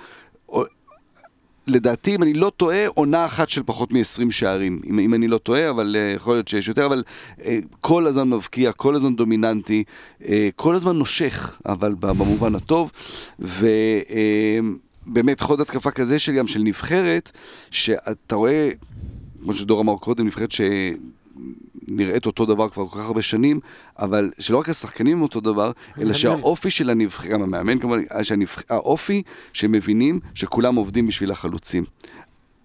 לדעתי, 1.68 2.16
אם 2.16 2.24
אני 2.24 2.34
לא 2.34 2.52
טועה, 2.58 2.88
עונה 2.88 3.26
אחת 3.26 3.50
של 3.50 3.62
פחות 3.66 3.94
מ-20 3.94 4.32
שערים. 4.32 4.82
אם, 4.90 5.00
אם 5.00 5.14
אני 5.14 5.28
לא 5.28 5.38
טועה, 5.38 5.70
אבל 5.70 5.96
uh, 5.96 6.16
יכול 6.16 6.36
להיות 6.36 6.48
שיש 6.48 6.68
יותר, 6.68 6.86
אבל 6.86 7.04
uh, 7.40 7.44
כל 7.82 8.08
הזמן 8.08 8.30
מבקיע, 8.30 8.72
כל 8.72 8.96
הזמן 8.96 9.16
דומיננטי, 9.16 9.84
uh, 10.22 10.26
כל 10.56 10.76
הזמן 10.76 10.96
נושך, 10.96 11.58
אבל 11.66 11.96
במובן 12.00 12.56
הטוב. 12.56 12.92
ובאמת 13.40 15.42
חוד 15.42 15.62
התקפה 15.62 15.92
כזה 15.92 16.20
של 16.20 16.34
גם 16.34 16.48
של 16.48 16.60
נבחרת, 16.60 17.32
שאתה 17.72 18.36
רואה, 18.36 18.70
כמו 19.44 19.54
שדור 19.54 19.82
אמר 19.82 19.98
קודם, 19.98 20.26
נבחרת 20.26 20.52
ש... 20.52 20.62
נראית 21.88 22.26
אותו 22.26 22.46
דבר 22.46 22.70
כבר 22.70 22.88
כל 22.88 23.00
כך 23.00 23.06
הרבה 23.06 23.22
שנים, 23.22 23.60
אבל 24.00 24.32
שלא 24.40 24.58
רק 24.58 24.70
השחקנים 24.70 25.18
הם 25.18 25.24
אותו 25.24 25.40
דבר, 25.40 25.72
אלא. 26.02 26.14
שהאופי 26.14 26.72
של 26.72 26.90
הנבחרת, 26.90 27.28
גם 27.28 27.42
המאמן 27.42 27.80
כמובן. 27.80 28.00
האופי 28.70 29.24
שמבינים 29.54 30.20
שכולם 30.34 30.76
עובדים 30.76 31.08
בשביל 31.08 31.32
החלוצים. 31.32 31.84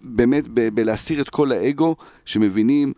באמת, 0.01 0.47
ב- 0.47 0.69
בלהסיר 0.69 1.21
את 1.21 1.29
כל 1.29 1.51
האגו, 1.51 1.95
שמבינים, 2.25 2.93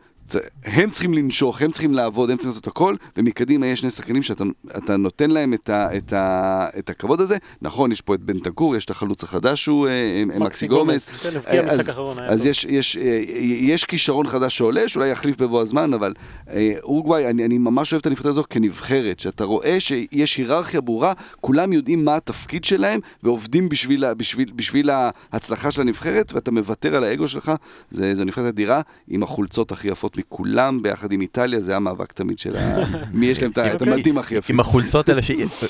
הם 0.64 0.90
צריכים 0.90 1.14
לנשוך, 1.14 1.62
הם 1.62 1.72
צריכים 1.72 1.94
לעבוד, 1.94 2.30
הם 2.30 2.38
צריכים 2.38 2.50
לעשות 2.50 2.68
הכל, 2.68 2.96
ומקדימה 3.18 3.68
יש 3.68 3.80
שני 3.80 3.90
שחקנים 3.90 4.24
שאתה 4.24 4.44
אתה 4.78 4.98
נותן 4.98 5.32
להם 5.32 5.54
את, 5.54 5.70
ה, 5.70 5.98
את, 5.98 6.14
ה, 6.14 6.68
את 6.80 6.90
הכבוד 6.90 7.22
הזה. 7.22 7.38
נכון, 7.62 7.92
יש 7.92 8.02
פה 8.02 8.16
את 8.16 8.22
בן 8.22 8.40
תגור, 8.40 8.76
יש 8.76 8.86
את 8.86 8.90
החלוץ 8.90 9.24
החדש 9.24 9.64
שהוא 9.64 9.88
אה, 9.88 10.24
מקסי 10.40 10.68
גומס. 10.68 11.06
כן, 11.06 11.38
הבקיע 11.38 11.62
אז- 11.62 11.90
אז. 12.28 12.46
יש, 12.46 12.66
יש, 12.70 12.98
אה, 12.98 13.22
יש 13.42 13.84
כישרון 13.86 14.28
חדש 14.28 14.58
שעולה, 14.58 14.90
שאולי 14.90 15.10
יחליף 15.10 15.42
בבוא 15.42 15.62
הזמן, 15.62 15.94
אבל 15.94 16.14
אה, 16.50 16.74
אורוגוואי, 16.84 17.30
אני, 17.30 17.46
אני 17.46 17.58
ממש 17.58 17.94
אוהב 17.94 18.00
את 18.00 18.06
הנבחרת 18.06 18.26
הזו 18.26 18.44
כנבחרת, 18.50 19.20
שאתה 19.20 19.44
רואה 19.44 19.80
שיש 19.80 20.38
היררכיה 20.38 20.82
ברורה, 20.82 21.14
כולם 21.42 21.74
יודעים 21.74 22.06
מה 22.06 22.16
התפקיד 22.16 22.64
שלהם, 22.64 23.00
ועובדים 23.24 23.70
בשביל, 23.70 24.14
בשביל, 24.14 24.52
בשביל 24.56 24.90
ההצלחה 24.90 25.72
של 25.72 25.82
הנבחרת, 25.82 26.34
ואתה 26.34 26.52
מוותר 26.52 26.96
על 26.96 27.04
האגו 27.04 27.28
שלך, 27.28 27.52
זה, 27.92 28.16
זו 28.16 28.24
נבחרת 28.24 28.46
אדירה, 28.46 28.82
עם 29.08 29.24
החולצות 29.24 29.72
הכי 29.72 29.88
יפות 29.88 30.15
מכולם, 30.18 30.82
ביחד 30.82 31.12
עם 31.12 31.22
איטליה, 31.22 31.62
זה 31.62 31.76
המאבק 31.76 32.12
תמיד 32.12 32.40
של. 32.40 32.56
מי 33.14 33.26
יש 33.26 33.42
להם 33.44 33.52
את 33.52 33.58
אוקיי. 33.58 33.94
המדים 33.94 34.18
הכי 34.18 34.36
יפים. 34.36 34.56
עם 34.56 34.60
החולצות 34.60 35.10
האלה 35.10 35.22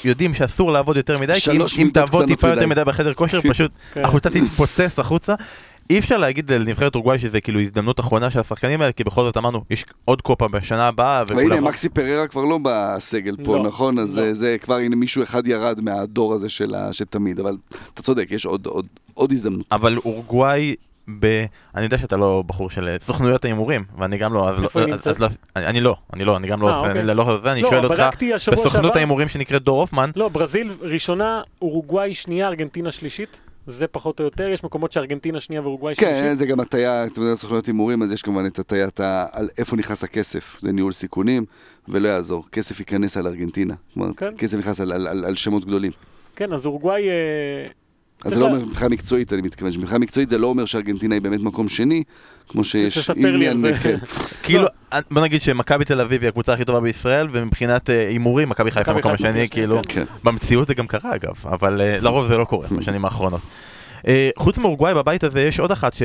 שיודעים 0.01 0.34
שאסור 0.34 0.71
לעבוד 0.71 0.97
יותר 0.97 1.19
מדי, 1.21 1.34
כי 1.34 1.51
אם- 1.81 1.89
תעבוד 1.93 2.25
טיפה 2.27 2.47
יותר 2.47 2.67
מדי. 2.67 2.81
בחדר 2.86 3.13
כושר, 3.13 3.39
פשוט 3.51 3.71
כן. 3.93 4.05
החולצה 4.05 4.29
תתפוצץ 4.29 4.99
החוצה. 4.99 5.36
אי 5.89 5.99
אפשר 5.99 6.17
להגיד 6.17 6.51
לנבחרת 6.51 6.95
אורוגוואי 6.95 7.19
שזה 7.19 7.41
כאילו 7.41 7.60
הזדמנות 7.60 7.99
אחרונה 7.99 8.29
של 8.29 8.39
השחקנים 8.39 8.81
האלה, 8.81 8.91
כי 8.91 9.03
בכל 9.03 9.23
זאת 9.23 9.38
אמרנו, 9.38 9.63
יש 9.69 9.86
עוד 10.05 10.21
קופה 10.21 10.47
בשנה 10.47 10.88
הבאה, 10.88 11.23
והנה, 11.27 11.41
וכולם... 11.41 11.63
מקסי 11.63 11.89
פררה 11.89 12.27
כבר 12.27 12.43
לא 12.43 12.60
בסגל 12.63 13.36
פה, 13.43 13.58
לא, 13.58 13.63
נכון? 13.63 13.99
אז 13.99 14.17
לא. 14.17 14.23
זה- 14.23 14.34
זה 14.34 14.58
כבר, 14.62 14.75
הנה 14.75 14.95
מישהו 14.95 15.23
אחד 15.23 15.47
ירד 15.47 15.81
מהדור 15.81 16.34
הזה 16.34 16.49
של 16.49 16.73
שתמיד, 16.91 17.39
אבל 17.39 17.58
אתה 17.93 18.01
צודק, 18.01 18.27
יש 18.31 18.45
עוד- 18.45 18.65
עוד- 18.65 18.86
עוד 19.13 19.31
הזדמנות. 19.31 19.65
אבל 19.71 19.97
אורוגוואי, 19.97 20.75
ב... 21.19 21.45
אני 21.75 21.83
יודע 21.83 21.97
שאתה 21.97 22.17
לא 22.17 22.43
בחור 22.47 22.69
של 22.69 22.87
אה, 22.87 22.95
סוכנויות 22.99 23.45
ההימורים, 23.45 23.83
ואני 23.97 24.17
גם 24.17 24.33
לא, 24.33 24.49
אז 24.49 24.59
לא, 24.59 24.63
איפה 24.63 24.79
היא 24.85 24.93
אז- 24.93 25.19
לא, 25.19 25.27
אני 25.55 25.65
אני 25.65 25.81
לא, 25.81 25.95
אני 26.13 26.23
לא, 26.25 26.37
אני 26.37 26.47
גם 26.47 26.61
לא 26.61 26.69
אה, 26.69 26.79
אוקיי. 26.79 26.99
אני 26.99 27.07
לא 27.15 27.39
זה, 27.43 27.51
אני 27.51 27.61
לא, 27.61 27.69
שואל 27.69 27.85
אותך, 27.85 28.03
בסוכנות. 28.47 28.95
ההימורים 28.95 29.27
שנקראת 29.27 29.63
דור 29.63 29.79
הופמן, 29.81 30.11
לא, 30.15 30.27
ברזיל 30.29 30.71
ראשונה, 30.81 31.41
אורוגוואי 31.61 32.13
שנייה, 32.13 32.47
ארגנטינה 32.47 32.91
שלישית. 32.91 33.39
זה 33.67 33.87
פחות 33.87 34.19
או 34.19 34.25
יותר, 34.25 34.49
יש 34.49 34.63
מקומות 34.63 34.91
שארגנטינה 34.91 35.39
שנייה 35.39 35.61
ואורוגוואי 35.61 35.95
כן, 35.95 36.15
שלישית. 36.19 36.37
זה 36.37 36.45
גם 36.45 36.59
הטיה, 36.59 37.05
אתה 37.05 37.19
יודע, 37.19 37.35
סוכנויות 37.35 37.65
הימורים, 37.65 38.03
אז 38.03 38.11
יש 38.11 38.21
כמובן 38.21 38.45
את 38.45 38.59
הטיית 38.59 38.99
ה- 38.99 39.25
על 39.31 39.49
איפה 39.57 39.75
נכנס 39.75 40.03
הכסף, 40.03 40.57
זה 40.61 40.71
ניהול 40.71 40.91
סיכונים, 40.91 41.45
ולא 41.87 42.07
יעזור, 42.07 42.45
כסף 42.51 42.79
ייכנס 42.79 43.17
על 43.17 43.27
ארגנטינה. 43.27 43.73
כלומר, 43.93 44.13
כן. 44.17 44.31
כסף 44.37 44.57
נכנס 44.57 44.81
על- 44.81 44.91
על 44.91 45.07
על- 45.07 45.25
על 45.25 45.35
שמות 45.35 45.65
גדולים. 45.65 45.91
כן, 46.35 46.53
אז 46.53 46.65
אורוגוואי... 46.65 47.03
אה, 48.25 48.29
אז 48.29 48.33
זה 48.33 48.39
לא 48.39 48.45
אומר 48.45 48.59
מבחינה 48.59 48.89
מקצועית, 48.89 49.33
אני 49.33 49.41
מתכוון, 49.41 49.71
שמבחינה 49.71 49.99
מקצועית 49.99 50.29
זה 50.29 50.38
לא 50.38 50.47
אומר 50.47 50.65
שארגנטינה 50.65 51.15
היא 51.15 51.21
באמת 51.21 51.41
מקום 51.41 51.69
שני, 51.69 52.03
כמו 52.47 52.63
שיש 52.63 52.97
זה. 53.57 53.71
כן. 53.83 53.97
כאילו, 54.43 54.67
בוא 55.11 55.21
נגיד 55.21 55.41
שמכבי 55.41 55.85
תל 55.85 56.01
אביב 56.01 56.21
היא 56.21 56.29
הקבוצה 56.29 56.53
הכי 56.53 56.65
טובה 56.65 56.79
בישראל, 56.79 57.27
ומבחינת 57.31 57.89
אה, 57.89 58.07
הימורים, 58.07 58.49
מכבי 58.49 58.71
חיפה 58.71 58.93
חיפה 58.93 59.11
השני, 59.11 59.29
מקום 59.29 59.47
כאילו, 59.47 59.81
שני, 59.83 59.93
כן. 59.93 60.03
במציאות 60.23 60.67
זה 60.67 60.73
גם 60.73 60.88
קרה 60.88 61.15
אגב, 61.15 61.33
אבל 61.45 61.81
אה, 61.81 61.99
לרוב 61.99 62.27
זה 62.27 62.38
לא 62.38 62.45
קורה 62.45 62.67
בשנים 62.77 63.05
האחרונות. 63.05 63.41
אה, 64.07 64.29
חוץ 64.38 64.57
מאורוגוואי 64.57 64.93
בבית 64.93 65.23
הזה 65.23 65.41
יש 65.41 65.59
עוד 65.59 65.71
אחת 65.71 65.93
ש... 65.93 66.01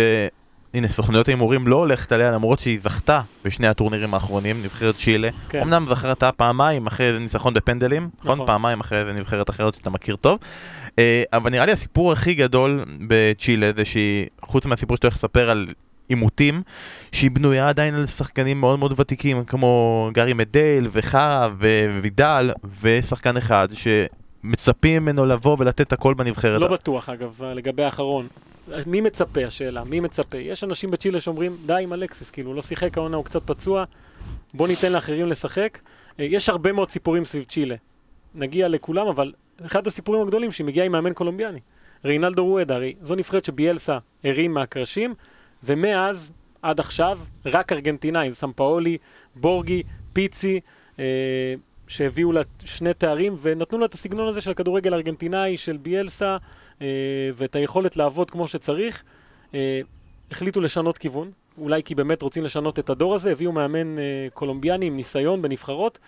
הנה, 0.74 0.88
סוכנויות 0.88 1.28
ההימורים 1.28 1.68
לא 1.68 1.76
הולכת 1.76 2.12
עליה 2.12 2.30
למרות 2.30 2.60
שהיא 2.60 2.80
זכתה 2.82 3.20
בשני 3.44 3.66
הטורנירים 3.66 4.14
האחרונים, 4.14 4.62
נבחרת 4.62 4.96
צ'ילה. 4.96 5.28
כן. 5.48 5.62
אמנם 5.62 5.86
זכרתה 5.88 6.32
פעמיים 6.32 6.86
אחרי 6.86 7.18
ניצחון 7.18 7.54
בפנדלים, 7.54 8.08
נכון? 8.20 8.32
נכון. 8.32 8.46
פעמיים 8.46 8.80
אחרי 8.80 8.98
איזה 9.00 9.12
נבחרת 9.12 9.50
אחרת 9.50 9.74
שאתה 9.74 9.90
מכיר 9.90 10.16
טוב. 10.16 10.38
אה, 10.98 11.22
אבל 11.32 11.50
נראה 11.50 11.66
לי 11.66 11.72
הסיפור 11.72 12.12
הכי 12.12 12.34
גדול 12.34 12.84
בצ'ילה 13.06 13.70
זה 13.76 13.84
שהיא, 13.84 14.26
חוץ 14.42 14.66
מהסיפור 14.66 14.96
שאתה 14.96 15.06
הולך 15.06 15.16
לספר 15.16 15.50
על 15.50 15.66
עימותים, 16.08 16.62
שהיא 17.12 17.30
בנויה 17.30 17.68
עדיין 17.68 17.94
על 17.94 18.06
שחקנים 18.06 18.60
מאוד 18.60 18.78
מאוד 18.78 19.00
ותיקים, 19.00 19.44
כמו 19.44 20.10
גארי 20.14 20.32
מדייל 20.32 20.88
וחרא 20.92 21.48
ווידל, 22.00 22.50
ושחקן 22.82 23.36
אחד 23.36 23.68
שמצפים 24.42 25.02
ממנו 25.02 25.26
לבוא 25.26 25.56
ולתת 25.58 25.92
הכל 25.92 26.14
בנבחרת. 26.14 26.60
לא 26.60 26.68
בטוח, 26.68 27.08
אגב, 27.08 27.42
לגבי 27.44 27.84
האחרון. 27.84 28.26
מי 28.86 29.00
מצפה, 29.00 29.44
השאלה, 29.44 29.84
מי 29.84 30.00
מצפה? 30.00 30.38
יש 30.38 30.64
אנשים 30.64 30.90
בצ'ילה 30.90 31.20
שאומרים, 31.20 31.56
די 31.66 31.82
עם 31.82 31.92
אלקסיס, 31.92 32.30
כאילו, 32.30 32.54
לא 32.54 32.62
שיחק 32.62 32.98
העונה, 32.98 33.16
הוא 33.16 33.24
קצת 33.24 33.42
פצוע, 33.42 33.84
בוא 34.54 34.68
ניתן 34.68 34.92
לאחרים 34.92 35.26
לשחק. 35.26 35.78
אה, 36.20 36.24
יש 36.24 36.48
הרבה 36.48 36.72
מאוד 36.72 36.90
סיפורים 36.90 37.24
סביב 37.24 37.44
צ'ילה. 37.44 37.74
נגיע 38.34 38.68
לכולם, 38.68 39.06
אבל 39.06 39.32
אחד 39.66 39.86
הסיפורים 39.86 40.22
הגדולים, 40.22 40.52
שהיא 40.52 40.66
מגיעה 40.66 40.86
עם 40.86 40.92
מאמן 40.92 41.12
קולומביאני. 41.12 41.60
ריינלדו 42.04 42.44
רואדה, 42.44 42.74
הרי 42.74 42.94
זו 43.02 43.14
נבחרת 43.14 43.44
שביאלסה 43.44 43.98
הרים 44.24 44.54
מהקרשים, 44.54 45.14
ומאז, 45.64 46.32
עד 46.62 46.80
עכשיו, 46.80 47.18
רק 47.46 47.72
ארגנטינאים, 47.72 48.32
סמפאולי, 48.32 48.98
בורגי, 49.34 49.82
פיצי, 50.12 50.60
אה, 50.98 51.04
שהביאו 51.90 52.32
לה 52.32 52.40
שני 52.64 52.94
תארים, 52.94 53.36
ונתנו 53.40 53.78
לה 53.78 53.86
את 53.86 53.94
הסגנון 53.94 54.28
הזה 54.28 54.40
של 54.40 54.50
הכדורגל 54.50 54.92
הארגנטינאי, 54.92 55.56
של 55.56 55.76
ביאלסה, 55.76 56.36
אה, 56.82 56.86
ואת 57.34 57.56
היכולת 57.56 57.96
לעבוד 57.96 58.30
כמו 58.30 58.48
שצריך. 58.48 59.02
אה, 59.54 59.80
החליטו 60.30 60.60
לשנות 60.60 60.98
כיוון, 60.98 61.30
אולי 61.58 61.82
כי 61.82 61.94
באמת 61.94 62.22
רוצים 62.22 62.44
לשנות 62.44 62.78
את 62.78 62.90
הדור 62.90 63.14
הזה, 63.14 63.32
הביאו 63.32 63.52
מאמן 63.52 63.98
אה, 63.98 64.28
קולומביאני 64.34 64.86
עם 64.86 64.96
ניסיון 64.96 65.42
בנבחרות, 65.42 65.98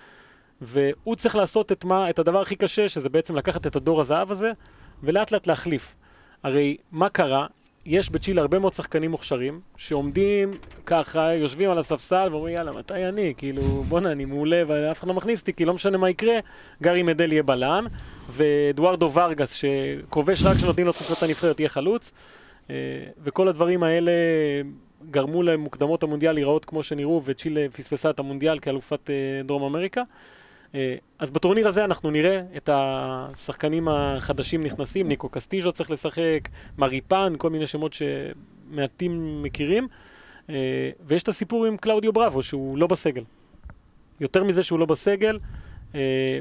והוא 0.60 1.16
צריך 1.16 1.36
לעשות 1.36 1.72
את, 1.72 1.84
מה, 1.84 2.10
את 2.10 2.18
הדבר 2.18 2.40
הכי 2.40 2.56
קשה, 2.56 2.88
שזה 2.88 3.08
בעצם 3.08 3.36
לקחת 3.36 3.66
את 3.66 3.76
הדור 3.76 4.00
הזהב 4.00 4.32
הזה, 4.32 4.52
ולאט 5.02 5.32
לאט 5.32 5.46
להחליף. 5.46 5.96
הרי 6.42 6.76
מה 6.92 7.08
קרה? 7.08 7.46
יש 7.86 8.10
בצ'ילה 8.10 8.40
הרבה 8.40 8.58
מאוד 8.58 8.72
שחקנים 8.72 9.10
מוכשרים, 9.10 9.60
שעומדים 9.76 10.50
ככה, 10.86 11.34
יושבים 11.34 11.70
על 11.70 11.78
הספסל 11.78 12.28
ואומרים, 12.30 12.54
יאללה, 12.54 12.72
מתי 12.72 13.08
אני? 13.08 13.34
כאילו, 13.36 13.62
בואנה, 13.62 14.12
אני 14.12 14.24
מעולה, 14.24 14.62
ואף 14.66 14.98
אחד 14.98 15.08
לא 15.08 15.14
מכניס 15.14 15.40
אותי, 15.40 15.52
כי 15.52 15.64
לא 15.64 15.74
משנה 15.74 15.98
מה 15.98 16.10
יקרה, 16.10 16.38
גארי 16.82 17.02
מדל 17.02 17.32
יהיה 17.32 17.42
בלם, 17.42 17.86
ואדוארדו 18.30 19.12
ורגס, 19.12 19.54
שכובש 19.54 20.42
רק 20.44 20.56
כשנותנים 20.56 20.86
לו 20.86 20.92
תפוצת 20.92 21.22
הנבחרת, 21.22 21.60
יהיה 21.60 21.68
חלוץ. 21.68 22.12
אה, 22.70 22.76
וכל 23.22 23.48
הדברים 23.48 23.82
האלה 23.82 24.12
גרמו 25.10 25.42
למוקדמות 25.42 26.02
המונדיאל 26.02 26.32
להיראות 26.32 26.64
כמו 26.64 26.82
שנראו, 26.82 27.22
וצ'ילה 27.24 27.66
פספסה 27.76 28.10
את 28.10 28.18
המונדיאל 28.18 28.58
כאלופת 28.58 29.10
אה, 29.10 29.42
דרום 29.44 29.62
אמריקה. 29.62 30.02
אה, 30.74 30.94
אז 31.18 31.30
בטורניר 31.30 31.68
הזה 31.68 31.84
אנחנו 31.84 32.10
נראה 32.10 32.42
את 32.56 32.70
השחקנים 32.72 33.88
החדשים 33.88 34.62
נכנסים, 34.62 35.08
ניקו 35.08 35.28
קסטיז'ו 35.28 35.72
צריך 35.72 35.90
לשחק, 35.90 36.48
מריפן, 36.78 37.34
כל 37.38 37.50
מיני 37.50 37.66
שמות 37.66 37.92
שמעטים 37.92 39.42
מכירים. 39.42 39.88
אה, 40.50 40.90
ויש 41.06 41.22
את 41.22 41.28
הסיפור 41.28 41.66
עם 41.66 41.76
קלאודיו 41.76 42.12
בראבו, 42.12 42.42
שהוא 42.42 42.78
לא 42.78 42.86
בסגל. 42.86 43.24
יותר 44.20 44.44
מזה 44.44 44.62
שהוא 44.62 44.78
לא 44.78 44.86
בסגל, 44.86 45.38
אה, 45.94 46.38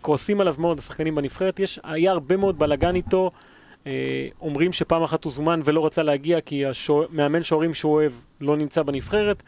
כועסים 0.00 0.40
עליו 0.40 0.54
מאוד 0.58 0.78
השחקנים 0.78 1.14
בנבחרת. 1.14 1.60
יש, 1.60 1.80
היה 1.84 2.10
הרבה 2.10 2.36
מאוד 2.36 2.58
בלאגן 2.58 2.94
איתו. 2.94 3.30
אומרים 4.40 4.72
שפעם 4.72 5.02
אחת 5.02 5.24
הוא 5.24 5.32
זומן 5.32 5.60
ולא 5.64 5.86
רצה 5.86 6.02
להגיע 6.02 6.40
כי 6.40 6.66
השוע... 6.66 7.06
מאמן 7.10 7.42
שוערים 7.42 7.74
שהוא 7.74 7.92
אוהב 7.92 8.12
לא 8.40 8.56
נמצא 8.56 8.82
בנבחרת. 8.82 9.42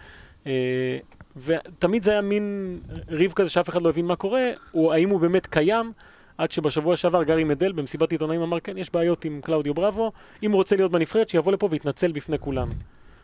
ותמיד 1.37 2.03
זה 2.03 2.11
היה 2.11 2.21
מין 2.21 2.79
ריב 3.09 3.33
כזה 3.33 3.51
שאף 3.51 3.69
אחד 3.69 3.83
לא 3.83 3.89
הבין 3.89 4.07
מה 4.07 4.17
קורה, 4.17 4.51
או 4.75 4.93
האם 4.93 5.09
הוא 5.09 5.21
באמת 5.21 5.47
קיים, 5.47 5.93
עד 6.39 6.51
שבשבוע 6.51 6.97
שעבר 6.97 7.23
גארי 7.23 7.45
מדל 7.45 7.73
במסיבת 7.73 8.13
עיתונאים 8.13 8.43
אמר, 8.43 8.61
כן, 8.61 8.79
יש 8.79 8.93
בעיות 8.93 9.25
עם 9.25 9.41
קלאודיו 9.41 9.75
בראבו, 9.75 10.13
אם 10.43 10.51
הוא 10.51 10.59
רוצה 10.59 10.77
להיות 10.77 10.93
בנבחרת, 10.93 11.29
שיבוא 11.29 11.53
לפה 11.53 11.69
ויתנצל 11.71 12.13
בפני 12.13 12.39
כולם. 12.39 12.69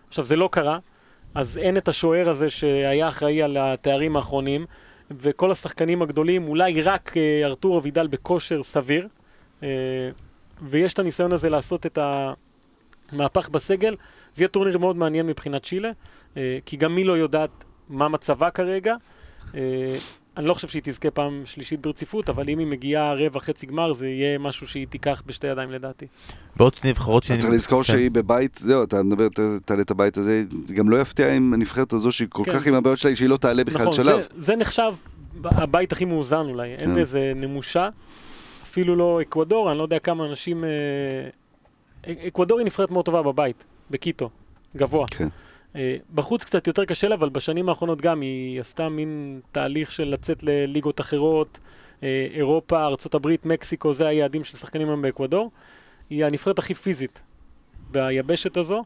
עכשיו, 0.08 0.24
זה 0.24 0.36
לא 0.36 0.48
קרה, 0.52 0.78
אז 1.34 1.58
אין 1.58 1.76
את 1.76 1.88
השוער 1.88 2.30
הזה 2.30 2.50
שהיה 2.50 3.08
אחראי 3.08 3.42
על 3.42 3.56
התארים 3.60 4.16
האחרונים, 4.16 4.66
וכל 5.10 5.50
השחקנים 5.50 6.02
הגדולים, 6.02 6.48
אולי 6.48 6.82
רק 6.82 7.16
אה, 7.16 7.40
ארתורו 7.44 7.78
וידאל 7.78 8.06
בכושר 8.06 8.62
סביר, 8.62 9.08
אה, 9.62 9.68
ויש 10.62 10.92
את 10.92 10.98
הניסיון 10.98 11.32
הזה 11.32 11.50
לעשות 11.50 11.86
את 11.86 11.98
המהפך 13.12 13.48
בסגל. 13.48 13.96
זה 14.34 14.42
יהיה 14.42 14.48
טורניר 14.48 14.78
מאוד 14.78 14.96
מעניין 14.96 15.26
מבחינת 15.26 15.62
צ'ילה, 15.62 15.90
אה, 16.36 16.58
כי 16.66 16.76
גם 16.76 16.94
מי 16.94 17.04
לא 17.04 17.12
יודעת 17.12 17.64
מה 17.88 18.08
מצבה 18.08 18.50
כרגע. 18.50 18.94
אה, 19.54 19.96
אני 20.36 20.46
לא 20.46 20.54
חושב 20.54 20.68
שהיא 20.68 20.82
תזכה 20.84 21.10
פעם 21.10 21.42
שלישית 21.44 21.80
ברציפות, 21.80 22.28
אבל 22.28 22.48
אם 22.48 22.58
היא 22.58 22.66
מגיעה 22.66 23.14
רבע 23.14 23.40
חצי 23.40 23.66
גמר, 23.66 23.92
זה 23.92 24.08
יהיה 24.08 24.38
משהו 24.38 24.68
שהיא 24.68 24.86
תיקח 24.86 25.22
בשתי 25.26 25.46
ידיים 25.46 25.70
לדעתי. 25.70 26.06
ועוד 26.56 26.74
שתי 26.74 26.88
נבחרות 26.88 27.24
אתה 27.26 27.36
צריך 27.36 27.52
לזכור 27.52 27.82
כן. 27.82 27.92
שהיא 27.92 28.10
בבית, 28.10 28.54
זהו, 28.54 28.84
אתה 28.84 29.02
מדבר, 29.02 29.28
ת- 29.28 29.40
תעלה 29.64 29.82
את 29.82 29.90
הבית 29.90 30.16
הזה, 30.16 30.44
זה 30.64 30.74
גם 30.74 30.90
לא 30.90 31.00
יפתיע 31.00 31.34
עם 31.34 31.54
הנבחרת 31.54 31.92
הזו 31.92 32.12
שהיא 32.12 32.28
כל 32.30 32.42
כן, 32.44 32.52
כך 32.52 32.66
עם 32.66 32.74
הבעיות 32.74 32.98
שלה, 32.98 33.16
שהיא 33.16 33.28
לא 33.28 33.36
תעלה 33.36 33.64
בכלל 33.64 33.80
נכון, 33.82 33.92
שלב. 33.92 34.22
זה, 34.22 34.28
זה 34.42 34.56
נחשב 34.56 34.94
הבית 35.44 35.92
הכי 35.92 36.04
מאוזן 36.04 36.46
אולי, 36.46 36.68
אין 36.74 36.92
כן. 36.94 36.98
איזה 36.98 37.32
נמושה, 37.36 37.88
אפילו 38.62 38.96
לא 38.96 39.22
אקוודור, 39.22 39.70
אני 39.70 39.78
לא 39.78 39.82
יודע 39.82 39.98
כמה 39.98 40.26
אנשים... 40.26 40.64
אה, 40.64 41.28
אקוודור 42.28 42.58
היא 42.58 42.66
נבחרת 42.66 42.90
מאוד 42.90 43.04
טובה 43.04 43.22
בבית, 43.22 43.64
בקיטו, 43.90 44.30
גבוה. 44.76 45.06
כן. 45.10 45.28
אה, 45.76 45.96
בחוץ 46.14 46.44
קצת 46.44 46.66
יותר 46.66 46.84
קשה 46.84 47.08
לה, 47.08 47.14
אבל 47.14 47.28
בשנים 47.28 47.68
האחרונות 47.68 48.00
גם 48.00 48.20
היא 48.20 48.60
עשתה 48.60 48.88
מין 48.88 49.40
תהליך 49.52 49.92
של 49.92 50.04
לצאת 50.04 50.42
לליגות 50.42 51.00
אחרות, 51.00 51.58
אה, 52.02 52.26
אירופה, 52.34 52.84
ארה"ב, 52.84 53.28
מקסיקו, 53.44 53.94
זה 53.94 54.06
היעדים 54.06 54.44
של 54.44 54.56
שחקנים 54.56 54.88
היום 54.88 55.02
באקוודור. 55.02 55.50
היא 56.10 56.24
הנבחרת 56.24 56.58
הכי 56.58 56.74
פיזית 56.74 57.22
ביבשת 57.90 58.56
הזו, 58.56 58.84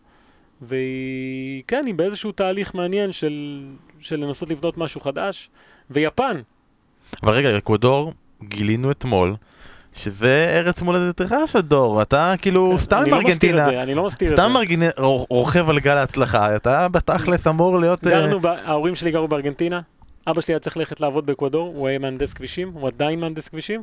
והיא, 0.63 1.63
כן, 1.69 1.87
היא 1.87 1.95
באיזשהו 1.95 2.33
תהליך 2.33 2.75
מעניין 2.75 3.13
של, 3.13 3.67
של 4.01 4.17
לנסות 4.17 4.51
לבנות 4.51 4.79
משהו 4.79 5.01
חדש. 5.01 5.51
ויפן, 5.91 6.41
אבל 7.23 7.33
רגע, 7.33 7.59
אקוודור, 7.59 8.13
גילינו 8.43 8.91
אתמול, 8.91 9.35
שזה 10.05 10.47
ארץ 10.49 10.83
מולדתך 10.83 11.35
של 11.47 11.61
דור, 11.61 12.03
אתה 12.03 12.35
כאילו 12.43 12.79
סתם 12.79 12.97
אני 12.97 13.11
עם 13.11 13.15
לא 13.15 13.19
מסתיר 13.19 13.51
ארגנטינה, 13.51 13.69
את 13.69 13.75
זה, 13.75 13.83
אני 13.83 13.95
לא 13.95 14.07
מסתיר 14.07 14.31
את 14.31 14.37
זה. 14.37 14.43
סתם 14.43 14.57
ארגנטינה 14.57 14.91
רוכ- 14.99 15.27
רוכב 15.31 15.71
על 15.71 15.79
גל 15.79 15.97
ההצלחה, 15.97 16.57
אתה 16.57 16.89
בתכלס 16.89 17.47
אמור 17.47 17.81
להיות... 17.81 18.07
אה. 18.07 18.27
ההורים 18.65 18.95
שלי 18.95 19.11
גרו 19.11 19.29
בארגנטינה, 19.29 19.81
אבא 20.27 20.41
שלי 20.41 20.55
היה 20.55 20.59
צריך 20.59 20.77
ללכת 20.77 21.01
לעבוד 21.01 21.27
באקוודור, 21.27 21.73
הוא 21.77 21.89
היה 21.89 21.99
מהנדס 21.99 22.33
כבישים, 22.33 22.73
הוא 22.75 22.89
עדיין 22.89 23.21
מהנדס 23.21 23.49
כבישים. 23.49 23.83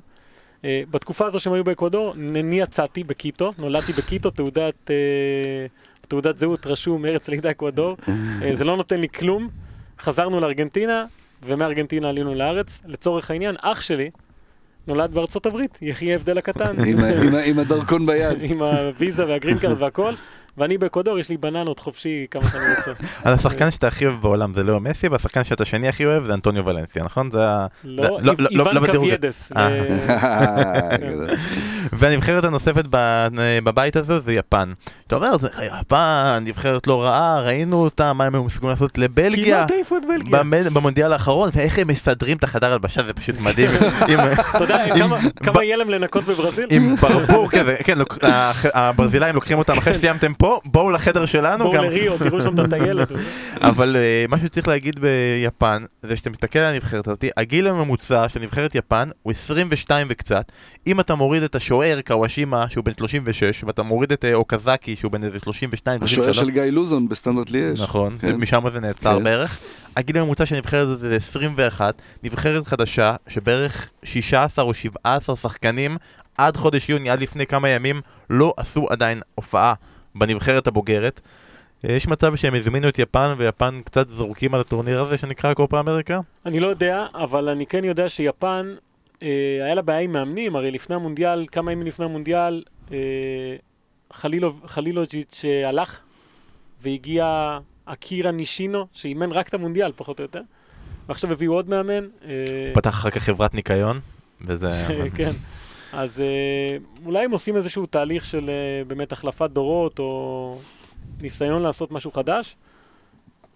אה, 0.57 0.65
בתקופה 0.91 1.25
הזו 1.25 1.39
שהם 1.39 1.53
היו 1.53 1.63
באקוודור, 1.63 2.13
אני 2.35 2.59
יצאתי 2.59 3.03
בקיטו, 3.03 3.53
נולדתי 3.57 3.93
בקיטו, 3.93 4.29
תעודת, 4.29 4.73
אה, 4.85 6.07
תעודת 6.07 6.37
זהות 6.37 6.67
רשום 6.67 7.05
ארץ 7.05 7.27
לידה 7.27 7.51
אקוודור, 7.51 7.97
זה 8.53 8.63
לא 8.63 8.77
נותן 8.77 8.99
לי 8.99 9.09
כלום. 9.09 9.49
חזרנו 9.99 10.39
לארגנטינה, 10.39 11.05
ומארגנטינה 11.45 12.09
עלינו 12.09 12.35
לארץ. 12.35 12.81
לצורך 12.85 13.31
העניין, 13.31 13.55
אח 13.61 13.81
שלי 13.81 14.09
נולד 14.87 15.13
בארצות 15.13 15.45
הברית, 15.45 15.77
יחי 15.81 16.11
ההבדל 16.11 16.37
הקטן. 16.37 16.75
עם 17.49 17.59
הדרכון 17.59 18.05
ביד. 18.05 18.37
עם 18.41 18.61
הוויזה 18.61 19.27
וה 19.27 19.36
green 19.36 19.57
card 19.57 19.81
והכל, 19.81 20.13
ואני 20.57 20.77
באקוודור, 20.77 21.19
יש 21.19 21.29
לי 21.29 21.37
בננות 21.37 21.79
חופשי 21.79 22.25
כמה 22.31 22.43
שאני 22.43 22.63
רוצה. 22.77 22.91
אז 23.23 23.39
השחקן 23.39 23.71
שאתה 23.71 23.87
הכי 23.87 24.05
אוהב 24.05 24.21
בעולם 24.21 24.53
זה 24.53 24.63
לאו 24.63 24.79
מסי, 24.79 25.07
והשחקן 25.07 25.43
שאתה 25.43 25.65
שני 25.65 25.87
הכי 25.87 26.05
אוהב 26.05 26.25
זה 26.25 26.33
אנטוניו 26.33 26.65
ולנסיה, 26.65 27.03
נכון? 27.03 27.31
זה 27.31 27.49
ה... 27.49 27.67
לא, 27.83 28.03
לא- 28.03 28.19
לא- 28.21 28.33
לא- 28.39 28.49
איוון 28.51 28.75
לא 28.75 28.81
בדירוג. 28.81 29.05
קוויידס. 29.07 29.51
והנבחרת 31.93 32.43
הנוספת 32.43 32.85
בבית 33.63 33.95
הזה 33.95 34.19
זה 34.19 34.33
יפן. 34.33 34.73
אתה 35.07 35.15
אומר, 35.15 35.37
זה 35.37 35.47
יפן, 35.81 36.43
נבחרת 36.45 36.87
לא 36.87 37.03
רעה, 37.03 37.39
ראינו 37.39 37.77
אותה, 37.83 38.13
מה 38.13 38.25
הם 38.25 38.35
היו 38.35 38.43
מסוגלים 38.43 38.69
לעשות 38.69 38.97
לבלגיה. 38.97 39.57
כמעט 39.57 39.71
העיפו 39.71 39.97
את 39.97 40.01
בלגיה. 40.07 40.43
במונדיאל 40.73 41.13
האחרון, 41.13 41.49
ואיך 41.53 41.79
הם 41.79 41.87
מסדרים 41.87 42.37
את 42.37 42.43
החדר 42.43 42.73
הלבשה, 42.73 43.03
זה 43.03 43.13
פשוט 43.13 43.35
מדהים. 43.39 43.69
אתה 44.55 44.63
יודע 44.63 44.95
כמה- 45.43 45.63
יהיה 45.63 45.77
להם 45.77 45.89
לנקות 45.89 46.23
בברזיל? 46.23 46.65
עם 46.69 46.95
ברבור 46.95 47.49
כזה, 47.51 47.75
כן, 47.83 47.97
הברזילאים 48.73 49.35
לוקחים 49.35 49.57
אותם 49.57 49.77
אחרי 49.77 49.93
שסיימתם 49.93 50.33
פה, 50.33 50.59
בואו 50.65 50.91
לחדר 50.91 51.25
שלנו 51.25 51.63
בואו. 51.71 51.83
לריו, 51.83 52.17
תראו 52.17 52.41
שם 52.41 52.53
את 52.53 52.73
הטיילת. 52.73 53.07
אבל 53.61 53.95
אה, 53.95 54.25
מה 54.29 54.39
שצריך 54.39 54.67
להגיד 54.67 54.99
ביפן, 54.99 55.83
זה 56.03 56.15
שאתה 56.17 56.29
מסתכל 56.29 56.59
על 56.59 56.73
הנבחרת 56.73 57.07
הזאת, 57.07 57.25
הגיל 57.37 57.67
הממוצע 57.67 58.29
של 58.29 58.39
נבחרת 58.39 58.75
יפן 58.75 59.09
הוא 59.23 59.31
22 59.31 60.07
וקצת. 60.09 60.51
אם 60.87 60.99
אתה 60.99 61.15
מוריד 61.15 61.43
את 61.43 61.55
השוער 61.77 62.01
קוואשימה 62.01 62.69
שהוא 62.69 62.83
בן 62.83 62.91
36, 62.97 63.63
ואתה 63.63 63.83
מוריד 63.83 64.11
את 64.11 64.25
אה, 64.25 64.33
אוקזקי 64.33 64.95
שהוא 64.95 65.11
בן 65.11 65.23
איזה 65.23 65.39
32, 65.39 66.03
השוער 66.03 66.33
33, 66.33 66.37
של 66.37 66.61
גיא 66.61 66.71
לוזון 66.71 67.09
בסטנדרט 67.09 67.49
ליאש. 67.49 67.81
נכון, 67.81 68.17
כן. 68.17 68.35
משם 68.35 68.63
זה 68.71 68.79
נעצר 68.79 69.17
כן. 69.17 69.23
בערך. 69.23 69.59
הגיל 69.95 70.17
הממוצע 70.17 70.45
של 70.45 70.55
הנבחרת 70.55 70.87
הזאת 70.87 70.99
זה 70.99 71.15
21, 71.15 72.01
נבחרת 72.23 72.67
חדשה 72.67 73.15
שבערך 73.27 73.89
16 74.03 74.65
או 74.65 74.73
17 74.73 75.35
שחקנים 75.35 75.97
עד 76.37 76.57
חודש 76.57 76.89
יוני, 76.89 77.09
עד 77.09 77.21
לפני 77.21 77.45
כמה 77.45 77.69
ימים, 77.69 78.01
לא 78.29 78.53
עשו 78.57 78.87
עדיין 78.89 79.21
הופעה 79.35 79.73
בנבחרת 80.15 80.67
הבוגרת. 80.67 81.21
אה, 81.85 81.93
יש 81.93 82.07
מצב 82.07 82.35
שהם 82.35 82.55
הזמינו 82.55 82.89
את 82.89 82.99
יפן 82.99 83.33
ויפן 83.37 83.81
קצת 83.85 84.09
זרוקים 84.09 84.53
על 84.53 84.61
הטורניר 84.61 85.01
הזה 85.01 85.17
שנקרא 85.17 85.53
קופה 85.53 85.79
אמריקה? 85.79 86.19
אני 86.45 86.59
לא 86.59 86.67
יודע, 86.67 87.05
אבל 87.15 87.49
אני 87.49 87.65
כן 87.65 87.83
יודע 87.83 88.09
שיפן, 88.09 88.73
היה 89.21 89.75
לה 89.75 89.81
בעיה 89.81 89.99
עם 89.99 90.11
מאמנים, 90.11 90.55
הרי 90.55 90.71
לפני 90.71 90.95
המונדיאל, 90.95 91.45
כמה 91.51 91.71
ימים 91.71 91.87
לפני 91.87 92.05
המונדיאל, 92.05 92.63
אה, 92.91 92.97
חלילו, 94.13 94.53
חלילוג'יץ' 94.65 95.45
אה, 95.45 95.69
הלך, 95.69 96.01
והגיע 96.81 97.57
אקירה 97.85 98.31
נישינו, 98.31 98.87
שאימן 98.93 99.31
רק 99.31 99.47
את 99.47 99.53
המונדיאל, 99.53 99.91
פחות 99.95 100.19
או 100.19 100.23
יותר. 100.23 100.41
ועכשיו 101.07 101.31
הביאו 101.31 101.53
עוד 101.53 101.69
מאמן. 101.69 102.07
אה, 102.25 102.71
פתח 102.73 102.89
אחר 102.89 103.09
כך 103.09 103.23
חברת 103.23 103.53
ניקיון, 103.53 103.99
וזה... 104.41 104.69
כן. 105.17 105.31
אז 105.93 106.19
אה, 106.19 106.77
אולי 107.05 107.25
הם 107.25 107.31
עושים 107.31 107.55
איזשהו 107.55 107.85
תהליך 107.85 108.25
של 108.25 108.49
אה, 108.49 108.83
באמת 108.87 109.11
החלפת 109.11 109.49
דורות, 109.49 109.99
או 109.99 110.59
ניסיון 111.21 111.61
לעשות 111.61 111.91
משהו 111.91 112.11
חדש, 112.11 112.55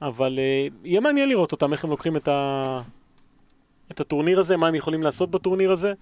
אבל 0.02 0.40
אה, 0.40 0.68
יהיה 0.84 1.00
מעניין 1.00 1.30
לראות 1.30 1.52
אותם, 1.52 1.72
איך 1.72 1.84
הם 1.84 1.90
לוקחים 1.90 2.18
את, 2.18 2.28
ה... 2.28 2.82
את 3.92 4.00
הטורניר 4.00 4.40
הזה, 4.40 4.58
מה 4.58 4.68
הם 4.68 4.76
יכולים 4.76 5.04
לעשות 5.04 5.32
בטורניר 5.32 5.72
הזה. 5.72 5.94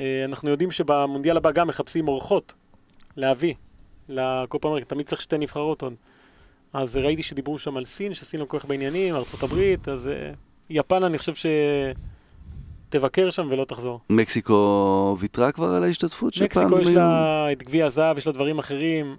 אה, 0.00 0.24
אנחנו 0.24 0.50
יודעים 0.50 0.70
שבמונדיאל 0.70 1.36
הבא 1.36 1.50
גם 1.50 1.68
מחפשים 1.68 2.08
אורחות 2.08 2.54
להביא 3.16 3.54
לקופה 4.08 4.68
אמריקה, 4.68 4.86
תמיד 4.86 5.06
צריך 5.06 5.22
שתי 5.22 5.38
נבחרות 5.38 5.82
עוד. 5.82 5.94
אז 6.72 6.96
ראיתי 6.96 7.22
שדיברו 7.22 7.58
שם 7.58 7.76
על 7.76 7.84
סין, 7.84 8.14
שסין 8.14 8.40
לא 8.40 8.44
כל 8.44 8.58
כך 8.58 8.64
בעניינים, 8.64 9.14
הברית, 9.42 9.88
אז 9.88 10.08
אה, 10.08 10.32
יפן 10.70 11.04
אני 11.04 11.18
חושב 11.18 11.32
שתבקר 12.88 13.30
שם 13.30 13.46
ולא 13.50 13.64
תחזור. 13.64 14.00
מקסיקו 14.10 15.16
ויתרה 15.20 15.52
כבר 15.52 15.66
על 15.66 15.84
ההשתתפות 15.84 16.34
שפעם 16.34 16.66
מקסיקו 16.66 16.80
יש 16.80 16.96
לה 16.96 17.52
את 17.52 17.62
גביע 17.62 17.86
הזהב, 17.86 18.18
יש 18.18 18.26
לה 18.26 18.32
דברים 18.32 18.58
אחרים. 18.58 19.16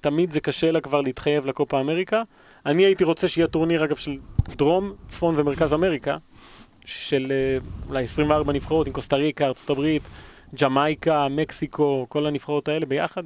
תמיד 0.00 0.30
זה 0.30 0.40
קשה 0.40 0.70
לה 0.70 0.80
כבר 0.80 1.00
להתחייב 1.00 1.46
לקופה 1.46 1.80
אמריקה. 1.80 2.22
אני 2.66 2.84
הייתי 2.84 3.04
רוצה 3.04 3.28
שיהיה 3.28 3.46
טורניר, 3.46 3.84
אגב, 3.84 3.96
של 3.96 4.16
דרום, 4.48 4.92
צפון 5.08 5.34
ומרכז 5.38 5.72
אמריקה, 5.72 6.16
של 6.90 7.32
אה, 7.32 7.58
אולי 7.88 8.04
24 8.04 8.52
נבחרות 8.52 8.86
עם 8.86 8.92
קוסטה 8.92 9.16
ריקה, 9.16 9.50
הברית, 9.68 10.02
ג'מייקה, 10.62 11.28
מקסיקו, 11.28 12.06
כל 12.08 12.26
הנבחרות 12.26 12.68
האלה 12.68 12.86
ביחד, 12.86 13.22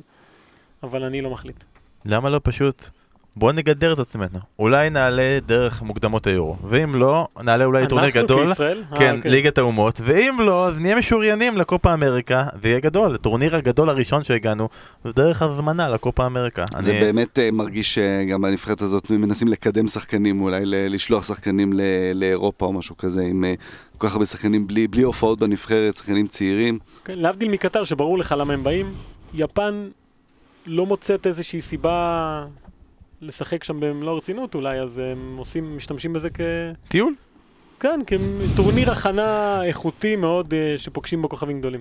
אבל 0.82 1.02
אני 1.04 1.20
לא 1.20 1.30
מחליט. 1.30 1.64
למה 2.04 2.30
לא 2.30 2.40
פשוט? 2.42 2.90
בוא 3.36 3.52
נגדר 3.52 3.92
את 3.92 3.98
עצמנו. 3.98 4.38
אולי 4.58 4.90
נעלה 4.90 5.38
דרך 5.46 5.82
מוקדמות 5.82 6.26
היורו, 6.26 6.56
ואם 6.68 6.94
לא, 6.94 7.26
נעלה 7.42 7.64
אולי 7.64 7.86
טורניר 7.86 8.06
אנחנו 8.08 8.22
גדול. 8.22 8.48
כישראל? 8.48 8.82
אה, 8.92 8.96
כן, 8.98 9.16
אוקיי. 9.16 9.30
ליגת 9.30 9.58
האומות, 9.58 10.00
ואם 10.04 10.36
לא, 10.40 10.66
אז 10.66 10.80
נהיה 10.80 10.96
משוריינים 10.96 11.56
לקופה 11.58 11.94
אמריקה, 11.94 12.44
זה 12.62 12.68
יהיה 12.68 12.80
גדול. 12.80 13.14
הטורניר 13.14 13.56
הגדול 13.56 13.88
הראשון 13.88 14.24
שהגענו, 14.24 14.68
זה 15.04 15.12
דרך 15.12 15.42
הזמנה 15.42 15.88
לקופה 15.88 16.26
אמריקה. 16.26 16.64
זה 16.80 16.90
אני- 16.90 17.00
באמת 17.00 17.38
אה, 17.38 17.50
מרגיש 17.52 17.94
שגם 17.94 18.42
בנבחרת 18.42 18.80
הזאת 18.80 19.10
מנסים 19.10 19.48
לקדם 19.48 19.88
שחקנים, 19.88 20.42
אולי 20.42 20.60
לשלוח 20.64 21.24
שחקנים 21.28 21.72
ל- 21.72 21.80
לאירופה 22.14 22.66
או 22.66 22.72
משהו 22.72 22.96
כזה, 22.96 23.22
עם 23.22 23.44
אה, 23.44 23.54
כל 23.98 24.06
כך 24.08 24.12
הרבה 24.12 24.26
שחקנים 24.26 24.66
בלי 24.66 24.88
בלי 24.88 25.02
הופעות 25.02 25.38
בנבחרת, 25.38 25.94
שחקנים 25.96 26.26
צעירים. 26.26 26.78
כן, 27.04 27.18
להבדיל 27.18 27.48
מקטר, 27.48 27.84
שברור 27.84 28.18
לך 28.18 28.34
למה 28.38 28.52
הם 28.54 28.64
באים, 28.64 28.86
יפן 29.34 29.88
לא 30.66 30.86
מוצאת 30.86 31.26
איזושהי 31.26 31.60
סיבה 31.60 32.44
לשחק 33.24 33.64
שם 33.64 33.80
במלוא 33.80 34.12
הרצינות 34.12 34.54
אולי, 34.54 34.80
אז 34.80 34.98
הם 34.98 35.36
עושים, 35.36 35.76
משתמשים 35.76 36.12
בזה 36.12 36.30
כ... 36.30 36.40
טיול? 36.88 37.14
כן, 37.80 38.00
כטורניר 38.06 38.90
הכנה 38.90 39.60
איכותי 39.64 40.16
מאוד 40.16 40.54
אה, 40.54 40.74
שפוגשים 40.78 41.22
בו 41.22 41.28
כוכבים 41.28 41.60
גדולים. 41.60 41.80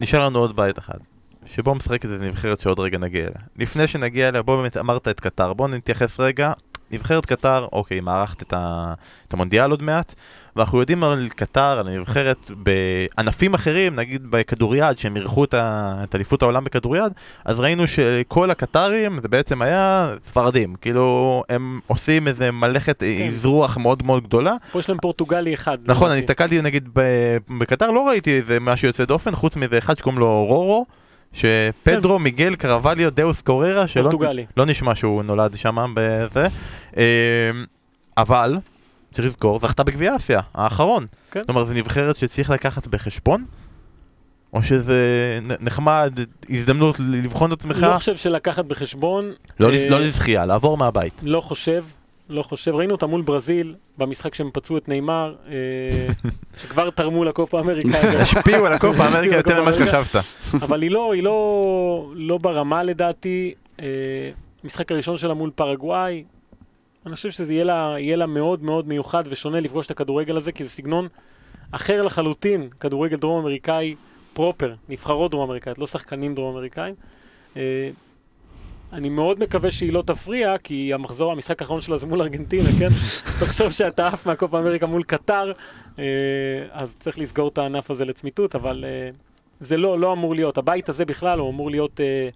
נשאר 0.00 0.26
לנו 0.26 0.38
עוד 0.38 0.56
בית 0.56 0.78
אחד, 0.78 0.98
שבו 1.46 1.74
משחקת 1.74 2.04
איזה 2.04 2.28
נבחרת 2.28 2.60
שעוד 2.60 2.80
רגע 2.80 2.98
נגיע 2.98 3.20
אליה. 3.20 3.40
לפני 3.56 3.86
שנגיע 3.86 4.28
אליה, 4.28 4.42
בוא 4.42 4.56
באמת 4.56 4.76
אמרת 4.76 5.08
את 5.08 5.20
קטר, 5.20 5.52
בוא 5.52 5.68
נתייחס 5.68 6.20
רגע. 6.20 6.52
נבחרת 6.90 7.26
קטר, 7.26 7.66
אוקיי, 7.72 8.00
מארחת 8.00 8.42
את, 8.42 8.52
ה... 8.52 8.94
את 9.28 9.32
המונדיאל 9.32 9.70
עוד 9.70 9.82
מעט, 9.82 10.14
ואנחנו 10.56 10.80
יודעים 10.80 11.04
על 11.04 11.28
קטר, 11.36 11.78
על 11.78 11.88
הנבחרת 11.88 12.50
בענפים 12.50 13.54
אחרים, 13.54 13.94
נגיד 13.94 14.30
בכדוריד, 14.30 14.98
שהם 14.98 15.16
אירחו 15.16 15.44
את, 15.44 15.54
ה... 15.54 15.94
את 16.04 16.14
אליפות 16.14 16.42
העולם 16.42 16.64
בכדוריד, 16.64 17.12
אז 17.44 17.60
ראינו 17.60 17.86
שכל 17.86 18.50
הקטרים 18.50 19.18
זה 19.22 19.28
בעצם 19.28 19.62
היה 19.62 20.10
ספרדים, 20.24 20.74
כאילו 20.80 21.42
הם 21.48 21.80
עושים 21.86 22.28
איזה 22.28 22.50
מלאכת 22.50 23.00
כן. 23.00 23.28
אזרוח 23.28 23.76
מאוד 23.76 24.02
מאוד 24.02 24.24
גדולה, 24.24 24.54
פה 24.72 24.78
יש 24.78 24.88
להם 24.88 24.98
פורטוגלי 24.98 25.54
אחד. 25.54 25.78
נכון, 25.84 26.10
אני 26.10 26.18
לדעתי. 26.18 26.32
הסתכלתי 26.32 26.62
נגיד 26.62 26.88
ב- 26.92 27.36
בקטר, 27.58 27.90
לא 27.90 28.08
ראיתי 28.08 28.36
איזה 28.36 28.60
משהו 28.60 28.86
יוצא 28.86 29.04
דופן, 29.04 29.34
חוץ 29.34 29.56
מאיזה 29.56 29.78
אחד 29.78 29.98
שקוראים 29.98 30.18
לו 30.18 30.44
רורו, 30.44 30.86
שפדרו 31.32 32.18
מיגל 32.18 32.54
קרווליו 32.54 33.10
דאוס 33.10 33.40
קוררה, 33.40 33.86
שלא. 33.86 34.10
לא 34.56 34.66
נשמע 34.66 34.94
שהוא 34.94 35.22
נולד 35.22 35.56
שם 35.56 35.94
בזה, 35.94 36.46
אמ, 36.96 37.02
אבל, 38.16 38.56
צריך 39.12 39.28
לזכור, 39.28 39.60
זכתה 39.60 39.84
בגביע 39.84 40.16
אסיה, 40.16 40.40
האחרון. 40.54 41.04
כן. 41.30 41.40
זאת 41.40 41.48
אומרת, 41.48 41.66
זו 41.66 41.74
נבחרת 41.74 42.16
שצריך 42.16 42.50
לקחת 42.50 42.86
בחשבון? 42.86 43.44
או 44.52 44.62
שזה 44.62 44.98
נחמד, 45.60 46.18
הזדמנות 46.50 47.00
לבחון 47.00 47.52
את 47.52 47.58
עצמך? 47.58 47.82
לא 47.82 47.98
חושב 47.98 48.16
שלקחת 48.16 48.64
בחשבון, 48.64 49.32
לא 49.60 49.70
אה, 49.70 49.88
לא 49.90 50.00
לזכייה, 50.00 50.46
לעבור 50.46 50.76
מהבית. 50.76 51.22
לא 51.22 51.40
חושב, 51.40 51.84
לא 52.28 52.42
חושב. 52.42 52.74
ראינו 52.74 52.92
אותם 52.92 53.10
מול 53.10 53.22
ברזיל, 53.22 53.74
במשחק 53.98 54.34
שהם 54.34 54.50
פצעו 54.52 54.76
את 54.76 54.88
נאמר, 54.88 55.34
אה, 55.48 55.52
שכבר 56.60 56.90
תרמו 56.90 57.24
לקופה 57.24 57.60
אמריקה. 57.60 57.98
השפיעו 58.22 58.66
על 58.66 58.72
הקופה 58.72 59.04
על 59.04 59.24
יותר 59.24 59.62
ממה 59.62 59.72
שחשבת. 59.72 60.22
אבל 60.64 60.82
היא 60.82 60.90
לא, 60.90 61.12
היא 61.12 61.22
לא, 61.22 62.10
לא 62.14 62.38
ברמה 62.38 62.82
לדעתי. 62.82 63.54
אה, 63.80 63.86
המשחק 64.64 64.92
הראשון 64.92 65.16
שלה 65.16 65.34
מול 65.34 65.50
פרגוואי, 65.50 66.24
אני 67.06 67.14
חושב 67.14 67.30
שזה 67.30 67.52
יהיה 67.52 67.64
לה, 67.64 67.94
יהיה 67.98 68.16
לה 68.16 68.26
מאוד 68.26 68.62
מאוד 68.62 68.88
מיוחד 68.88 69.22
ושונה 69.26 69.60
לפגוש 69.60 69.86
את 69.86 69.90
הכדורגל 69.90 70.36
הזה, 70.36 70.52
כי 70.52 70.64
זה 70.64 70.70
סגנון 70.70 71.08
אחר 71.70 72.02
לחלוטין, 72.02 72.68
כדורגל 72.80 73.16
דרום 73.16 73.40
אמריקאי 73.40 73.94
פרופר, 74.32 74.74
נבחרות 74.88 75.30
דרום 75.30 75.42
אמריקאיות, 75.42 75.78
לא 75.78 75.86
שחקנים 75.86 76.34
דרום 76.34 76.56
אמריקאים. 76.56 76.94
אני 78.92 79.08
מאוד 79.08 79.40
מקווה 79.40 79.70
שהיא 79.70 79.92
לא 79.92 80.02
תפריע, 80.06 80.58
כי 80.58 80.94
המחזור, 80.94 81.32
המשחק 81.32 81.62
האחרון 81.62 81.80
שלה 81.80 81.96
זה 81.96 82.06
מול 82.06 82.22
ארגנטינה, 82.22 82.68
כן? 82.78 82.88
תחשוב 83.40 83.70
שאתה 83.70 84.08
עף 84.08 84.26
מהקופה 84.26 84.58
אמריקה 84.58 84.86
מול 84.86 85.02
קטר, 85.02 85.52
אה, 85.98 86.04
אז 86.70 86.96
צריך 86.98 87.18
לסגור 87.18 87.48
את 87.48 87.58
הענף 87.58 87.90
הזה 87.90 88.04
לצמיתות, 88.04 88.54
אבל 88.54 88.84
אה, 88.84 89.10
זה 89.60 89.76
לא, 89.76 89.98
לא 89.98 90.12
אמור 90.12 90.34
להיות. 90.34 90.58
הבית 90.58 90.88
הזה 90.88 91.04
בכלל 91.04 91.38
הוא 91.38 91.50
אמור 91.50 91.70
להיות 91.70 92.00
אה, 92.00 92.28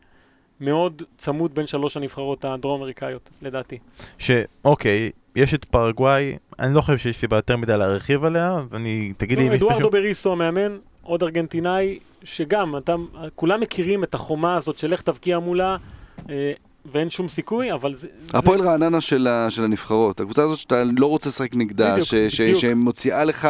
מאוד 0.60 1.02
צמוד 1.18 1.54
בין 1.54 1.66
שלוש 1.66 1.96
הנבחרות 1.96 2.44
הדרום 2.44 2.80
אמריקאיות, 2.80 3.30
לדעתי. 3.42 3.78
שאוקיי, 4.18 5.10
יש 5.36 5.54
את 5.54 5.64
פרגוואי, 5.64 6.36
אני 6.58 6.74
לא 6.74 6.80
חושב 6.80 6.98
שיש 6.98 7.16
סיבה 7.16 7.36
יותר 7.36 7.56
מדי 7.56 7.76
להרחיב 7.76 8.24
עליה, 8.24 8.56
אני, 8.72 9.12
תגיד 9.16 9.38
לי 9.38 9.56
אדוארדו. 9.56 9.90
בריסו 9.90 10.32
המאמן, 10.32 10.78
עוד 11.02 11.22
ארגנטינאי, 11.22 11.98
שגם, 12.24 12.76
אתה, 12.76 12.94
כולם 13.34 13.60
מכירים 13.60 14.04
את 14.04 14.14
החומה 14.14 14.56
הזאת 14.56 14.78
של 14.78 14.92
לך 14.92 15.02
תבקיע 15.02 15.38
מולה. 15.38 15.76
אה, 16.30 16.52
ואין 16.84 17.10
שום 17.10 17.28
סיכוי, 17.28 17.72
אבל 17.72 17.94
זה... 17.94 18.06
הפועל 18.34 18.60
רעננה 18.60 19.00
של, 19.00 19.26
ה, 19.26 19.50
של 19.50 19.64
הנבחרות, 19.64 20.20
הקבוצה 20.20 20.42
הזאת 20.42 20.58
שאתה 20.58 20.82
לא 20.98 21.06
רוצה 21.06 21.28
לשחק 21.28 21.54
נגדה, 21.54 21.92
בדיוק, 21.92 22.06
ש, 22.06 22.14
ש, 22.14 22.40
בדיוק. 22.40 22.58
שמוציאה 22.58 23.24
לך 23.24 23.48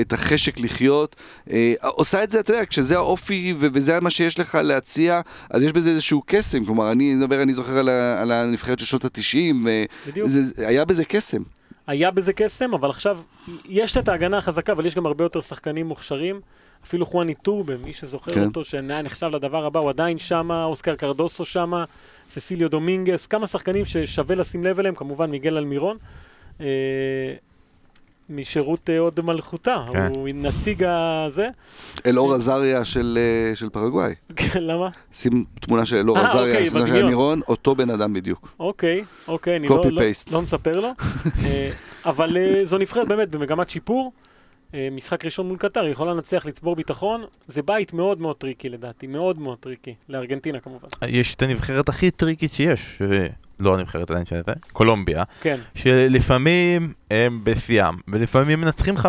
את 0.00 0.12
החשק 0.12 0.60
לחיות, 0.60 1.16
אה, 1.50 1.74
עושה 1.80 2.24
את 2.24 2.30
זה, 2.30 2.40
אתה 2.40 2.52
יודע, 2.52 2.66
כשזה 2.66 2.96
האופי 2.96 3.54
ו- 3.58 3.66
וזה 3.72 4.00
מה 4.00 4.10
שיש 4.10 4.40
לך 4.40 4.58
להציע, 4.62 5.20
אז 5.50 5.62
יש 5.62 5.72
בזה 5.72 5.90
איזשהו 5.90 6.22
קסם, 6.26 6.64
כלומר, 6.64 6.92
אני 6.92 7.14
מדבר, 7.14 7.42
אני 7.42 7.54
זוכר 7.54 7.78
על, 7.78 7.88
ה, 7.88 8.22
על 8.22 8.32
הנבחרת 8.32 8.78
של 8.78 8.86
שנות 8.86 9.04
ה-90, 9.04 9.66
בדיוק. 10.06 10.28
היה 10.66 10.84
בזה 10.84 11.04
קסם. 11.04 11.42
היה 11.86 12.10
בזה 12.10 12.32
קסם, 12.32 12.74
אבל 12.74 12.88
עכשיו, 12.88 13.18
יש 13.64 13.96
את 13.96 14.08
ההגנה 14.08 14.38
החזקה, 14.38 14.72
אבל 14.72 14.86
יש 14.86 14.94
גם 14.94 15.06
הרבה 15.06 15.24
יותר 15.24 15.40
שחקנים 15.40 15.86
מוכשרים. 15.86 16.40
אפילו 16.84 17.06
חואני 17.06 17.34
טורבה, 17.34 17.76
מי 17.76 17.92
שזוכר 17.92 18.34
כן. 18.34 18.44
אותו, 18.44 18.64
שהיה 18.64 19.02
נחשב 19.02 19.26
לדבר 19.26 19.66
הבא, 19.66 19.80
הוא 19.80 19.88
עדיין 19.90 20.18
שמה, 20.18 20.64
אוסקר 20.64 20.94
קרדוסו 20.94 21.44
שמה, 21.44 21.84
ססיליו 22.28 22.70
דומינגס, 22.70 23.26
כמה 23.26 23.46
שחקנים 23.46 23.84
ששווה 23.84 24.36
לשים 24.36 24.64
לב 24.64 24.78
אליהם, 24.78 24.94
כמובן 24.94 25.30
מיגל 25.30 25.56
אלמירון, 25.56 25.96
אה, 26.60 26.66
משירות 28.30 28.90
אה, 28.90 28.98
הוד 28.98 29.20
מלכותה, 29.20 29.76
כן. 29.92 30.12
הוא 30.16 30.28
נציג 30.34 30.84
הזה, 30.84 31.48
אלאור 32.06 32.34
עזריה 32.34 32.84
של, 32.84 33.18
אה, 33.20 33.56
של 33.56 33.68
פרגוואי. 33.68 34.14
כן, 34.36 34.62
למה? 34.70 34.88
שים 35.12 35.44
תמונה 35.60 35.86
של 35.86 35.96
אלאור 35.96 36.18
אה, 36.18 36.24
עזריה, 36.24 36.52
אוקיי, 36.52 36.66
סדרה 36.66 36.86
של 36.86 36.92
בדמיון. 36.92 37.08
מירון, 37.08 37.40
אותו 37.48 37.74
בן 37.74 37.90
אדם 37.90 38.12
בדיוק. 38.12 38.54
אוקיי, 38.60 39.04
אוקיי, 39.28 39.56
אני 39.56 39.68
לא, 39.68 39.82
לא. 39.90 40.02
לא 40.32 40.42
מספר 40.42 40.80
לו. 40.80 40.88
אה, 41.44 41.70
אבל 42.04 42.36
אה, 42.36 42.60
זו 42.64 42.78
נבחרת 42.78 43.08
באמת 43.08 43.30
במגמת 43.30 43.70
שיפור. 43.70 44.12
אה, 44.74 44.88
משחק 44.92 45.24
ראשון 45.24 45.48
מול 45.48 45.56
קטר, 45.56 45.82
היא 45.82 45.92
יכולה 45.92 46.14
לנצח, 46.14 46.46
לצבור 46.46 46.76
ביטחון. 46.76 47.24
זה 47.46 47.62
בית 47.62 47.92
מאוד 47.92 48.20
מאוד 48.20 48.36
טריקי 48.36 48.68
לדעתי, 48.68 49.06
מאוד 49.06 49.38
מאוד 49.38 49.58
טריקי. 49.58 49.94
לארגנטינה 50.08 50.60
כמובן. 50.60 50.88
יש 51.06 51.34
את 51.34 51.42
הנבחרת 51.42 51.88
הכי 51.88 52.10
טריקית 52.10 52.52
שיש, 52.52 53.02
לא 53.60 53.74
הנבחרת 53.74 54.10
עדיין 54.10 54.26
של 54.26 54.40
קולומביה, 54.72 55.22
כן, 55.40 55.56
שלפעמים 55.74 56.92
הם 57.10 57.40
בשיאם, 57.44 57.94
ולפעמים 58.08 58.60
מנצחים 58.60 58.96
5-0 58.96 59.00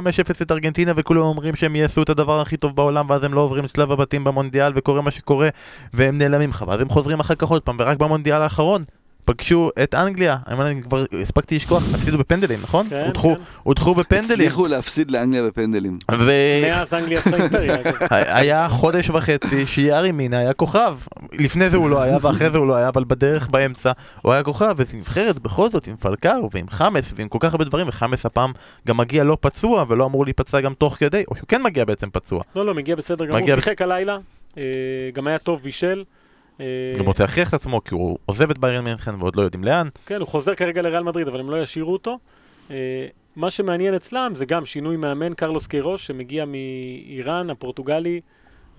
את 0.42 0.52
ארגנטינה 0.52 0.92
וכולם 0.96 1.22
אומרים 1.22 1.56
שהם 1.56 1.76
יעשו 1.76 2.04
את 2.04 2.10
הדבר 2.10 2.42
הכי 2.42 2.58
טוב 2.58 2.76
בעולם 2.76 3.10
ואז 3.10 3.24
הם 3.24 3.34
לא 3.34 3.42
עוברים 3.42 3.64
לשלב 3.64 3.92
הבתים 3.92 4.24
במונדיאל 4.24 4.72
וקורה 4.76 5.02
מה 5.02 5.12
שקורה 5.12 5.50
והם 5.94 6.18
נעלמים 6.18 6.50
לך 6.50 6.66
ואז 6.68 6.82
הם 6.82 6.90
חוזרים 6.90 7.20
אחר 7.20 7.36
כך 7.36 7.48
עוד 7.48 7.62
פעם 7.62 7.76
ורק 7.80 7.98
במונדיאל 7.98 8.42
האחרון 8.42 8.84
פגשו 9.26 9.70
את 9.84 9.96
אנגליה, 9.96 10.38
אני 10.48 10.54
אומר, 10.54 10.68
אני 10.68 10.82
כבר 10.84 11.04
הספקתי 11.22 11.56
לשכוח, 11.56 11.84
הפסידו 11.94 12.18
בפנדלים, 12.18 12.60
נכון? 12.64 12.88
כן, 12.90 13.06
הודחו- 13.06 13.36
כן. 13.36 13.42
הודחו 13.64 13.96
בפנדלים. 13.96 14.32
הצליחו 14.34 14.68
להפסיד 14.68 15.12
לאנגליה 15.12 15.44
בפנדלים. 15.44 15.98
מאז 16.10 16.94
אנגליה 16.94 17.20
אימפריה. 17.34 17.76
אגב. 17.76 17.94
היה 18.12 18.70
חודש 18.70 19.10
וחצי 19.10 19.66
שיארי 19.66 20.12
מינה 20.12 20.38
היה 20.38 20.54
כוכב. 20.54 20.98
לפני 21.34 21.70
זה 21.70 21.78
הוא 21.78 21.90
לא 21.90 22.02
היה 22.02 22.18
ואחרי 22.22 22.50
זה 22.52 22.58
הוא 22.58 22.68
לא 22.68 22.76
היה, 22.76 22.88
אבל 22.90 23.04
בדרך 23.08 23.48
באמצע 23.48 23.92
הוא 24.22 24.34
היה 24.34 24.44
כוכב, 24.44 24.74
וזו 24.78 24.98
נבחרת 24.98 25.40
בכל 25.40 25.70
זאת 25.70 25.88
עם 25.88 25.96
פלקאו 25.96 26.50
ועם 26.52 26.66
חמאס 26.70 27.14
ועם 27.16 27.28
כל 27.28 27.38
כך 27.42 27.52
הרבה 27.52 27.66
דברים, 27.66 27.88
וחמאס 27.88 28.26
הפעם 28.26 28.52
גם 28.88 28.98
מגיע 28.98 29.24
לא 29.24 29.38
פצוע 29.42 29.86
ולא 29.88 30.06
אמור 30.06 30.26
להיפצע 30.26 30.62
גם 30.62 30.74
תוך 30.74 30.96
כדי, 30.96 31.24
או 31.32 31.36
שהוא 31.36 31.48
כן 31.48 31.64
מגיע 31.64 31.86
בעצם 31.86 32.10
פצוע. 32.12 32.42
לא, 32.56 32.66
לא, 32.66 32.74
מגיע 32.74 32.96
בסדר 32.96 33.26
גמור. 33.26 33.40
מגיע 33.42 33.54
הוא 33.56 33.62
שיחק 33.62 33.82
הלילה, 33.82 34.18
אה, 34.58 34.64
גם 35.14 35.28
היה 35.28 35.38
טוב 35.38 35.62
בישל. 35.64 36.04
אה, 36.60 36.66
גם 37.00 37.06
רוצה 37.06 37.24
להכריח 37.24 37.50
את 37.50 37.54
עצמו 37.54 37.84
כי 37.84 37.94
הוא 37.94 38.18
עוזב 38.26 38.52
את 38.52 38.58
ביירן 38.58 38.84
מינכן 38.84 39.16
ועוד 39.20 39.36
לא 39.36 39.42
יודעים 39.42 39.64
לאן. 39.64 39.88
כן, 40.06 40.20
הוא 40.20 40.28
חוזר 40.28 40.56
כרגע 40.56 40.82
לריאל 40.82 41.04
מדריד, 41.04 41.28
אבל 41.28 41.40
הם 41.40 41.50
לא 41.50 41.62
ישאירו 41.62 41.94
אותו. 41.94 42.20
אה, 42.72 42.76
מה 43.36 43.50
שמעניין 43.50 43.94
אצלם 43.94 44.32
זה 44.36 44.46
גם 44.46 44.66
שינוי 44.66 44.98
מאמן, 44.98 45.34
קרלוס 45.34 45.68
קירוש, 45.68 46.08
שמגיע 46.08 46.46
מאיראן, 46.46 47.50
הפורטוגלי. 47.50 48.22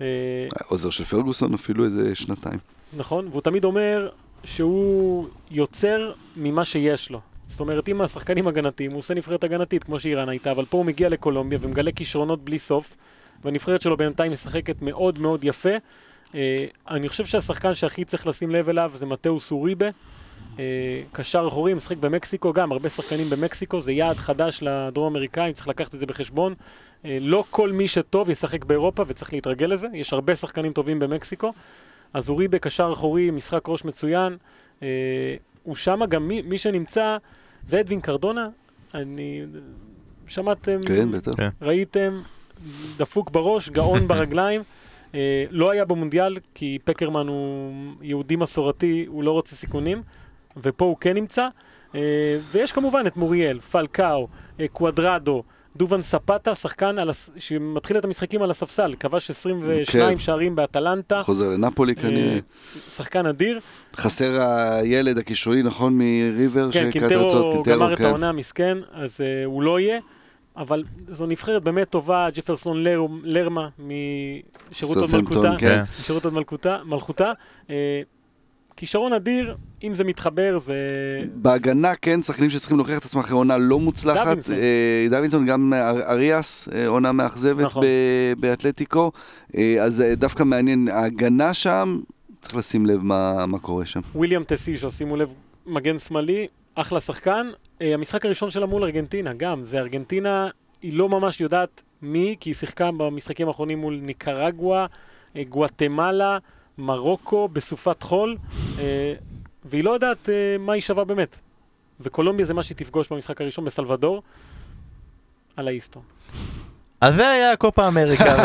אה, 0.01 0.05
עוזר 0.67 0.89
של 0.89 1.03
פרגוסון 1.03 1.53
אפילו 1.53 1.85
איזה 1.85 2.15
שנתיים. 2.15 2.59
נכון, 2.97 3.27
והוא 3.31 3.41
תמיד 3.41 3.63
אומר 3.63 4.09
שהוא 4.43 5.27
יוצר 5.51 6.11
ממה 6.35 6.65
שיש 6.65 7.09
לו. 7.09 7.19
זאת 7.47 7.59
אומרת, 7.59 7.89
אם 7.89 8.01
השחקנים 8.01 8.47
הגנתיים, 8.47 8.91
הוא 8.91 8.99
עושה 8.99 9.13
נבחרת 9.13 9.43
הגנתית, 9.43 9.83
כמו 9.83 9.99
שאיראן 9.99 10.29
הייתה, 10.29 10.51
אבל 10.51 10.65
פה 10.65 10.77
הוא 10.77 10.85
מגיע 10.85 11.09
לקולומביה 11.09 11.59
ומגלה 11.61 11.91
כישרונות 11.91 12.45
בלי 12.45 12.59
סוף, 12.59 12.95
והנבחרת 13.43 13.81
שלו 13.81 13.97
בינתיים 13.97 14.31
משחקת 14.31 14.81
מאוד 14.81 15.19
מאוד 15.19 15.43
יפה. 15.43 15.69
אה, 16.35 16.65
אני 16.89 17.09
חושב 17.09 17.25
שהשחקן 17.25 17.73
שהכי 17.73 18.05
צריך 18.05 18.27
לשים 18.27 18.51
לב 18.51 18.69
אליו 18.69 18.91
זה 18.95 19.05
מתאוס 19.05 19.51
אוריבה. 19.51 19.89
אה, 20.59 21.01
קשר 21.11 21.45
אחורי, 21.47 21.73
משחק 21.73 21.97
במקסיקו 21.97 22.53
גם, 22.53 22.71
הרבה 22.71 22.89
שחקנים 22.89 23.29
במקסיקו, 23.29 23.81
זה 23.81 23.91
יעד 23.91 24.15
חדש 24.15 24.63
לדרום 24.63 25.15
אמריקאים, 25.15 25.53
צריך 25.53 25.67
לקחת 25.67 25.95
את 25.95 25.99
זה 25.99 26.05
בחשבון. 26.05 26.53
אה, 27.05 27.17
לא 27.21 27.43
כל 27.49 27.71
מי 27.71 27.87
שטוב 27.87 28.29
ישחק 28.29 28.65
באירופה 28.65 29.03
וצריך 29.07 29.33
להתרגל 29.33 29.65
לזה, 29.65 29.87
יש 29.93 30.13
הרבה 30.13 30.35
שחקנים 30.35 30.73
טובים 30.73 30.99
במקסיקו. 30.99 31.53
אז 32.13 32.29
אוריבה 32.29 32.59
קשר 32.59 32.89
אחורי, 32.93 33.31
משחק 33.31 33.69
ראש 33.69 33.85
מצוין. 33.85 34.37
אה, 34.83 34.87
הוא 35.63 35.75
שמה 35.75 36.05
גם 36.05 36.27
מי, 36.27 36.41
מי 36.41 36.57
שנמצא, 36.57 37.17
זה 37.67 37.79
אדווין 37.79 37.99
קרדונה, 37.99 38.49
אני... 38.93 39.41
שמעתם? 40.27 40.79
כן, 40.87 41.11
בטח. 41.11 41.31
כן. 41.37 41.49
ראיתם? 41.61 42.21
דפוק 42.97 43.31
בראש, 43.31 43.69
גאון 43.69 44.07
ברגליים. 44.07 44.61
אה, 45.17 45.45
לא 45.51 45.71
היה 45.71 45.85
במונדיאל, 45.85 46.35
כי 46.53 46.77
פקרמן 46.83 47.27
הוא 47.27 47.73
יהודי 48.01 48.35
מסורתי, 48.35 49.05
הוא 49.07 49.23
לא 49.23 49.31
רוצה 49.31 49.55
סיכונים, 49.55 50.01
ופה 50.63 50.85
הוא 50.85 50.97
כן 51.01 51.13
נמצא. 51.13 51.47
אה, 51.95 52.01
ויש 52.51 52.71
כמובן 52.71 53.03
את 53.07 53.17
מוריאל, 53.17 53.59
פלקאו, 53.59 54.27
אה, 54.59 54.67
קוואדרדו, 54.67 55.43
דובן 55.75 56.01
ספטה, 56.01 56.55
שחקן 56.55 56.99
על 56.99 57.09
הס... 57.09 57.29
שמתחיל 57.37 57.97
את 57.97 58.05
המשחקים 58.05 58.41
על 58.41 58.51
הספסל, 58.51 58.93
כבש 58.99 59.29
22 59.29 60.17
כן. 60.17 60.17
שערים 60.17 60.55
באטלנטה, 60.55 61.23
חוזר 61.23 61.49
לנפולי 61.49 61.93
אה, 61.97 62.01
כנראה. 62.01 62.39
שחקן 62.89 63.25
אדיר. 63.25 63.59
חסר 63.95 64.41
הילד 64.41 65.17
הקישורי, 65.17 65.63
נכון, 65.63 65.97
מריבר? 65.97 66.71
כן, 66.71 66.91
קינטרו 66.91 67.63
גמר 67.65 67.93
את 67.93 67.97
כן. 67.97 68.05
העונה 68.05 68.29
המסכן, 68.29 68.77
אז 68.93 69.21
הוא 69.45 69.61
לא 69.61 69.79
יהיה. 69.79 69.99
אבל 70.57 70.83
זו 71.07 71.25
נבחרת 71.25 71.63
באמת 71.63 71.89
טובה, 71.89 72.27
ג'פרסון 72.33 72.83
לר, 72.83 73.01
לרמה 73.23 73.69
משירות 73.79 74.97
עוד 74.97 75.09
מלכותה. 75.13 75.53
כן. 75.57 75.83
משירות 75.99 76.25
עוד 76.25 76.33
מלכותה. 76.33 76.77
מלכותה. 76.85 77.31
אה, 77.69 78.01
כישרון 78.77 79.13
אדיר, 79.13 79.55
אם 79.83 79.95
זה 79.95 80.03
מתחבר, 80.03 80.57
זה... 80.57 80.75
בהגנה, 81.33 81.95
כן, 81.95 82.21
שחקנים 82.21 82.49
שצריכים 82.49 82.77
להוכיח 82.77 82.97
את 82.99 83.05
עצמם 83.05 83.21
אחרי 83.21 83.35
עונה 83.35 83.57
לא 83.57 83.79
מוצלחת. 83.79 84.25
דוידסון. 84.25 84.55
אה, 84.55 85.07
דוידסון, 85.09 85.45
גם 85.45 85.73
אר- 85.73 86.11
אריאס, 86.11 86.69
אה, 86.75 86.87
עונה 86.87 87.11
מאכזבת 87.11 87.65
נכון. 87.65 87.83
באתלטיקו. 88.39 89.11
אה, 89.57 89.75
אז 89.83 90.01
אה, 90.01 90.15
דווקא 90.15 90.43
מעניין, 90.43 90.87
ההגנה 90.87 91.53
שם, 91.53 91.99
צריך 92.41 92.55
לשים 92.55 92.85
לב 92.85 93.03
מה 93.03 93.45
מה 93.45 93.59
קורה 93.59 93.85
שם. 93.85 93.99
וויליאם 94.15 94.43
טסיז'ו, 94.43 94.91
שימו 94.91 95.15
לב, 95.15 95.33
מגן 95.65 95.97
שמאלי, 95.97 96.47
אחלה 96.79 96.99
שחקן. 96.99 97.49
אה, 97.81 97.93
המשחק 97.93 98.25
הראשון 98.25 98.49
שלה 98.49 98.65
מול 98.65 98.83
ארגנטינה, 98.83 99.33
גם, 99.33 99.63
זה 99.63 99.79
ארגנטינה, 99.79 100.47
היא 100.81 100.97
לא 100.97 101.09
ממש 101.09 101.41
יודעת 101.41 101.83
מי, 102.01 102.35
כי 102.39 102.49
היא 102.49 102.55
שיחקה 102.55 102.91
במשחקים 102.91 103.47
האחרונים 103.47 103.79
מול 103.79 103.99
ניקרגואה, 104.01 104.85
אה, 105.35 105.43
גואטמלה, 105.49 106.37
מרוקו, 106.77 107.47
בסופת 107.47 108.03
חול, 108.03 108.37
אה, 108.79 109.13
והיא 109.65 109.83
לא 109.83 109.91
יודעת 109.91 110.29
מה 110.59 110.73
היא 110.73 110.81
שווה 110.81 111.03
באמת. 111.03 111.37
וקולומביה 111.99 112.45
זה 112.45 112.53
מה 112.53 112.63
שהיא 112.63 112.77
תפגוש 112.77 113.07
במשחק 113.11 113.41
הראשון 113.41 113.65
בסלבדור, 113.65 114.21
על 115.55 115.67
האיסטו. 115.67 116.01
אז 117.01 117.15
זה 117.15 117.29
היה 117.29 117.55
קופה 117.55 117.87
אמריקה. 117.87 118.35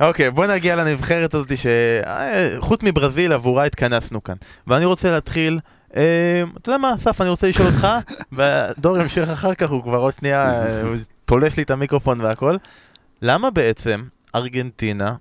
אוקיי, 0.08 0.30
בוא 0.30 0.46
נגיע 0.46 0.76
לנבחרת 0.76 1.34
הזאת 1.34 1.48
שחוץ 1.58 2.82
מברזיל 2.82 3.32
עבורה 3.32 3.64
התכנסנו 3.64 4.22
כאן. 4.22 4.34
ואני 4.66 4.84
רוצה 4.84 5.10
להתחיל, 5.10 5.58
אתה 5.92 6.00
יודע 6.66 6.78
מה, 6.78 6.94
אסף, 6.94 7.20
אני 7.20 7.30
רוצה 7.30 7.48
לשאול 7.48 7.68
אותך, 7.68 7.88
ודור 8.36 8.98
ימשיך 8.98 9.28
אחר 9.28 9.54
כך, 9.54 9.70
הוא 9.70 9.82
כבר 9.82 9.98
עוד 9.98 10.12
שנייה 10.12 10.66
אה, 10.66 10.82
תולש 11.24 11.56
לי 11.56 11.62
את 11.62 11.70
המיקרופון 11.70 12.20
והכל. 12.20 12.56
למה 13.22 13.50
בעצם 13.50 14.04
ארגנטינה, 14.34 15.14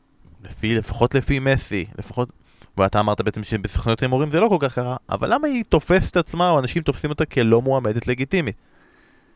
לפי, 0.43 0.75
לפחות 0.75 1.15
לפי 1.15 1.39
מסי, 1.39 1.85
לפחות... 1.97 2.29
ואתה 2.77 2.99
אמרת 2.99 3.21
בעצם 3.21 3.43
שבסוכניות 3.43 4.01
הימורים 4.01 4.31
זה 4.31 4.39
לא 4.39 4.47
כל 4.47 4.57
כך 4.59 4.75
קרה, 4.75 4.95
אבל 5.09 5.33
למה 5.33 5.47
היא 5.47 5.63
תופסת 5.69 6.17
עצמה, 6.17 6.49
או 6.49 6.59
אנשים 6.59 6.83
תופסים 6.83 7.09
אותה 7.09 7.25
כלא 7.25 7.61
מועמדת 7.61 8.07
לגיטימית? 8.07 8.55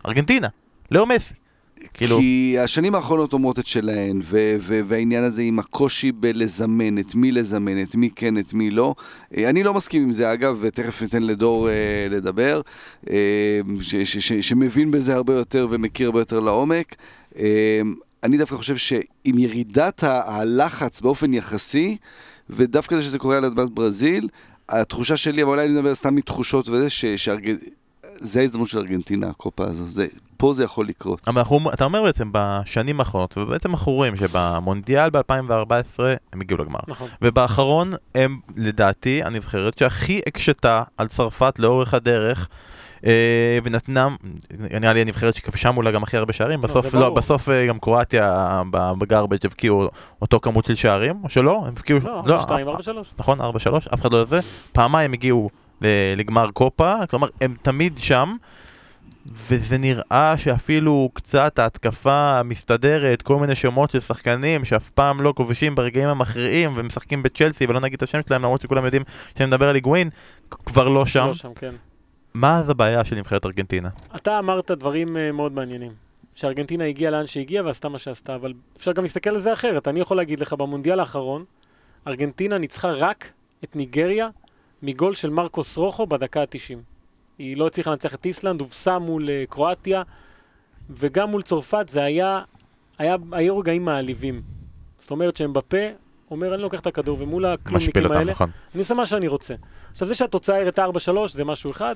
ארגנטינה, 0.06 0.48
לאו 0.92 1.06
מסי. 1.06 1.34
כאילו, 1.94 2.18
כי 2.20 2.56
השנים 2.60 2.96
האחרונות 2.96 3.34
אומרות 3.34 3.60
את 3.60 3.68
שלהן, 3.68 4.22
ו- 4.24 4.56
ו- 4.60 4.82
והעניין 4.86 5.24
הזה 5.24 5.42
עם 5.42 5.60
הקושי 5.60 6.12
בלזמן, 6.12 6.98
את 6.98 7.16
מי 7.16 7.32
לזמן, 7.32 7.84
את 7.84 7.96
מי 7.96 8.10
כן, 8.16 8.38
את 8.38 8.54
מי 8.54 8.70
לא. 8.72 8.96
אה, 9.38 9.50
אני 9.50 9.64
לא 9.64 9.74
מסכים 9.74 10.04
עם 10.04 10.14
זה, 10.14 10.34
אגב, 10.34 10.58
ותכף 10.62 11.02
ניתן 11.02 11.24
לדור 11.24 11.70
אה, 11.70 11.74
לדבר, 12.10 12.62
אה, 13.10 13.16
ש- 13.82 13.96
ש- 13.96 14.18
ש- 14.18 14.50
שמבין 14.50 14.92
בזה 14.92 15.16
הרבה 15.16 15.34
יותר 15.34 15.68
ומכיר 15.72 16.08
הרבה 16.08 16.20
יותר 16.20 16.40
לעומק. 16.40 16.96
אה, 17.40 17.82
אני 18.24 18.38
דווקא 18.38 18.56
חושב 18.56 18.78
שעם 18.78 19.04
ירידת 19.38 20.04
הלחץ 20.08 21.02
באופן 21.02 21.34
יחסי, 21.34 21.98
ודווקא 22.50 22.96
זה 22.96 23.02
שזה 23.02 23.20
קורה 23.20 23.38
על 23.38 23.46
אדמת 23.46 23.70
ברזיל, 23.70 24.28
התחושה 24.70 25.18
שלי, 25.18 25.44
אבל 25.44 25.52
אולי 25.52 25.66
אני 25.66 25.74
מדבר 25.74 25.96
סתם 25.96 26.16
מתחושות 26.16 26.70
וזה, 26.70 26.90
ש- 26.90 27.06
שארג... 27.06 27.52
זה 28.24 28.40
ההזדמנות 28.40 28.68
של 28.68 28.78
ארגנטינה, 28.78 29.28
הקופה 29.30 29.64
הזו. 29.66 29.86
זה, 29.86 30.08
פה 30.38 30.54
זה 30.54 30.64
יכול 30.64 30.88
לקרות. 30.88 31.22
אבל 31.28 31.40
אנחנו, 31.40 31.74
אתה 31.74 31.84
אומר 31.84 32.04
בעצם 32.04 32.30
בשנים 32.32 33.00
האחרונות, 33.00 33.38
ובעצם 33.38 33.72
אנחנו 33.72 33.92
רואים 33.92 34.16
שבמונדיאל 34.16 35.10
ב-2014 35.10 36.00
הם 36.34 36.42
הגיעו 36.42 36.60
לגמר. 36.62 36.80
נכון. 36.88 37.08
ובאחרון 37.22 37.92
הם 38.16 38.40
לדעתי 38.58 39.22
הנבחרת 39.24 39.78
שהכי 39.78 40.22
הקשתה 40.28 40.84
על 40.98 41.08
צרפת 41.08 41.60
לאורך 41.60 41.94
הדרך. 41.94 42.48
אה, 43.06 43.60
ונתנה, 43.64 44.08
נראה 44.82 44.94
לי 44.94 45.02
הנבחרת 45.02 45.36
שכבשה 45.36 45.72
מולה 45.72 45.92
גם 45.92 46.04
הכי 46.04 46.18
הרבה 46.18 46.34
שערים, 46.34 46.62
בסוף, 46.62 46.94
לא. 46.94 47.10
בסוף 47.10 47.50
אה, 47.50 47.68
גם 47.68 47.80
קרואטיה 47.80 48.62
ב- 48.72 48.92
בגרבג' 49.00 49.46
הבקיעו 49.46 49.88
אותו 50.22 50.40
כמות 50.40 50.66
של 50.66 50.76
שערים, 50.76 51.16
או 51.24 51.30
שלא? 51.30 51.58
הם 51.58 51.68
הבקיעו, 51.68 52.00
לא, 52.26 52.40
2, 52.42 52.60
אף- 52.68 52.72
4, 52.74 52.82
3. 52.82 53.08
נכון, 53.20 53.42
4-3, 53.42 53.44
אף 53.94 54.02
אחד 54.02 54.14
לא 54.14 54.26
זה, 54.26 54.40
פעמיים 54.72 55.14
הגיעו 55.14 55.50
לגמר 56.18 56.52
קופה, 56.52 56.96
כלומר 57.10 57.28
הם 57.42 57.56
תמיד 57.62 57.94
שם, 57.98 58.36
וזה 59.26 59.78
נראה 59.78 60.38
שאפילו 60.38 61.10
קצת 61.14 61.60
ההתקפה 61.60 62.40
המסתדרת, 62.40 63.22
כל 63.22 63.38
מיני 63.38 63.56
שמות 63.56 63.92
של 63.92 64.00
שחקנים 64.00 64.66
שאף 64.66 64.90
פעם 64.90 65.22
לא 65.22 65.34
כובשים 65.38 65.76
ברגעים 65.76 66.10
המכריעים 66.10 66.74
ומשחקים 66.76 67.24
בצ'לסי 67.24 67.66
ולא 67.66 67.80
נגיד 67.80 67.98
את 67.98 68.04
השם 68.04 68.20
שלהם 68.28 68.42
למרות 68.42 68.62
שכולם 68.62 68.86
יודעים 68.86 69.04
שאני 69.38 69.48
מדבר 69.48 69.70
על 69.70 69.76
היגואין, 69.76 70.10
כבר 70.50 70.90
לא 70.90 71.06
שם. 71.06 71.28
לא 71.28 71.36
שם, 71.36 71.54
כן. 71.54 71.76
מה 72.34 72.58
אז 72.58 72.70
הבעיה 72.70 73.06
של 73.06 73.16
נבחרת 73.16 73.46
ארגנטינה? 73.46 73.90
אתה 74.16 74.40
אמרת 74.40 74.72
דברים 74.72 75.18
אה, 75.18 75.32
מאוד 75.32 75.52
מעניינים. 75.52 75.92
שארגנטינה 76.36 76.86
הגיעה 76.86 77.12
לאן 77.12 77.28
שהגיעה 77.28 77.66
ועשתה 77.66 77.90
מה 77.90 77.98
שעשתה, 77.98 78.36
אבל 78.36 78.54
אפשר 78.78 78.92
גם 78.92 79.04
להסתכל 79.04 79.30
על 79.30 79.40
זה 79.40 79.54
אחרת. 79.54 79.88
אני 79.88 80.00
יכול 80.00 80.18
להגיד 80.18 80.40
לך, 80.40 80.54
במונדיאל 80.54 81.00
האחרון, 81.00 81.46
ארגנטינה 82.08 82.58
ניצחה 82.58 82.92
רק 82.92 83.32
את 83.64 83.76
ניגריה 83.76 84.28
מגול 84.84 85.14
של 85.14 85.30
מרקוס 85.30 85.78
רוחו 85.78 86.08
בדקה 86.08 86.42
ה-90. 86.42 86.78
היא 87.38 87.58
לא 87.58 87.68
הצליחה 87.68 87.92
לנצח 87.92 88.16
את 88.16 88.26
איסלנד, 88.26 88.62
הובסה 88.62 89.00
מול 89.00 89.30
אה, 89.30 89.44
קרואטיה, 89.50 90.02
וגם 90.90 91.30
מול 91.30 91.42
צרפת 91.42 91.86
זה 91.90 92.04
היה, 92.04 92.42
היה, 92.98 93.16
היו 93.32 93.58
רגעים 93.58 93.86
מעליבים. 93.86 94.42
זאת 95.00 95.12
אומרת 95.12 95.38
שהם 95.38 95.54
בפה, 95.54 95.78
אומר 96.32 96.54
אני 96.54 96.62
לוקח 96.62 96.80
את 96.80 96.88
הכדור, 96.88 97.18
ומול 97.22 97.46
הכלומניקים 97.46 98.12
האלה, 98.12 98.32
נכון. 98.32 98.50
אני 98.74 98.80
עושה 98.80 98.94
מה 98.94 99.06
שאני 99.06 99.28
רוצה. 99.28 99.56
עכשיו, 99.92 100.08
זה 100.08 100.16
שהתוצאה 100.16 100.62
הראתה 100.62 100.86
4-3 100.86 100.90
זה 101.28 101.46
משהו 101.46 101.72
אחד. 101.72 101.96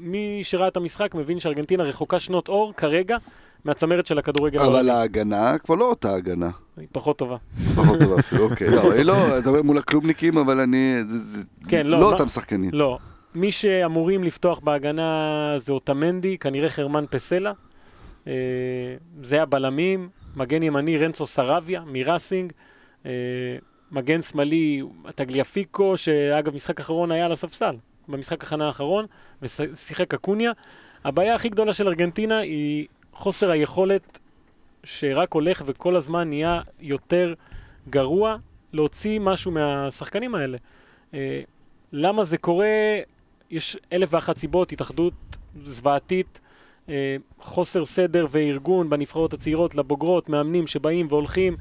מי 0.00 0.40
שראה 0.42 0.68
את 0.68 0.76
המשחק 0.76 1.14
מבין 1.14 1.40
שארגנטינה 1.40 1.84
רחוקה 1.84 2.18
שנות 2.18 2.48
אור 2.48 2.72
כרגע 2.76 3.16
מהצמרת 3.64 4.06
של 4.06 4.18
הכדורגל 4.18 4.60
אבל. 4.60 4.90
ההגנה 4.90 5.58
כבר 5.58 5.74
לא 5.74 5.84
אותה 5.90 6.14
הגנה. 6.14 6.50
היא 6.76 6.88
פחות 6.92 7.18
טובה. 7.18 7.36
פחות 7.76 8.00
טובה 8.00 8.20
אפילו, 8.20 8.44
אוקיי. 8.50 8.70
לא, 8.70 8.92
אני 8.94 9.04
לא, 9.04 9.38
אתה 9.38 9.48
אומר 9.48 9.62
מול 9.62 9.78
הכלובניקים, 9.78 10.38
אבל 10.38 10.60
אני... 10.60 10.96
כן, 11.68 11.86
לא, 11.86 12.00
לא 12.00 12.12
אותם 12.12 12.26
שחקנים. 12.26 12.70
לא. 12.72 12.98
מי 13.34 13.50
שאמורים 13.50 14.24
לפתוח 14.24 14.58
בהגנה 14.58 15.54
זה 15.56 15.72
אוטמנדי, 15.72 16.38
כנראה 16.38 16.70
חרמן 16.70 17.04
פסלה. 17.10 17.52
אה, 18.26 18.32
זה 19.22 19.42
הבלמים, 19.42 20.08
מגן 20.36 20.62
ימני 20.62 20.98
רנצו 20.98 21.26
סרביה 21.26 21.82
מראסינג. 21.86 22.52
אה, 23.06 23.10
מגן 23.92 24.22
שמאלי 24.22 24.82
טגליאפיקו, 25.14 25.96
שאגב 25.96 26.54
משחק 26.54 26.80
אחרון 26.80 27.12
היה 27.12 27.24
על 27.24 27.32
הספסל, 27.32 27.76
במשחק 28.08 28.44
הכנה 28.44 28.66
האחרון, 28.66 29.06
ושיחק 29.42 30.14
אקוניה. 30.14 30.52
הבעיה 31.04 31.34
הכי 31.34 31.48
גדולה 31.48 31.72
של 31.72 31.88
ארגנטינה 31.88 32.38
היא 32.38 32.86
חוסר 33.14 33.50
היכולת 33.50 34.18
שרק 34.84 35.32
הולך 35.32 35.62
וכל 35.66 35.96
הזמן 35.96 36.28
נהיה 36.28 36.60
יותר 36.80 37.34
גרוע 37.90 38.36
להוציא 38.72 39.20
משהו 39.20 39.50
מהשחקנים 39.50 40.34
האלה. 40.34 40.58
אה, 41.14 41.40
למה 41.92 42.24
זה 42.24 42.38
קורה? 42.38 42.98
יש 43.50 43.76
אלף 43.92 44.14
ואחת 44.14 44.38
סיבות, 44.38 44.72
התאחדות 44.72 45.14
זוועתית, 45.66 46.40
אה, 46.88 47.16
חוסר 47.38 47.84
סדר 47.84 48.26
וארגון 48.30 48.90
בנבחרות 48.90 49.32
הצעירות 49.32 49.74
לבוגרות, 49.74 50.28
מאמנים 50.28 50.66
שבאים 50.66 51.06
והולכים, 51.10 51.56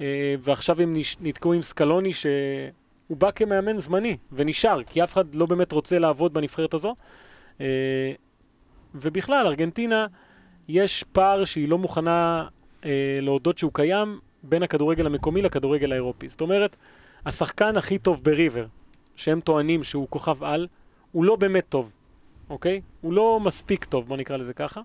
אה, 0.00 0.34
ועכשיו 0.40 0.82
הם 0.82 0.96
נתקעו 1.20 1.52
עם 1.52 1.62
סקלוני 1.62 2.12
שהוא 2.12 3.16
בא 3.18 3.30
כמאמן 3.30 3.78
זמני 3.78 4.16
ונשאר, 4.32 4.82
כי 4.82 5.04
אף 5.04 5.12
אחד 5.12 5.34
לא 5.34 5.46
באמת 5.46 5.72
רוצה 5.72 5.98
לעבוד 5.98 6.34
בנבחרת 6.34 6.74
הזו. 6.74 6.94
ובכלל, 8.94 9.46
ארגנטינה, 9.46 10.06
יש 10.68 11.04
פער 11.12 11.44
שהיא 11.44 11.68
לא 11.68 11.78
מוכנה 11.78 12.48
אה, 12.84 13.18
להודות 13.22 13.58
שהוא 13.58 13.72
קיים 13.74 14.18
בין 14.42 14.62
הכדורגל 14.62 15.06
המקומי 15.06 15.42
לכדורגל 15.42 15.92
האירופי. 15.92 16.28
זאת 16.28 16.40
אומרת, 16.40 16.76
השחקן 17.26 17.76
הכי 17.76 17.98
טוב 17.98 18.24
בריבר, 18.24 18.66
שהם 19.16 19.40
טוענים 19.40 19.82
שהוא 19.82 20.06
כוכב 20.10 20.44
על, 20.44 20.66
הוא 21.12 21.24
לא 21.24 21.36
באמת 21.36 21.64
טוב, 21.68 21.90
אוקיי? 22.50 22.80
הוא 23.00 23.12
לא 23.12 23.40
מספיק 23.40 23.84
טוב, 23.84 24.08
בוא 24.08 24.16
נקרא 24.16 24.36
לזה 24.36 24.52
ככה. 24.52 24.80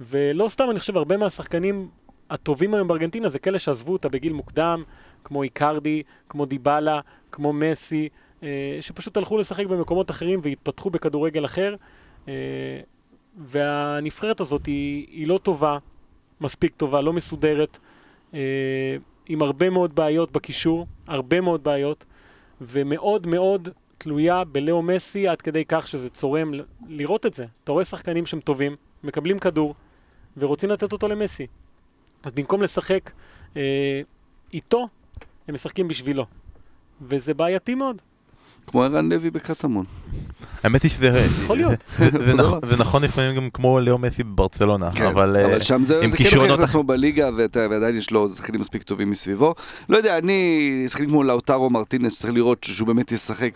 ולא 0.00 0.48
סתם, 0.48 0.70
אני 0.70 0.80
חושב, 0.80 0.96
הרבה 0.96 1.16
מהשחקנים 1.16 1.88
הטובים 2.30 2.74
היום 2.74 2.88
בארגנטינה 2.88 3.28
זה 3.28 3.38
כאלה 3.38 3.58
שעזבו 3.58 3.92
אותה 3.92 4.08
בגיל 4.08 4.32
מוקדם, 4.32 4.82
כמו 5.24 5.42
איקרדי, 5.42 6.02
כמו 6.28 6.46
דיבלה, 6.46 7.00
כמו 7.32 7.52
מסי, 7.52 8.08
אה, 8.42 8.78
שפשוט 8.80 9.16
הלכו 9.16 9.38
לשחק 9.38 9.66
במקומות 9.66 10.10
אחרים 10.10 10.40
והתפתחו 10.42 10.90
בכדורגל 10.90 11.44
אחר. 11.44 11.74
אה, 12.28 12.34
והנבחרת 13.36 14.40
הזאת 14.40 14.66
היא, 14.66 15.06
היא 15.10 15.26
לא 15.26 15.38
טובה, 15.38 15.78
מספיק 16.40 16.72
טובה, 16.76 17.00
לא 17.00 17.12
מסודרת, 17.12 17.78
אה, 18.34 18.96
עם 19.26 19.42
הרבה 19.42 19.70
מאוד 19.70 19.94
בעיות 19.94 20.32
בקישור, 20.32 20.86
הרבה 21.06 21.40
מאוד 21.40 21.64
בעיות, 21.64 22.04
ומאוד 22.60 23.26
מאוד 23.26 23.68
תלויה 23.98 24.44
בלאו 24.44 24.82
מסי 24.82 25.28
עד 25.28 25.42
כדי 25.42 25.64
כך 25.68 25.88
שזה 25.88 26.10
צורם 26.10 26.50
לראות 26.88 27.26
את 27.26 27.34
זה. 27.34 27.46
אתה 27.64 27.72
רואה 27.72 27.84
שחקנים 27.84 28.26
שהם 28.26 28.40
טובים, 28.40 28.76
מקבלים 29.04 29.38
כדור, 29.38 29.74
ורוצים 30.36 30.70
לתת 30.70 30.92
אותו 30.92 31.08
למסי. 31.08 31.46
אז 32.22 32.32
במקום 32.32 32.62
לשחק 32.62 33.10
אה, 33.56 34.00
איתו, 34.52 34.88
הם 35.48 35.54
משחקים 35.54 35.88
בשבילו. 35.88 36.26
וזה 37.02 37.34
בעייתי 37.34 37.74
מאוד. 37.74 38.02
כמו 38.66 38.84
ערן 38.84 39.08
לוי 39.12 39.30
בקטמון. 39.30 39.84
האמת 40.62 40.82
היא 40.82 40.90
שזה 40.90 41.26
יכול 41.44 41.56
להיות. 41.56 41.74
זה- 41.98 42.34
נכון- 42.34 42.60
זה 42.68 42.76
נכון 42.76 43.02
לפעמים 43.02 43.36
גם 43.36 43.48
כמו 43.52 43.80
לאו 43.80 43.98
מסי 43.98 44.22
בברצלונה, 44.24 44.90
כן, 44.92 45.04
אבל 45.06 45.36
אה, 45.36 45.46
אבל 45.46 45.62
שם 45.62 45.84
זה, 45.84 46.00
כן 46.18 46.24
הוכיח 46.36 46.54
את 46.54 46.60
עצמו 46.60 46.82
בליגה, 46.82 47.30
ועדיין 47.54 47.96
יש 47.96 48.10
לו 48.10 48.28
שחקנים 48.30 48.60
מספיק 48.60 48.82
טובים 48.82 49.10
מסביבו. 49.10 49.54
לא 49.88 49.96
יודע, 49.96 50.18
אני, 50.18 50.84
שחקנים 50.88 51.08
כמו 51.10 51.22
לאוטרו 51.24 51.70
מרטינס, 51.70 52.14
שצריך 52.14 52.34
לראות 52.34 52.64
שהוא 52.64 52.86
באמת 52.88 53.12
ישחק. 53.12 53.50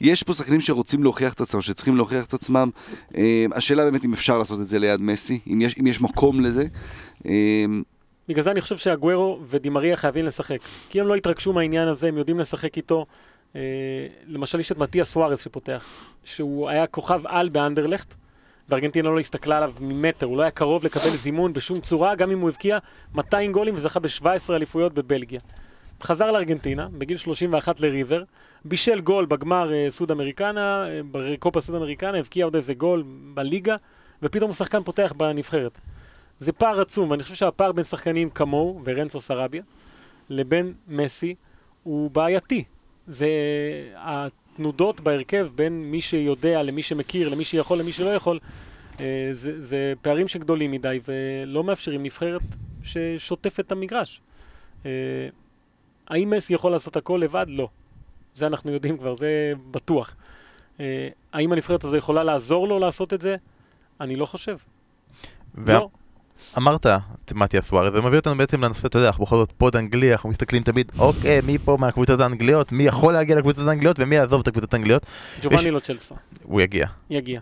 יש 0.00 0.22
פה 0.22 0.32
שחקנים 0.32 0.60
שרוצים 0.60 1.02
להוכיח 1.02 1.32
את 1.32 1.40
עצמם, 1.40 1.60
שצריכים 1.60 1.96
להוכיח 1.96 2.24
את 2.24 2.34
עצמם. 2.34 2.70
אה, 3.16 3.44
השאלה 3.54 3.84
באמת 3.84 4.04
אם 4.04 4.12
אפשר 4.12 4.38
לעשות 4.38 4.60
את 4.60 4.68
זה 4.68 4.78
ליד 4.78 5.00
מסי, 5.00 5.38
אם 5.52 5.60
יש, 5.60 5.74
אם 5.80 5.86
יש 5.86 6.00
מקום 6.00 6.40
לזה. 6.40 6.64
אה, 7.26 7.32
בגלל 8.28 8.42
זה 8.44 8.50
אני 8.50 8.60
חושב 8.60 8.76
שהגוורו 8.76 9.40
ודימריה 9.50 9.96
חייבים 9.96 10.24
לשחק. 10.24 10.56
כי 10.90 11.00
הם 11.00 11.06
לא 11.06 11.14
התרגשו 11.14 11.52
מהעניין 11.52 11.88
הזה, 11.88 12.08
הם 12.08 12.16
יודעים 12.18 12.38
לשחק 12.38 12.76
איתו. 12.76 13.06
אה, 13.56 13.60
למשל, 14.26 14.60
יש 14.60 14.72
את 14.72 14.78
מתיאס 14.78 15.10
סוארס 15.10 15.44
שפותח, 15.44 15.84
שהוא 16.24 16.68
היה 16.68 16.86
כוכב 16.86 17.20
על 17.26 17.48
באנדרלכט, 17.48 18.14
וארגנטינה 18.68 19.08
לא 19.08 19.18
הסתכלה 19.18 19.56
עליו 19.56 19.72
ממטר, 19.80 20.26
הוא 20.26 20.36
לא 20.36 20.42
היה 20.42 20.50
קרוב 20.50 20.84
לקבל 20.84 21.10
זימון 21.10 21.52
בשום 21.52 21.80
צורה, 21.80 22.14
גם 22.14 22.30
אם 22.30 22.40
הוא 22.40 22.48
הבקיע 22.48 22.78
200 23.14 23.52
גולים 23.52 23.74
וזכה 23.74 24.00
ב-17 24.00 24.54
אליפויות 24.54 24.94
בבלגיה. 24.94 25.40
חזר 26.02 26.30
לארגנטינה, 26.30 26.88
בגיל 26.98 27.16
31 27.16 27.80
לריבר, 27.80 28.22
בישל 28.64 29.00
גול 29.00 29.26
בגמר 29.26 29.72
אה, 29.72 29.86
סוד 29.90 30.10
אמריקנה, 30.10 30.86
אה, 30.88 31.00
בקופה 31.10 31.60
סוד 31.60 31.74
אמריקנה, 31.74 32.18
הבקיע 32.18 32.44
עוד 32.44 32.56
איזה 32.56 32.74
גול 32.74 33.04
בליגה, 33.34 33.76
ופתאום 34.22 34.50
הוא 34.50 34.56
שחקן 34.56 34.82
פותח 34.82 35.12
בנבחרת. 35.16 35.78
זה 36.38 36.52
פער 36.52 36.80
עצום, 36.80 37.10
ואני 37.10 37.22
חושב 37.22 37.34
שהפער 37.34 37.72
בין 37.72 37.84
שחקנים 37.84 38.30
כמוהו, 38.30 38.80
ורנצו 38.84 39.20
סרביה, 39.20 39.62
לבין 40.28 40.72
מסי, 40.88 41.34
הוא 41.82 42.10
בעייתי. 42.10 42.64
זה 43.06 43.28
התנודות 43.96 45.00
בהרכב 45.00 45.48
בין 45.54 45.90
מי 45.90 46.00
שיודע 46.00 46.62
למי 46.62 46.82
שמכיר, 46.82 47.28
למי 47.28 47.44
שיכול, 47.44 47.78
למי 47.78 47.92
שלא 47.92 48.08
יכול, 48.14 48.38
אה, 49.00 49.28
זה, 49.32 49.60
זה 49.60 49.92
פערים 50.02 50.28
שגדולים 50.28 50.70
מדי, 50.70 51.00
ולא 51.08 51.64
מאפשרים 51.64 52.02
נבחרת 52.02 52.42
ששוטפת 52.82 53.60
את 53.60 53.72
המגרש. 53.72 54.20
אה, 54.86 54.90
האם 56.08 56.30
מסי 56.30 56.54
יכול 56.54 56.72
לעשות 56.72 56.96
הכל 56.96 57.20
לבד? 57.24 57.46
לא. 57.48 57.68
זה 58.34 58.46
אנחנו 58.46 58.72
יודעים 58.72 58.98
כבר, 58.98 59.16
זה 59.16 59.52
בטוח. 59.70 60.14
אה, 60.80 61.08
האם 61.32 61.52
הנבחרת 61.52 61.84
הזו 61.84 61.96
יכולה 61.96 62.24
לעזור 62.24 62.68
לו 62.68 62.78
לעשות 62.78 63.12
את 63.14 63.20
זה? 63.20 63.36
אני 64.00 64.16
לא 64.16 64.24
חושב. 64.24 64.56
וה- 65.54 65.74
לא. 65.74 65.88
אמרת 66.58 66.86
מתיה 67.34 67.62
סוארז, 67.62 67.92
זה 67.92 68.00
מביא 68.00 68.18
אותנו 68.18 68.36
בעצם 68.36 68.64
לנושא, 68.64 68.86
אתה 68.86 68.98
יודע, 68.98 69.08
אנחנו 69.08 69.24
בכל 69.24 69.36
זאת 69.36 69.52
פוד 69.58 69.76
אנגלי, 69.76 70.12
אנחנו 70.12 70.28
מסתכלים 70.28 70.62
תמיד, 70.62 70.92
אוקיי, 70.98 71.40
מי 71.46 71.58
פה 71.58 71.76
מהקבוצות 71.80 72.20
האנגליות, 72.20 72.72
מי 72.72 72.82
יכול 72.82 73.12
להגיע 73.12 73.36
לקבוצות 73.36 73.68
האנגליות 73.68 73.96
ומי 74.00 74.16
יעזוב 74.16 74.40
את 74.40 74.48
הקבוצות 74.48 74.74
האנגליות, 74.74 75.06
ג'ובאני 75.42 75.70
לא 75.70 75.80
צ'לסו, 75.80 76.14
הוא 76.42 76.60
יגיע. 76.60 76.86
יגיע. 77.10 77.40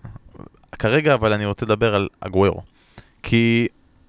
כרגע 0.78 1.14
אבל 1.14 1.32
אני 1.32 1.44
רוצה 1.44 1.66
לדבר 1.66 1.94
על 1.94 2.08
אגוורו. 2.20 2.62
כי, 3.22 3.68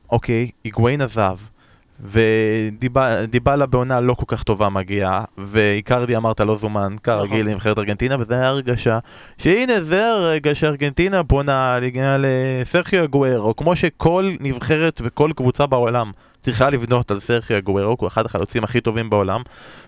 אוקיי, 0.10 0.52
היגואין 0.64 1.02
עזב, 1.02 1.38
ודיבלה 2.04 3.66
בעונה 3.66 4.00
לא 4.00 4.14
כל 4.14 4.26
כך 4.28 4.44
טובה 4.44 4.70
מגיעה, 4.70 5.24
ואיקרדי 5.38 6.18
אמרת 6.18 6.40
לא 6.40 6.56
זומן, 6.56 6.96
כרגיל 7.04 7.40
נכון. 7.40 7.52
לנבחרת 7.52 7.78
ארגנטינה, 7.78 8.16
וזה 8.20 8.34
היה 8.34 8.48
הרגשה 8.48 9.00
שהנה 9.38 9.82
זה 9.82 10.08
הרגע 10.08 10.56
שארגנטינה 10.56 11.24
פונה 11.24 11.80
להגיע 11.80 12.18
לסרחיו 12.20 13.04
אגוארו, 13.04 13.56
כמו 13.56 13.76
שכל 13.76 14.32
נבחרת 14.40 15.02
וכל 15.04 15.32
קבוצה 15.36 15.66
בעולם 15.66 16.12
צריכה 16.42 16.70
לבנות 16.70 17.12
על 17.12 17.20
סרחיו 17.20 17.58
אגוארו, 17.58 17.96
הוא 18.00 18.08
אחד 18.08 18.26
החלוצים 18.26 18.64
הכי 18.64 18.82
טובים 18.82 19.10
בעולם, 19.10 19.42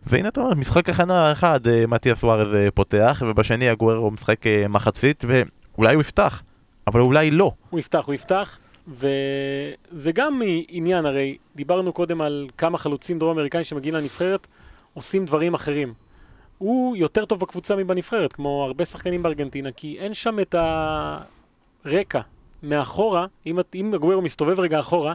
והנה 0.05 0.27
אתה 0.27 0.41
אומר, 0.41 0.55
משחק 0.55 0.89
הכנה 0.89 1.31
אחד, 1.31 1.67
אה, 1.67 1.83
מתיאס 1.87 2.19
סוארז 2.19 2.53
אה, 2.53 2.67
פותח, 2.73 3.23
ובשני 3.27 3.71
אגוארו 3.71 4.11
משחק 4.11 4.47
אה, 4.47 4.67
מחצית, 4.69 5.25
ואולי 5.27 5.93
הוא 5.93 6.01
יפתח, 6.01 6.41
אבל 6.87 6.99
אולי 6.99 7.31
לא. 7.31 7.51
הוא 7.69 7.79
יפתח, 7.79 8.03
הוא 8.05 8.13
יפתח, 8.13 8.57
וזה 8.87 10.11
גם 10.11 10.41
עניין, 10.67 11.05
הרי 11.05 11.37
דיברנו 11.55 11.93
קודם 11.93 12.21
על 12.21 12.49
כמה 12.57 12.77
חלוצים 12.77 13.19
דרום 13.19 13.31
אמריקאים 13.37 13.63
שמגיעים 13.63 13.95
לנבחרת, 13.95 14.47
עושים 14.93 15.25
דברים 15.25 15.53
אחרים. 15.53 15.93
הוא 16.57 16.97
יותר 16.97 17.25
טוב 17.25 17.39
בקבוצה 17.39 17.75
מבנבחרת, 17.75 18.33
כמו 18.33 18.63
הרבה 18.67 18.85
שחקנים 18.85 19.23
בארגנטינה, 19.23 19.71
כי 19.71 19.97
אין 19.99 20.13
שם 20.13 20.39
את 20.39 20.55
הרקע 21.85 22.21
מאחורה, 22.63 23.25
אם, 23.45 23.59
אם 23.75 23.93
אגוורו 23.93 24.21
מסתובב 24.21 24.59
רגע 24.59 24.79
אחורה, 24.79 25.13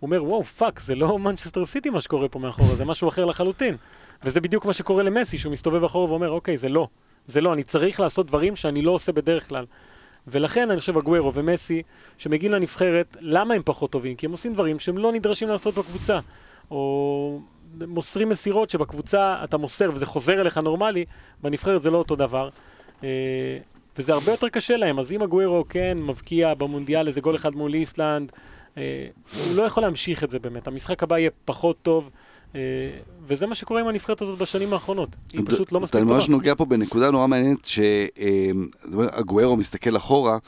הוא 0.00 0.08
אומר, 0.08 0.24
וואו, 0.24 0.44
fuck, 0.44 0.80
זה 0.80 0.94
לא 0.94 1.18
מנצ'סטר 1.18 1.64
סיטי 1.64 1.90
מה 1.90 2.00
שקורה 2.00 2.28
פה 2.28 2.38
מאחורה, 2.38 2.74
זה 2.74 2.84
משהו 2.84 3.08
אחר 3.08 3.24
לחלוטין. 3.24 3.76
וזה 4.24 4.40
בדיוק 4.40 4.64
מה 4.64 4.72
שקורה 4.72 5.02
למסי, 5.02 5.38
שהוא 5.38 5.52
מסתובב 5.52 5.84
אחורה 5.84 6.10
ואומר, 6.10 6.30
אוקיי, 6.30 6.56
זה 6.56 6.68
לא. 6.68 6.88
זה 7.26 7.40
לא, 7.40 7.52
אני 7.52 7.62
צריך 7.62 8.00
לעשות 8.00 8.26
דברים 8.26 8.56
שאני 8.56 8.82
לא 8.82 8.90
עושה 8.90 9.12
בדרך 9.12 9.48
כלל. 9.48 9.64
ולכן 10.26 10.70
אני 10.70 10.80
חושב 10.80 10.96
אגוורו 10.96 11.34
ומסי, 11.34 11.82
שמגיעים 12.18 12.52
לנבחרת, 12.52 13.16
למה 13.20 13.54
הם 13.54 13.62
פחות 13.64 13.90
טובים? 13.90 14.16
כי 14.16 14.26
הם 14.26 14.32
עושים 14.32 14.54
דברים 14.54 14.78
שהם 14.78 14.98
לא 14.98 15.12
נדרשים 15.12 15.48
לעשות 15.48 15.74
בקבוצה. 15.74 16.18
או 16.70 17.40
מוסרים 17.86 18.28
מסירות 18.28 18.70
שבקבוצה 18.70 19.40
אתה 19.44 19.56
מוסר 19.56 19.90
וזה 19.94 20.06
חוזר 20.06 20.40
אליך 20.40 20.58
נורמלי, 20.58 21.04
בנבחרת 21.42 21.82
זה 21.82 21.90
לא 21.90 21.98
אותו 21.98 22.16
דבר. 22.16 22.48
אה, 23.04 23.08
וזה 23.98 24.12
הרבה 24.12 24.30
יותר 24.30 24.48
קשה 24.48 24.76
להם, 24.76 24.98
אז 24.98 25.12
אם 25.12 25.22
אגוורו 25.22 25.64
כן 25.68 25.96
מבקיע 26.00 26.54
במונדיאל 26.54 27.06
איזה 27.06 27.20
גול 27.20 27.36
אחד 27.36 27.54
מול 27.54 27.74
איסלנד, 27.74 28.32
אה, 28.76 29.06
הוא 29.46 29.56
לא 29.56 29.62
יכול 29.62 29.82
להמשיך 29.82 30.24
את 30.24 30.30
זה 30.30 30.38
באמת. 30.38 30.66
המשחק 30.66 31.02
הבא 31.02 31.18
יהיה 31.18 31.30
פחות 31.44 31.76
טוב. 31.82 32.10
אה, 32.54 32.60
וזה 33.26 33.46
מה 33.46 33.54
שקורה 33.54 33.80
עם 33.80 33.88
הנבחרת 33.88 34.22
הזאת 34.22 34.38
בשנים 34.38 34.72
האחרונות. 34.72 35.16
היא 35.32 35.40
פשוט 35.46 35.72
לא 35.72 35.80
מספיק 35.80 35.96
אתה 35.96 36.04
טובה. 36.04 36.14
ממש 36.14 36.28
נוגע 36.28 36.54
פה 36.54 36.64
בנקודה 36.64 37.10
נורא 37.10 37.26
מעניינת, 37.26 37.64
שאגוארו 37.64 39.56
מסתכל 39.56 39.96
אחורה, 39.96 40.38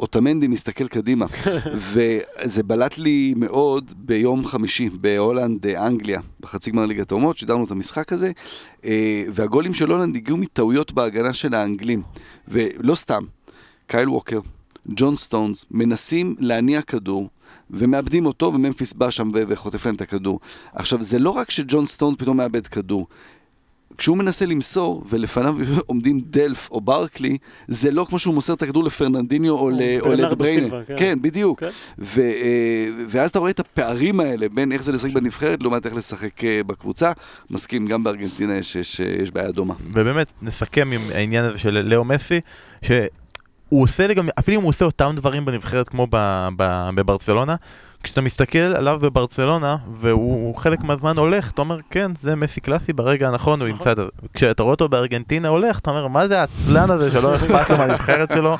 אוטמנדי 0.00 0.48
מסתכל 0.48 0.88
קדימה. 0.88 1.26
וזה 1.92 2.62
בלט 2.62 2.98
לי 2.98 3.34
מאוד 3.36 3.92
ביום 3.96 4.46
חמישי, 4.46 4.88
בהולנד, 5.00 5.66
אנגליה, 5.66 6.20
בחצי 6.40 6.70
גמר 6.70 6.86
ליגת 6.86 7.12
האומות, 7.12 7.38
שידרנו 7.38 7.64
את 7.64 7.70
המשחק 7.70 8.12
הזה, 8.12 8.32
אה, 8.84 9.24
והגולים 9.32 9.74
של 9.74 9.90
הולנד 9.90 10.16
הגיעו 10.16 10.36
מטעויות 10.36 10.92
בהגנה 10.92 11.32
של 11.32 11.54
האנגלים. 11.54 12.02
ולא 12.48 12.94
סתם, 12.94 13.22
קייל 13.86 14.08
ווקר, 14.08 14.40
ג'ון 14.88 15.16
סטונס, 15.16 15.64
מנסים 15.70 16.36
להניע 16.38 16.82
כדור. 16.82 17.28
ומאבדים 17.70 18.26
אותו, 18.26 18.52
וממפיס 18.54 18.92
בא 18.92 19.10
שם 19.10 19.30
וחוטף 19.48 19.86
להם 19.86 19.94
את 19.94 20.00
הכדור. 20.00 20.40
עכשיו, 20.74 21.02
זה 21.02 21.18
לא 21.18 21.30
רק 21.30 21.50
שג'ון 21.50 21.86
סטונס 21.86 22.16
פתאום 22.16 22.36
מאבד 22.36 22.66
כדור. 22.66 23.06
כשהוא 23.98 24.16
מנסה 24.16 24.46
למסור, 24.46 25.04
ולפניו 25.10 25.54
עומדים 25.86 26.20
דלף 26.24 26.68
או 26.70 26.80
ברקלי, 26.80 27.36
זה 27.68 27.90
לא 27.90 28.06
כמו 28.08 28.18
שהוא 28.18 28.34
מוסר 28.34 28.52
את 28.52 28.62
הכדור 28.62 28.84
לפרננדיניו 28.84 29.54
או, 29.54 29.70
ל- 29.70 29.80
או 30.00 30.12
לדה 30.12 30.26
בריינה. 30.26 30.60
סילבה, 30.62 30.84
כן. 30.84 30.94
כן, 30.98 31.18
בדיוק. 31.22 31.60
כן. 31.60 31.68
ו- 31.98 32.20
אה, 32.20 32.88
ואז 33.08 33.30
אתה 33.30 33.38
רואה 33.38 33.50
את 33.50 33.60
הפערים 33.60 34.20
האלה 34.20 34.48
בין 34.48 34.72
איך 34.72 34.82
זה 34.82 34.92
לשחק 34.92 35.10
בנבחרת 35.12 35.62
לעומת 35.62 35.86
איך 35.86 35.94
לשחק 35.96 36.44
אה, 36.44 36.60
בקבוצה. 36.66 37.12
מסכים, 37.50 37.86
גם 37.86 38.04
בארגנטינה 38.04 38.56
יש, 38.56 38.76
יש, 38.76 39.00
יש 39.00 39.30
בעיה 39.30 39.50
דומה. 39.50 39.74
ובאמת, 39.92 40.26
נסכם 40.42 40.88
עם 40.92 41.00
העניין 41.14 41.44
הזה 41.44 41.58
של 41.58 41.82
לאו 41.88 42.04
מסי, 42.04 42.40
שהוא 43.70 43.82
עושה 43.82 44.06
לי 44.06 44.14
גם, 44.14 44.28
אפילו 44.38 44.56
אם 44.58 44.62
הוא 44.62 44.68
עושה 44.68 44.84
אותם 44.84 45.12
דברים 45.16 45.44
בנבחרת 45.44 45.88
כמו 45.88 46.06
ב, 46.10 46.16
ב, 46.56 46.90
בברצלונה, 46.94 47.54
כשאתה 48.02 48.20
מסתכל 48.20 48.58
עליו 48.58 48.98
בברצלונה, 49.02 49.76
והוא 49.94 50.56
חלק 50.56 50.80
מהזמן 50.82 51.16
הולך, 51.18 51.50
אתה 51.50 51.62
אומר, 51.62 51.78
כן, 51.90 52.10
זה 52.20 52.36
מסי 52.36 52.60
קלאסי 52.60 52.92
ברגע 52.92 53.28
הנכון, 53.28 53.60
הוא. 53.60 53.68
ימצא 53.68 53.92
את 53.92 53.96
זה. 53.96 54.02
כשאתה 54.34 54.62
רואה 54.62 54.72
אותו 54.72 54.88
בארגנטינה 54.88 55.48
הולך, 55.48 55.78
אתה 55.78 55.90
אומר, 55.90 56.06
מה 56.08 56.28
זה 56.28 56.40
העצלן 56.40 56.90
הזה 56.90 57.10
שלא 57.10 57.34
אכפת 57.34 57.70
לו 57.70 57.78
מהנבחרת 57.78 58.30
שלו, 58.34 58.56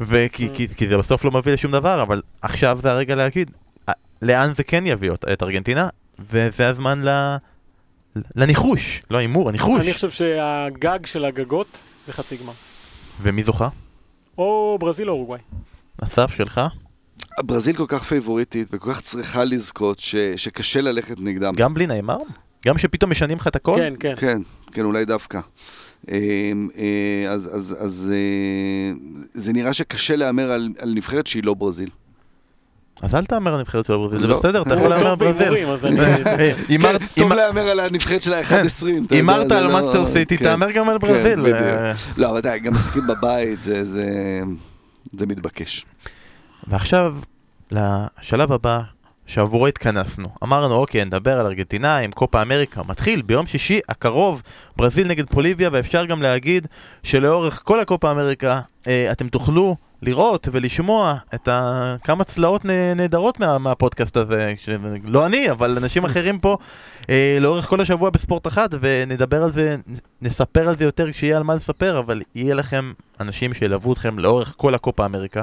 וכי 0.00 0.48
כי, 0.54 0.68
כי 0.68 0.88
זה 0.88 0.98
בסוף 0.98 1.24
לא 1.24 1.30
מביא 1.30 1.52
לשום 1.52 1.72
דבר, 1.72 2.02
אבל 2.02 2.22
עכשיו 2.42 2.78
זה 2.82 2.90
הרגע 2.90 3.14
להגיד, 3.14 3.50
אה, 3.88 3.94
לאן 4.22 4.54
זה 4.54 4.62
כן 4.64 4.86
יביא 4.86 5.10
אות- 5.10 5.24
את 5.32 5.42
ארגנטינה, 5.42 5.88
וזה 6.30 6.68
הזמן 6.68 7.02
ל... 7.04 7.36
לניחוש, 8.36 9.02
לא 9.10 9.18
הימור, 9.18 9.48
הניחוש. 9.48 9.80
אני 9.80 9.92
חושב 9.92 10.10
שהגג 10.10 11.06
של 11.06 11.24
הגגות 11.24 11.66
זה 12.06 12.12
חצי 12.12 12.36
גמר. 12.36 12.52
ומי 13.22 13.44
זוכה? 13.44 13.68
או 14.38 14.76
ברזיל 14.80 15.08
או 15.08 15.14
אורוגוואי. 15.14 15.40
אסף 16.04 16.30
שלך? 16.30 16.60
ברזיל 17.40 17.76
כל 17.76 17.84
כך 17.88 18.04
פייבוריטית 18.04 18.68
וכל 18.72 18.92
כך 18.92 19.00
צריכה 19.00 19.44
לזכות 19.44 19.98
ש, 19.98 20.16
שקשה 20.36 20.80
ללכת 20.80 21.20
נגדם. 21.20 21.54
גם 21.56 21.74
בלי 21.74 21.86
נאמר? 21.86 22.16
גם 22.66 22.78
שפתאום 22.78 23.10
משנים 23.10 23.38
לך 23.38 23.46
את 23.46 23.56
הכל? 23.56 23.76
כן, 23.76 23.94
כן. 24.00 24.14
כן, 24.16 24.42
כן, 24.72 24.84
אולי 24.84 25.04
דווקא. 25.04 25.40
אה, 26.10 26.52
אה, 26.78 27.30
אז, 27.30 27.50
אז, 27.56 27.76
אז 27.80 28.12
אה, 28.14 28.92
זה 29.34 29.52
נראה 29.52 29.72
שקשה 29.72 30.16
להמר 30.16 30.50
על, 30.50 30.68
על 30.78 30.92
נבחרת 30.94 31.26
שהיא 31.26 31.44
לא 31.44 31.54
ברזיל. 31.54 31.90
אז 33.02 33.14
אל 33.14 33.24
תהמר 33.24 33.50
על 33.52 33.58
הנבחרת 33.58 33.86
של 33.86 33.96
ברזיל, 33.96 34.20
זה 34.20 34.26
לא. 34.26 34.38
בסדר, 34.38 34.62
אתה 34.62 34.74
יכול 34.74 34.88
להמר 34.88 35.16
טוב 35.16 35.30
ברזיל. 35.38 35.66
כן, 36.82 36.98
טוב 37.18 37.32
להמר 37.32 37.60
על 37.68 37.80
הנבחרת 37.80 38.22
של 38.22 38.34
ה-1.20. 38.34 38.50
אתה 38.50 38.86
יודע, 38.86 39.16
הימרת 39.16 39.52
על 39.52 39.64
לא- 39.64 39.72
מאנסטר 39.72 40.06
סיטי, 40.06 40.38
כן, 40.38 40.44
תהמר 40.44 40.70
גם 40.70 40.88
על 40.88 40.98
כן, 40.98 41.06
ברזיל. 41.08 41.40
לא, 42.16 42.30
אבל 42.30 42.38
אתה, 42.38 42.58
גם 42.58 42.74
משחקים 42.74 43.06
בבית, 43.06 43.60
זה, 43.60 43.84
זה, 43.84 44.06
זה 45.12 45.26
מתבקש. 45.26 45.86
ועכשיו, 46.66 47.16
לשלב 47.72 48.52
הבא 48.52 48.80
שעבורו 49.26 49.66
התכנסנו. 49.66 50.28
אמרנו, 50.42 50.74
אוקיי, 50.74 51.04
נדבר 51.04 51.40
על 51.40 51.46
ארגנטינאים, 51.46 52.12
קופה 52.12 52.42
אמריקה. 52.42 52.82
מתחיל 52.88 53.22
ביום 53.22 53.46
שישי 53.46 53.80
הקרוב, 53.88 54.42
ברזיל 54.76 55.08
נגד 55.08 55.26
פוליביה, 55.30 55.68
ואפשר 55.72 56.04
גם 56.04 56.22
להגיד 56.22 56.66
שלאורך 57.02 57.60
כל 57.64 57.80
הקופה 57.80 58.10
אמריקה 58.10 58.60
אה, 58.86 59.08
אתם 59.12 59.28
תוכלו 59.28 59.76
לראות 60.02 60.48
ולשמוע 60.52 61.14
את 61.34 61.48
ה... 61.48 61.96
כמה 62.04 62.24
צלעות 62.24 62.64
נהדרות 62.96 63.40
מה... 63.40 63.58
מהפודקאסט 63.58 64.16
הזה, 64.16 64.52
ש... 64.56 64.68
לא 65.04 65.26
אני, 65.26 65.50
אבל 65.50 65.78
אנשים 65.78 66.04
אחרים 66.04 66.38
פה, 66.38 66.56
אה, 67.10 67.38
לאורך 67.40 67.64
כל 67.64 67.80
השבוע 67.80 68.10
בספורט 68.10 68.46
אחד, 68.46 68.68
ונדבר 68.80 69.44
על 69.44 69.50
זה, 69.50 69.76
נספר 70.22 70.68
על 70.68 70.76
זה 70.76 70.84
יותר 70.84 71.12
כשיהיה 71.12 71.36
על 71.36 71.42
מה 71.42 71.54
לספר, 71.54 71.98
אבל 71.98 72.22
יהיה 72.34 72.54
לכם 72.54 72.92
אנשים 73.20 73.54
שילוו 73.54 73.92
אתכם 73.92 74.18
לאורך 74.18 74.54
כל 74.56 74.74
הקופה 74.74 75.04
אמריקה. 75.06 75.42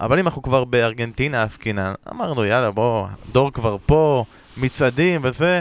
אבל 0.00 0.18
אם 0.18 0.26
אנחנו 0.26 0.42
כבר 0.42 0.64
בארגנטינה 0.64 1.42
עסקינן, 1.42 1.92
אמרנו 2.10 2.44
יאללה 2.44 2.70
בוא, 2.70 3.06
דור 3.32 3.52
כבר 3.52 3.76
פה, 3.86 4.24
מצעדים 4.56 5.20
וזה, 5.24 5.60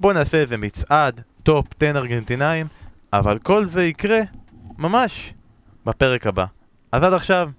בוא 0.00 0.12
נעשה 0.12 0.38
איזה 0.38 0.56
מצעד, 0.56 1.20
top 1.42 1.66
10 1.80 1.98
ארגנטינאים, 1.98 2.66
אבל 3.12 3.38
כל 3.38 3.64
זה 3.64 3.84
יקרה 3.84 4.20
ממש 4.78 5.32
בפרק 5.86 6.26
הבא. 6.26 6.44
אז 6.92 7.02
עד 7.02 7.12
עכשיו, 7.12 7.50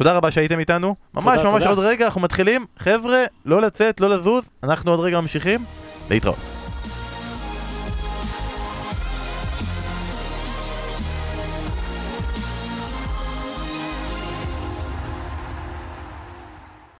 תודה 0.00 0.12
רבה 0.12 0.30
שהייתם 0.30 0.58
איתנו, 0.58 0.96
ממש 1.14 1.36
תודה, 1.36 1.50
ממש 1.50 1.62
תודה. 1.62 1.68
עוד 1.68 1.78
רגע 1.78 2.04
אנחנו 2.04 2.20
מתחילים, 2.20 2.66
חבר'ה, 2.78 3.24
לא 3.46 3.62
לצאת, 3.62 4.00
לא 4.00 4.10
לזוז, 4.10 4.48
אנחנו 4.62 4.90
עוד 4.90 5.00
רגע 5.00 5.20
ממשיכים, 5.20 5.60
להתראות. 6.10 6.49